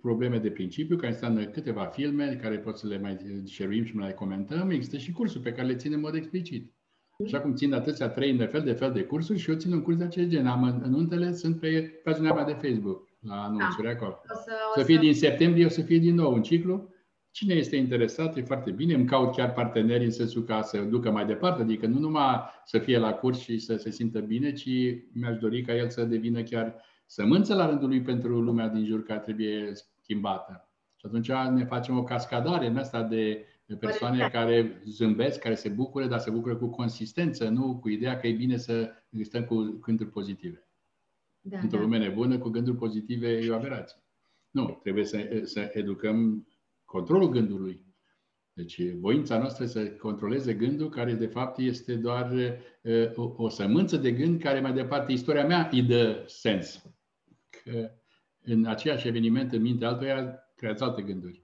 [0.00, 3.16] probleme de principiu care înseamnă câteva filme care pot să le mai
[3.46, 4.70] șeruim și mai comentăm.
[4.70, 6.74] Există și cursuri pe care le ținem în mod explicit.
[7.24, 9.82] Așa cum țin atâția trei de fel de fel de cursuri și eu țin un
[9.82, 10.46] curs de acest gen.
[10.46, 13.92] Am untele sunt pe pagina mea de Facebook, la anunțuri da.
[13.92, 14.20] acolo.
[14.28, 15.00] O să, o să fie să...
[15.00, 16.94] din septembrie, o să fie din nou un ciclu
[17.36, 18.94] Cine este interesat, e foarte bine.
[18.94, 22.78] Îmi caut chiar parteneri în sensul ca să ducă mai departe, adică nu numai să
[22.78, 24.68] fie la curs și să se simtă bine, ci
[25.12, 26.74] mi-aș dori ca el să devină chiar
[27.06, 29.72] sămânță la rândul lui pentru lumea din jur care trebuie
[30.02, 30.68] schimbată.
[30.96, 33.44] Și atunci ne facem o cascadare în asta de
[33.78, 34.30] Persoane Părere.
[34.30, 38.32] care zâmbesc, care se bucură, dar se bucură cu consistență, nu cu ideea că e
[38.32, 38.90] bine să
[39.22, 40.68] stăm cu gânduri pozitive.
[41.40, 41.82] Da, Într-o da.
[41.82, 44.00] lume nebună, cu gânduri pozitive e o aberație.
[44.50, 46.46] Nu, trebuie să, să educăm
[46.96, 47.84] controlul gândului.
[48.52, 52.32] Deci voința noastră să controleze gândul, care de fapt este doar
[52.82, 56.82] uh, o, o sămânță de gând care mai departe istoria mea îi dă sens.
[57.50, 57.90] Că
[58.42, 61.42] în aceeași eveniment, în mintea altuia, creați alte gânduri.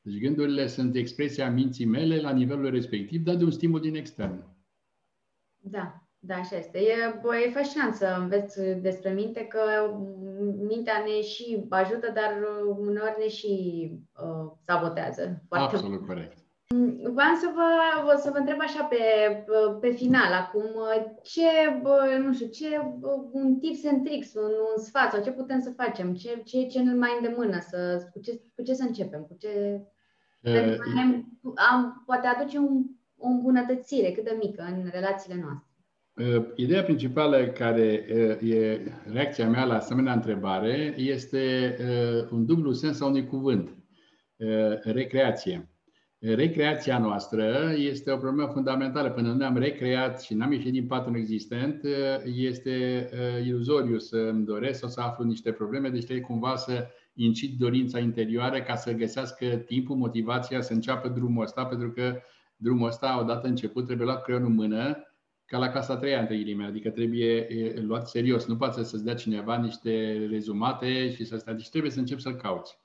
[0.00, 4.44] Deci gândurile sunt expresia minții mele la nivelul respectiv, dar de un stimul din extern.
[5.56, 6.78] Da, da, așa este.
[6.78, 9.60] E, bă, e fascinant să înveți despre minte, că
[10.68, 12.32] mintea ne și ajută, dar
[12.78, 13.52] uneori ne și
[14.22, 15.42] uh, sabotează.
[15.48, 16.38] Foarte Absolut corect.
[17.02, 18.96] Vreau să vă, să vă întreb așa pe,
[19.80, 20.70] pe final acum,
[21.22, 21.42] ce,
[22.18, 22.66] nu știu, ce
[23.32, 26.80] un tips and tricks, un, un sfat sau ce putem să facem, ce, ce, ce
[26.80, 29.80] ne mai îndemână, să, cu, ce, cu ce să începem, cu ce
[30.40, 31.24] uh, ne,
[31.70, 32.84] am, poate aduce un,
[33.16, 35.69] o îmbunătățire cât de mică în relațiile noastre.
[36.20, 38.06] Uh, ideea principală care
[38.42, 38.80] uh, e
[39.12, 43.74] reacția mea la asemenea întrebare este uh, un dublu sens a unui cuvânt,
[44.82, 45.68] recreație.
[46.18, 49.10] Recreația noastră este o problemă fundamentală.
[49.10, 51.84] Până nu ne-am recreat și n-am ieșit din patul existent,
[52.24, 53.08] este
[53.44, 57.98] iluzoriu să îmi doresc sau să aflu niște probleme, deci trebuie cumva să incit dorința
[57.98, 62.20] interioară ca să găsească timpul, motivația să înceapă drumul ăsta, pentru că
[62.56, 65.09] drumul ăsta, odată început, trebuie luat creionul în mână
[65.50, 67.48] ca la casa a treia, între ghilimele, adică trebuie
[67.80, 68.46] luat serios.
[68.46, 72.34] Nu poate să-ți dea cineva niște rezumate și să stai, deci trebuie să începi să-l
[72.34, 72.78] cauți.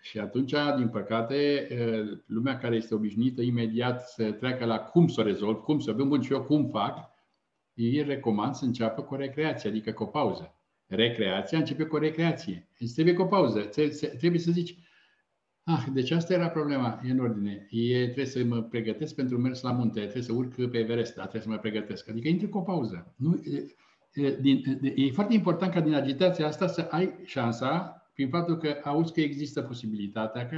[0.00, 1.68] Și atunci, din păcate,
[2.26, 6.04] lumea care este obișnuită imediat să treacă la cum să o rezolv, cum să o
[6.04, 7.10] bun și eu cum fac,
[7.74, 10.54] îi recomand să înceapă cu o recreație, adică cu o pauză.
[10.86, 12.68] Recreația începe cu o recreație.
[12.78, 13.60] Îți trebuie cu o pauză.
[14.18, 14.76] Trebuie să zici,
[15.64, 17.66] Ah, deci asta era problema, e în ordine.
[17.70, 21.26] E, trebuie să mă pregătesc pentru mers la munte, trebuie să urc pe Everest, dar
[21.26, 22.08] trebuie să mă pregătesc.
[22.08, 23.14] Adică intri cu o pauză.
[23.16, 23.40] Nu,
[24.14, 28.80] e, din, e foarte important ca din agitația asta să ai șansa, prin faptul că
[28.84, 30.56] auzi că există posibilitatea, că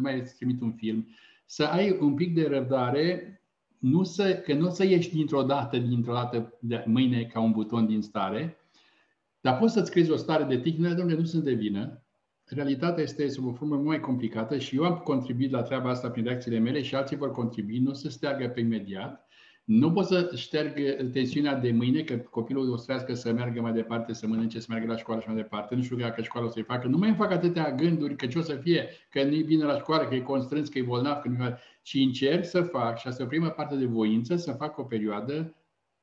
[0.00, 1.08] mai trimit un film,
[1.46, 3.40] să ai un pic de răbdare,
[3.78, 7.52] nu să, că nu o să ieși dintr-o dată, dintr-o dată, de mâine ca un
[7.52, 8.56] buton din stare,
[9.40, 11.99] dar poți să-ți crezi o stare de tihnă, domnule, nu sunt de vină,
[12.54, 16.24] realitatea este sub o formă mai complicată și eu am contribuit la treaba asta prin
[16.24, 19.28] reacțiile mele și alții vor contribui, nu se steargă pe imediat.
[19.64, 20.72] Nu pot să șterg
[21.12, 24.66] tensiunea de mâine, că copilul o să trească să meargă mai departe, să mănânce, să
[24.68, 25.74] meargă la școală și mai departe.
[25.74, 26.88] Nu știu dacă școala o să-i facă.
[26.88, 29.76] Nu mai îmi fac atâtea gânduri că ce o să fie, că nu-i bine la
[29.76, 31.44] școală, că e constrâns, că e bolnav, că nu
[31.82, 34.82] Și încerc să fac, și asta e o primă parte de voință, să fac o
[34.82, 35.54] perioadă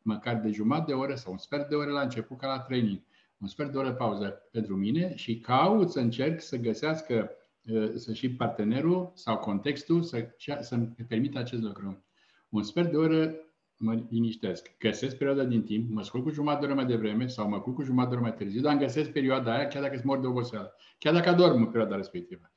[0.02, 3.02] măcar de jumătate de oră sau un sfert de oră la început ca la training
[3.38, 7.30] un sfert de oră pauză pentru mine și caut să încerc să găsească
[7.66, 10.28] uh, să și partenerul sau contextul să,
[10.60, 12.06] să-mi permită acest lucru.
[12.50, 13.36] Un sfert de oră
[13.78, 14.76] mă liniștesc.
[14.80, 17.76] Găsesc perioada din timp, mă scol cu jumătate de oră mai devreme sau mă culc
[17.76, 20.20] cu jumătate de oră mai târziu, dar îmi găsesc perioada aia chiar dacă sunt mor
[20.20, 22.52] de oboseală, chiar dacă adorm în perioada respectivă.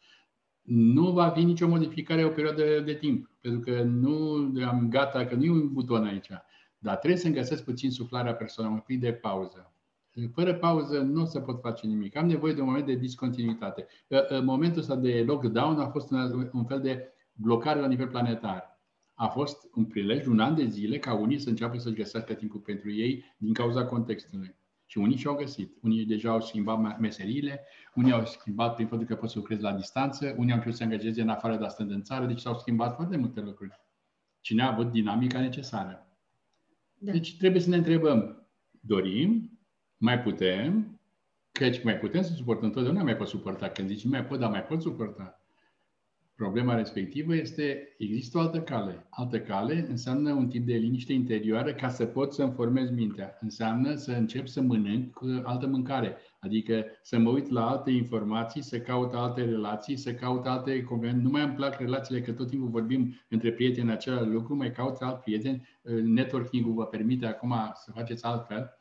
[0.62, 4.34] Nu va fi nicio modificare o perioadă de timp, pentru că nu
[4.66, 6.28] am gata, că nu e un buton aici.
[6.78, 9.74] Dar trebuie să-mi găsesc puțin suflarea persoanei, un pic de pauză.
[10.32, 12.16] Fără pauză nu se pot face nimic.
[12.16, 13.86] Am nevoie de un moment de discontinuitate.
[14.42, 16.10] Momentul ăsta de lockdown a fost
[16.52, 18.80] un fel de blocare la nivel planetar.
[19.14, 22.60] A fost un prilej, un an de zile, ca unii să înceapă să-și găsească timpul
[22.60, 24.54] pentru ei din cauza contextului.
[24.86, 25.76] Și unii și-au găsit.
[25.82, 27.64] Unii deja au schimbat meseriile,
[27.94, 30.76] unii au schimbat prin faptul că pot să lucrezi la distanță, unii au început să
[30.76, 33.80] se angajeze în afară, dar stând în țară, deci s-au schimbat foarte multe lucruri.
[34.40, 36.06] Cine a avut dinamica necesară.
[36.94, 37.12] Da.
[37.12, 38.48] Deci trebuie să ne întrebăm,
[38.80, 39.59] dorim
[40.00, 41.00] mai putem,
[41.52, 43.68] căci mai putem să suportăm întotdeauna, mai pot suporta.
[43.68, 45.40] Când zici mai pot, dar mai pot suporta.
[46.34, 49.06] Problema respectivă este, există o altă cale.
[49.10, 53.38] Altă cale înseamnă un tip de liniște interioară ca să pot să-mi formez mintea.
[53.40, 56.16] Înseamnă să încep să mănânc cu altă mâncare.
[56.38, 61.22] Adică să mă uit la alte informații, să caut alte relații, să caut alte convenții.
[61.22, 64.96] Nu mai îmi plac relațiile că tot timpul vorbim între prieteni același lucru, mai caut
[65.00, 65.68] alt prieteni.
[66.02, 68.79] Networking-ul vă permite acum să faceți altfel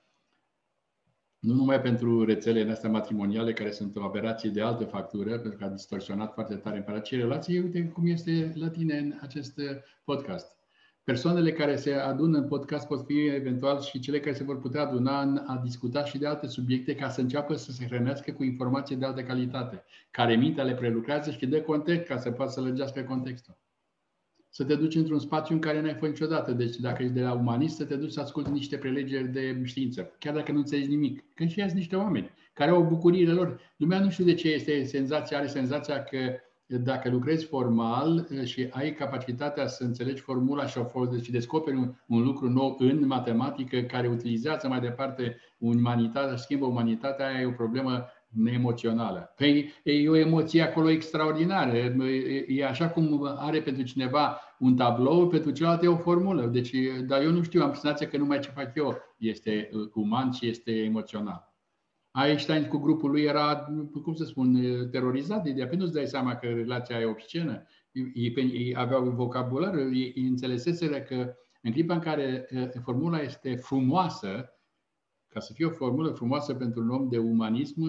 [1.39, 5.63] nu numai pentru rețelele astea matrimoniale, care sunt o aberație de altă factură, pentru că
[5.63, 9.65] a distorsionat foarte tare în ci relații, uite cum este la tine în acest uh,
[10.03, 10.57] podcast.
[11.03, 14.81] Persoanele care se adună în podcast pot fi eventual și cele care se vor putea
[14.81, 18.43] aduna în a discuta și de alte subiecte ca să înceapă să se hrănească cu
[18.43, 22.61] informații de altă calitate, care mintea le prelucrează și dă context ca să poată să
[22.61, 23.57] lărgească contextul
[24.49, 26.51] să te duci într-un spațiu în care n-ai fost niciodată.
[26.51, 30.11] Deci dacă ești de la umanist, să te duci să asculti niște prelegeri de știință,
[30.19, 31.23] chiar dacă nu înțelegi nimic.
[31.35, 33.59] Că și niște oameni care au bucuriile lor.
[33.77, 36.17] Lumea nu știu de ce este senzația, are senzația că
[36.65, 40.79] dacă lucrezi formal și ai capacitatea să înțelegi formula și,
[41.21, 47.27] și descoperi un, un lucru nou în matematică care utilizează mai departe umanitatea, schimbă umanitatea,
[47.27, 49.33] aia e o problemă neemoțională.
[49.35, 51.77] Păi e o emoție acolo extraordinară.
[52.47, 56.45] E așa cum are pentru cineva un tablou, pentru celălalt e o formulă.
[56.45, 56.75] Deci,
[57.07, 60.71] dar eu nu știu, am senzația că numai ce fac eu este uman și este
[60.71, 61.47] emoțional.
[62.25, 63.67] Einstein cu grupul lui era,
[64.03, 64.59] cum să spun,
[64.91, 67.63] terorizat de ideea, pentru nu-ți dai seama că relația e obscenă.
[67.91, 72.47] Ei, ei aveau vocabular, ei, ei înțeleseseră că în clipa în care
[72.83, 74.49] formula este frumoasă,
[75.29, 77.81] ca să fie o formulă frumoasă pentru un om de umanism,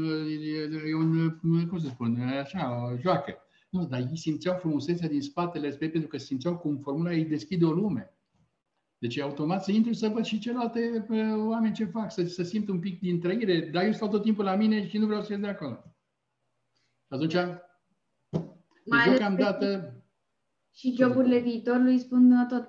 [0.87, 1.39] e un,
[1.69, 3.35] cum să spun, așa, o joacă.
[3.71, 7.65] Nu, dar ei simțeau frumusețea din spatele spre pentru că simțeau cum formula îi deschide
[7.65, 8.15] o lume.
[8.99, 11.07] Deci automat să intru să văd și celelalte
[11.37, 14.45] oameni ce fac, să, să simt un pic din trăire, dar eu stau tot timpul
[14.45, 15.85] la mine și nu vreau să ies de acolo.
[17.09, 17.35] Atunci,
[18.85, 19.95] mai deci deocamdată...
[20.81, 22.69] Și joburile viitorului spun tot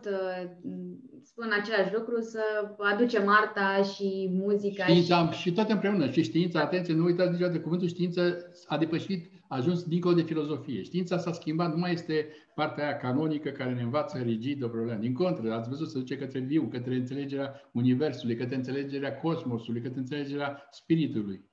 [1.23, 2.41] spun același lucru, să
[2.77, 4.85] aducem arta și muzica.
[4.85, 5.41] Știința și...
[5.41, 6.09] și toate împreună.
[6.09, 10.81] Și știința, atenție, nu uitați niciodată, cuvântul știință a depășit, a ajuns dincolo de filozofie.
[10.81, 14.99] Știința s-a schimbat, nu mai este partea aia canonică care ne învață rigid o problemă.
[14.99, 19.99] Din contră, ați văzut, să duce către viu, către înțelegerea Universului, către înțelegerea cosmosului, către
[19.99, 21.49] înțelegerea spiritului.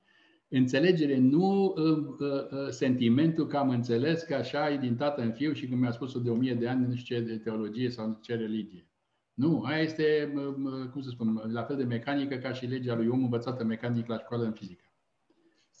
[0.51, 5.53] Înțelegere, nu uh, uh, sentimentul că am înțeles că așa e din tată în fiu
[5.53, 8.19] și când mi-a spus-o de o mie de ani, nu știu ce de teologie sau
[8.21, 8.87] ce religie.
[9.33, 10.33] Nu, aia este,
[10.91, 14.17] cum să spun, la fel de mecanică ca și legea lui om învățată mecanic la
[14.17, 14.88] școală în fizică.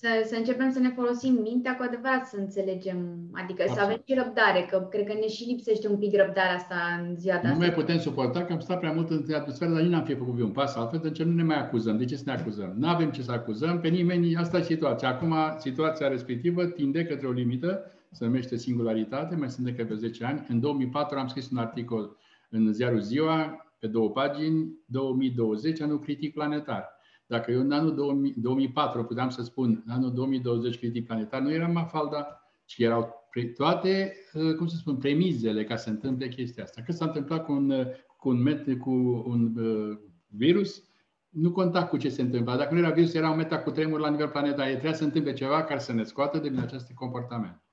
[0.01, 2.97] Să, să începem să ne folosim mintea cu adevărat să înțelegem,
[3.31, 3.77] adică Absolut.
[3.77, 7.15] să avem și răbdare, că cred că ne și lipsește un pic răbdarea asta în
[7.15, 9.91] ziua de Nu mai putem suporta că am stat prea mult în atmosferă, dar nici
[9.91, 11.97] n-am fi făcut un pas altfel, de ce nu ne mai acuzăm.
[11.97, 12.73] De ce să ne acuzăm?
[12.77, 15.09] Nu avem ce să acuzăm pe nimeni, asta e situația.
[15.09, 20.25] Acum, situația respectivă tinde către o limită, se numește singularitate, mai sunt de pe 10
[20.25, 20.45] ani.
[20.49, 22.17] În 2004 am scris un articol
[22.49, 26.98] în ziarul Ziua, pe două pagini, 2020, anul critic planetar.
[27.29, 31.51] Dacă eu în anul 2000, 2004 puteam să spun, în anul 2020 critic planetar, nu
[31.51, 36.63] era Mafalda, ci erau toate, uh, cum să spun, premizele ca să se întâmple chestia
[36.63, 36.81] asta.
[36.81, 37.87] Că s-a întâmplat cu un, uh,
[38.17, 38.91] cu un, met, cu
[39.27, 39.97] un uh,
[40.27, 40.83] virus,
[41.29, 42.55] nu conta cu ce se întâmplă.
[42.55, 44.67] Dacă nu era virus, era un meta cu tremur la nivel planetar.
[44.67, 47.63] Trebuia să întâmple ceva care să ne scoată din acest comportament.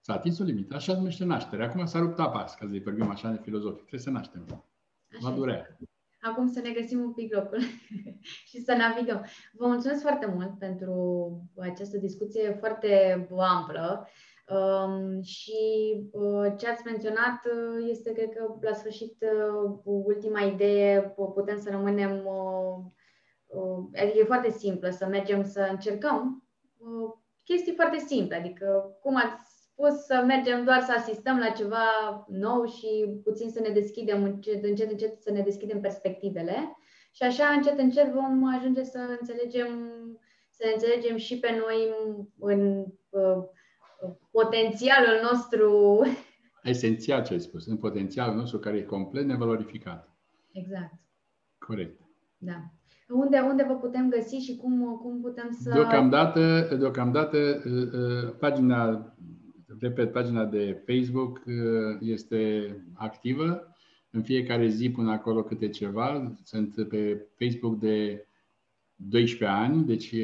[0.00, 0.74] S-a atins o limită.
[0.74, 1.64] Așa numește naștere.
[1.64, 3.78] Acum s-a rupt apa, ca să vorbim așa de filozofic.
[3.78, 4.64] Trebuie să naștem.
[5.20, 5.78] Va durea.
[6.24, 7.58] Acum să ne găsim un pic locul
[8.48, 9.24] și să navigăm.
[9.52, 10.94] Vă mulțumesc foarte mult pentru
[11.56, 14.08] această discuție foarte amplă.
[14.48, 15.52] Um, și
[16.12, 21.70] uh, ce ați menționat uh, este, cred că, la sfârșit, uh, ultima idee, putem să
[21.70, 22.24] rămânem.
[22.26, 22.84] Uh,
[23.46, 26.44] uh, adică e foarte simplă, să mergem să încercăm
[26.78, 27.12] uh,
[27.44, 28.36] chestii foarte simple.
[28.36, 31.86] Adică, cum ați spus să mergem doar să asistăm la ceva
[32.28, 36.76] nou și puțin să ne deschidem încet, încet, încet să ne deschidem perspectivele
[37.12, 39.68] și așa încet, încet vom ajunge să înțelegem,
[40.50, 41.94] să ne înțelegem și pe noi
[42.38, 43.44] în uh,
[44.30, 46.00] potențialul nostru.
[46.62, 50.16] Esențial ce ai spus, în potențialul nostru care e complet nevalorificat.
[50.52, 50.94] Exact.
[51.58, 52.00] Corect.
[52.38, 52.72] Da.
[53.08, 55.70] Unde, unde vă putem găsi și cum, cum putem să...
[55.72, 58.34] Deocamdată, deocamdată uh,
[59.86, 61.54] uh, pagina repet, pagina de Facebook uh,
[62.00, 63.68] este activă.
[64.10, 66.36] În fiecare zi pun acolo câte ceva.
[66.44, 68.26] Sunt pe Facebook de
[68.96, 70.14] 12 ani, deci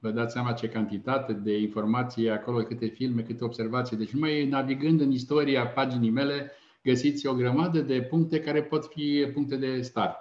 [0.00, 3.96] vă dați seama ce cantitate de informații acolo, câte filme, câte observații.
[3.96, 6.50] Deci numai navigând în istoria paginii mele,
[6.82, 10.16] găsiți o grămadă de puncte care pot fi puncte de start.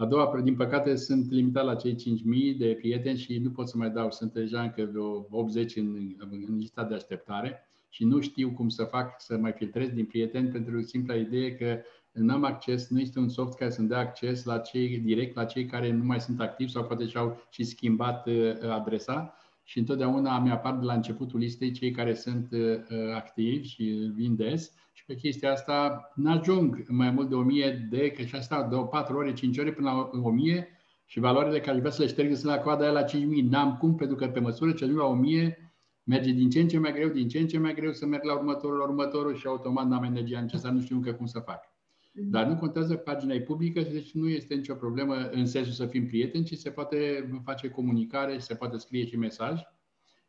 [0.00, 3.76] A doua, din păcate, sunt limitat la cei 5.000 de prieteni și nu pot să
[3.76, 4.10] mai dau.
[4.10, 8.84] Sunt deja încă vreo 80 în, în lista de așteptare și nu știu cum să
[8.84, 11.80] fac să mai filtrez din prieteni pentru simpla idee că
[12.12, 15.44] nu am acces, nu este un soft care să-mi dea acces la cei, direct la
[15.44, 20.38] cei care nu mai sunt activi sau poate și-au și schimbat uh, adresa și întotdeauna
[20.38, 22.78] mi apar de la începutul listei cei care sunt uh,
[23.14, 28.22] activi și vin des și pe chestia asta n-ajung mai mult de 1000 de, că
[28.22, 30.68] și asta de 4 ore, 5 ore până la 1000
[31.04, 33.42] și valorile care vreau să le șterg sunt la coada aia la 5000.
[33.42, 35.69] N-am cum, pentru că pe măsură ce ajung la 1000
[36.04, 38.24] merge din ce în ce mai greu, din ce în ce mai greu să merg
[38.24, 41.64] la următorul, la următorul și automat n-am energia necesară, nu știu încă cum să fac.
[42.12, 42.30] Mhm.
[42.30, 46.06] Dar nu contează, pagina e publică, deci nu este nicio problemă în sensul să fim
[46.06, 49.60] prieteni, ci se poate face comunicare și se poate scrie și mesaj.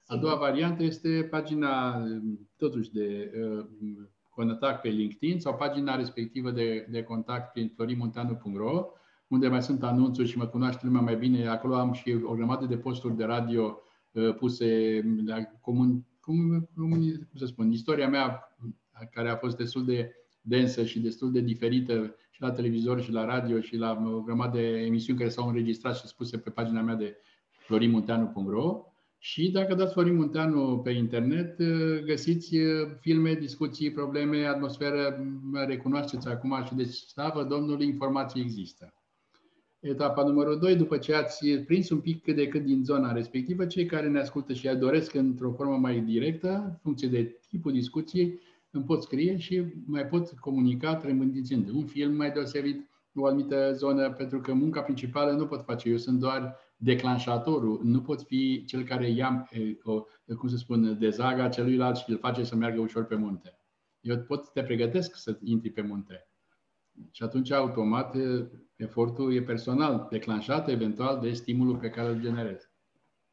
[0.06, 2.04] A doua variantă este pagina,
[2.58, 3.66] totuși, de uh,
[4.30, 8.86] contact pe LinkedIn sau pagina respectivă de, de contact prin florimonteanu.ro,
[9.28, 11.48] unde mai sunt anunțuri și mă cunoaște lumea mai bine.
[11.48, 13.91] Acolo am și o grămadă de posturi de radio Uh,
[14.38, 18.58] puse la comun, cum, cum să spun, istoria mea,
[19.12, 23.26] care a fost destul de densă și destul de diferită și la televizor și la
[23.26, 26.96] radio și la o grămadă de emisiuni care s-au înregistrat și spuse pe pagina mea
[26.96, 27.16] de
[27.60, 28.86] florinmunteanu.ro
[29.24, 31.58] și dacă dați Florin Munteanu pe internet,
[32.06, 32.56] găsiți
[33.00, 35.26] filme, discuții, probleme, atmosferă,
[35.68, 38.94] recunoașteți acum și deci, slavă Domnului, informații există.
[39.82, 43.66] Etapa numărul 2, după ce ați prins un pic cât de cât din zona respectivă,
[43.66, 48.40] cei care ne ascultă și doresc într-o formă mai directă, în funcție de tipul discuției,
[48.72, 54.12] îmi pot scrie și mai pot comunica trămândițând un film mai deosebit, o anumită zonă,
[54.12, 55.90] pentru că munca principală nu pot face.
[55.90, 59.50] Eu sunt doar declanșatorul, nu pot fi cel care ia,
[59.84, 60.04] o,
[60.38, 63.60] cum să spun, dezaga celuilalt și îl face să meargă ușor pe munte.
[64.02, 66.31] Eu pot să te pregătesc să intri pe munte.
[67.12, 68.16] Și atunci, automat,
[68.76, 72.72] efortul e personal, declanșat eventual de stimulul pe care îl generez.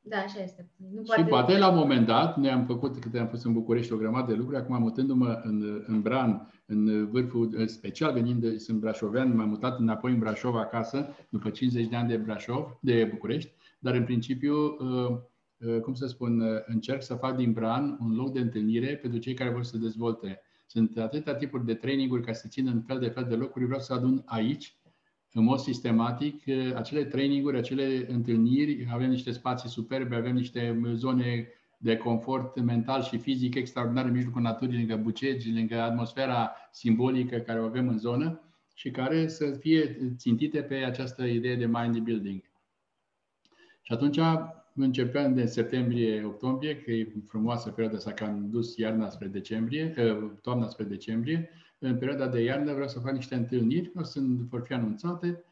[0.00, 0.70] Da, așa este.
[0.92, 1.22] Nu poate...
[1.22, 3.96] Și poate la un moment dat, ne am făcut, câte am fost în București, o
[3.96, 9.36] grămadă de lucruri, acum mutându-mă în, în Bran, în vârful special, venind de, sunt brașovean,
[9.36, 13.94] m-am mutat înapoi în Brașov acasă, după 50 de ani de Brașov, de București, dar
[13.94, 15.18] în principiu, uh,
[15.58, 19.20] uh, cum să spun, uh, încerc să fac din Bran un loc de întâlnire pentru
[19.20, 20.42] cei care vor să dezvolte.
[20.70, 23.80] Sunt atâtea tipuri de traininguri care se țin în fel de fel de locuri, vreau
[23.80, 24.76] să adun aici
[25.32, 26.42] în mod sistematic
[26.74, 33.18] acele traininguri, acele întâlniri, avem niște spații superbe, avem niște zone de confort mental și
[33.18, 38.40] fizic extraordinar în mijlocul naturii, lângă bucegi, lângă atmosfera simbolică care o avem în zonă
[38.74, 42.42] și care să fie țintite pe această idee de mind building.
[43.82, 44.18] Și atunci
[44.84, 49.94] începem de septembrie-octombrie, că e frumoasă perioada asta, că am dus iarna spre decembrie,
[50.42, 54.62] toamna spre decembrie, în perioada de iarnă vreau să fac niște întâlniri, o să vor
[54.66, 55.42] fi anunțate.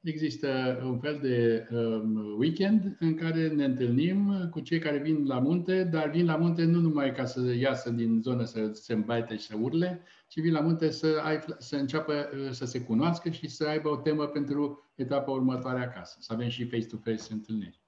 [0.00, 5.38] Există un fel de um, weekend în care ne întâlnim cu cei care vin la
[5.38, 9.36] munte, dar vin la munte nu numai ca să iasă din zonă să se îmbaite
[9.36, 13.30] și să urle, ci vin la munte să, ai, să înceapă uh, să se cunoască
[13.30, 16.16] și să aibă o temă pentru etapa următoare acasă.
[16.20, 17.83] Să avem și face-to-face întâlniri.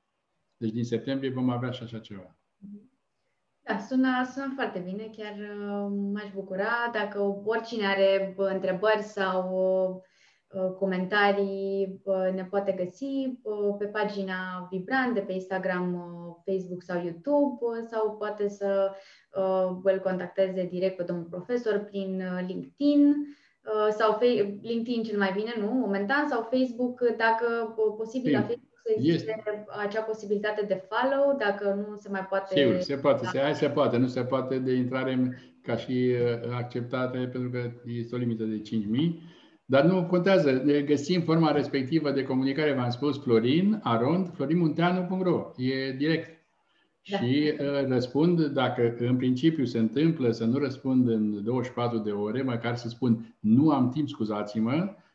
[0.56, 2.36] Deci din septembrie vom avea și așa ceva.
[2.66, 2.94] Mm-hmm.
[3.68, 9.54] Da, sună, sună foarte bine, chiar uh, m-aș bucura dacă oricine are întrebări sau
[10.46, 12.00] uh, comentarii
[12.34, 13.38] ne poate găsi
[13.78, 15.92] pe pagina Vibrant de pe Instagram,
[16.44, 18.90] Facebook sau YouTube sau poate să
[19.82, 23.14] îl contacteze direct pe domnul profesor prin LinkedIn
[23.90, 24.18] sau
[24.60, 29.64] LinkedIn cel mai bine, nu, momentan, sau Facebook, dacă posibil la Facebook să existe este.
[29.86, 32.58] acea posibilitate de follow, dacă nu se mai poate...
[32.58, 36.56] Sigur, se poate, se, hai, se poate, nu se poate de intrare ca și uh,
[36.56, 38.64] acceptate, pentru că este o limită de 5.000.
[39.64, 45.92] Dar nu contează, ne găsim forma respectivă de comunicare, v-am spus, Florin, arond, florinmunteanu.ro, e
[45.92, 46.34] direct.
[47.10, 47.16] Da.
[47.16, 52.42] Și uh, răspund, dacă în principiu se întâmplă să nu răspund în 24 de ore,
[52.42, 55.05] măcar să spun nu am timp, scuzați-mă, Uh, uh,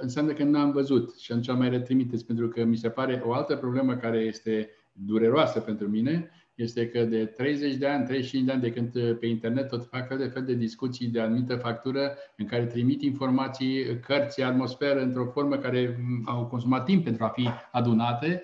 [0.00, 3.32] înseamnă că nu am văzut și atunci mai retrimiteți, pentru că mi se pare o
[3.32, 8.52] altă problemă care este dureroasă pentru mine, este că de 30 de ani, 35 de
[8.52, 11.56] ani de când uh, pe internet tot fac fel de fel de discuții de anumită
[11.56, 17.24] factură în care trimit informații, cărți, atmosferă într-o formă care mm, au consumat timp pentru
[17.24, 18.42] a fi adunate,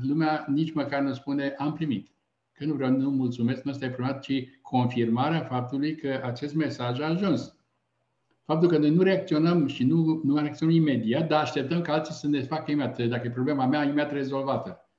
[0.00, 2.08] lumea nici măcar nu spune am primit.
[2.52, 7.00] Că nu vreau, nu mulțumesc, nu ăsta e primat, ci confirmarea faptului că acest mesaj
[7.00, 7.55] a ajuns.
[8.46, 12.28] Faptul că noi nu reacționăm și nu, nu reacționăm imediat, dar așteptăm ca alții să
[12.28, 13.08] ne facă imediat.
[13.08, 14.90] Dacă e problema mea, imediat rezolvată.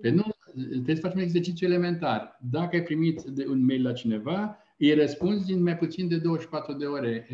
[0.00, 0.22] Pe nu,
[0.68, 2.38] trebuie să facem un exercițiu elementar.
[2.50, 6.84] Dacă ai primit un mail la cineva, îi răspunzi din mai puțin de 24 de
[6.84, 7.28] ore.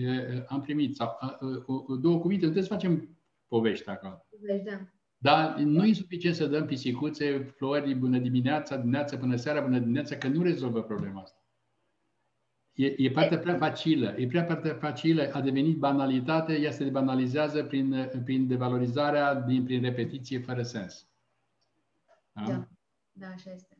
[0.48, 0.96] Am primit.
[0.96, 1.18] Sau,
[2.00, 3.18] două cuvinte, nu trebuie să facem
[3.48, 4.26] povești acolo.
[4.64, 4.80] Da.
[5.18, 10.16] Dar nu e suficient să dăm pisicuțe, flori, bună dimineața, dimineața până seara, bună dimineața,
[10.16, 11.42] că nu rezolvă problema asta.
[12.78, 14.14] E, e partea prea facilă.
[14.16, 15.32] E prea partea facilă.
[15.32, 21.08] A devenit banalitate, ea se banalizează prin, prin devalorizarea, din, prin repetiție fără sens.
[22.32, 22.42] Da?
[22.46, 22.68] da,
[23.12, 23.77] da, așa este.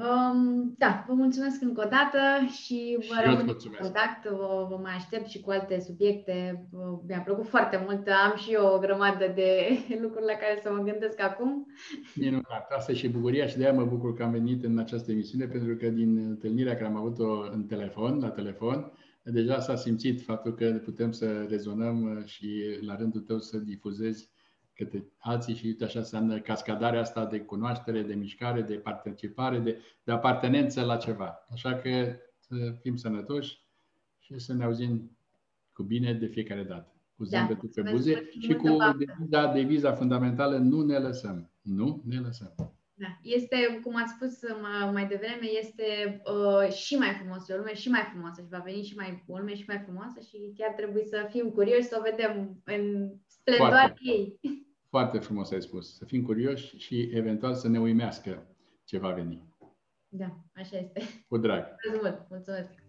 [0.00, 2.18] Um, da, vă mulțumesc încă o dată
[2.62, 4.28] și vă și rămân în contact.
[4.28, 6.68] Vă, vă mai aștept și cu alte subiecte.
[7.06, 8.08] Mi-a plăcut foarte mult.
[8.08, 9.50] Am și eu o grămadă de
[10.02, 11.66] lucruri la care să mă gândesc acum.
[12.14, 12.66] Minunat.
[12.76, 15.46] Asta e și bucuria și de aia mă bucur că am venit în această emisiune,
[15.46, 20.54] pentru că din întâlnirea care am avut-o în telefon, la telefon, deja s-a simțit faptul
[20.54, 24.30] că putem să rezonăm și la rândul tău să difuzezi
[24.84, 29.78] către alții și uite așa înseamnă cascadarea asta de cunoaștere, de mișcare, de participare, de,
[30.04, 31.46] de apartenență la ceva.
[31.52, 33.60] Așa că să fim sănătoși
[34.18, 35.16] și să ne auzim
[35.72, 36.92] cu bine de fiecare dată.
[37.16, 37.38] Cu da.
[37.38, 41.50] zâmbetul da, pe buze și cu deviza, deviza fundamentală nu ne lăsăm.
[41.62, 42.54] Nu ne lăsăm.
[42.94, 43.18] Da.
[43.22, 44.38] Este, cum ați spus
[44.92, 48.82] mai devreme, este uh, și mai frumos, o lume și mai frumoasă și va veni
[48.82, 52.02] și mai o lume și mai frumoasă și chiar trebuie să fim curioși să o
[52.10, 54.40] vedem în splendoarea ei.
[54.90, 55.96] Foarte frumos ai spus.
[55.96, 58.46] Să fim curioși și eventual să ne uimească
[58.84, 59.48] ce va veni.
[60.08, 61.00] Da, așa este.
[61.28, 61.66] Cu drag.
[61.88, 62.30] Mulțumesc mult.
[62.30, 62.79] Mulțumesc.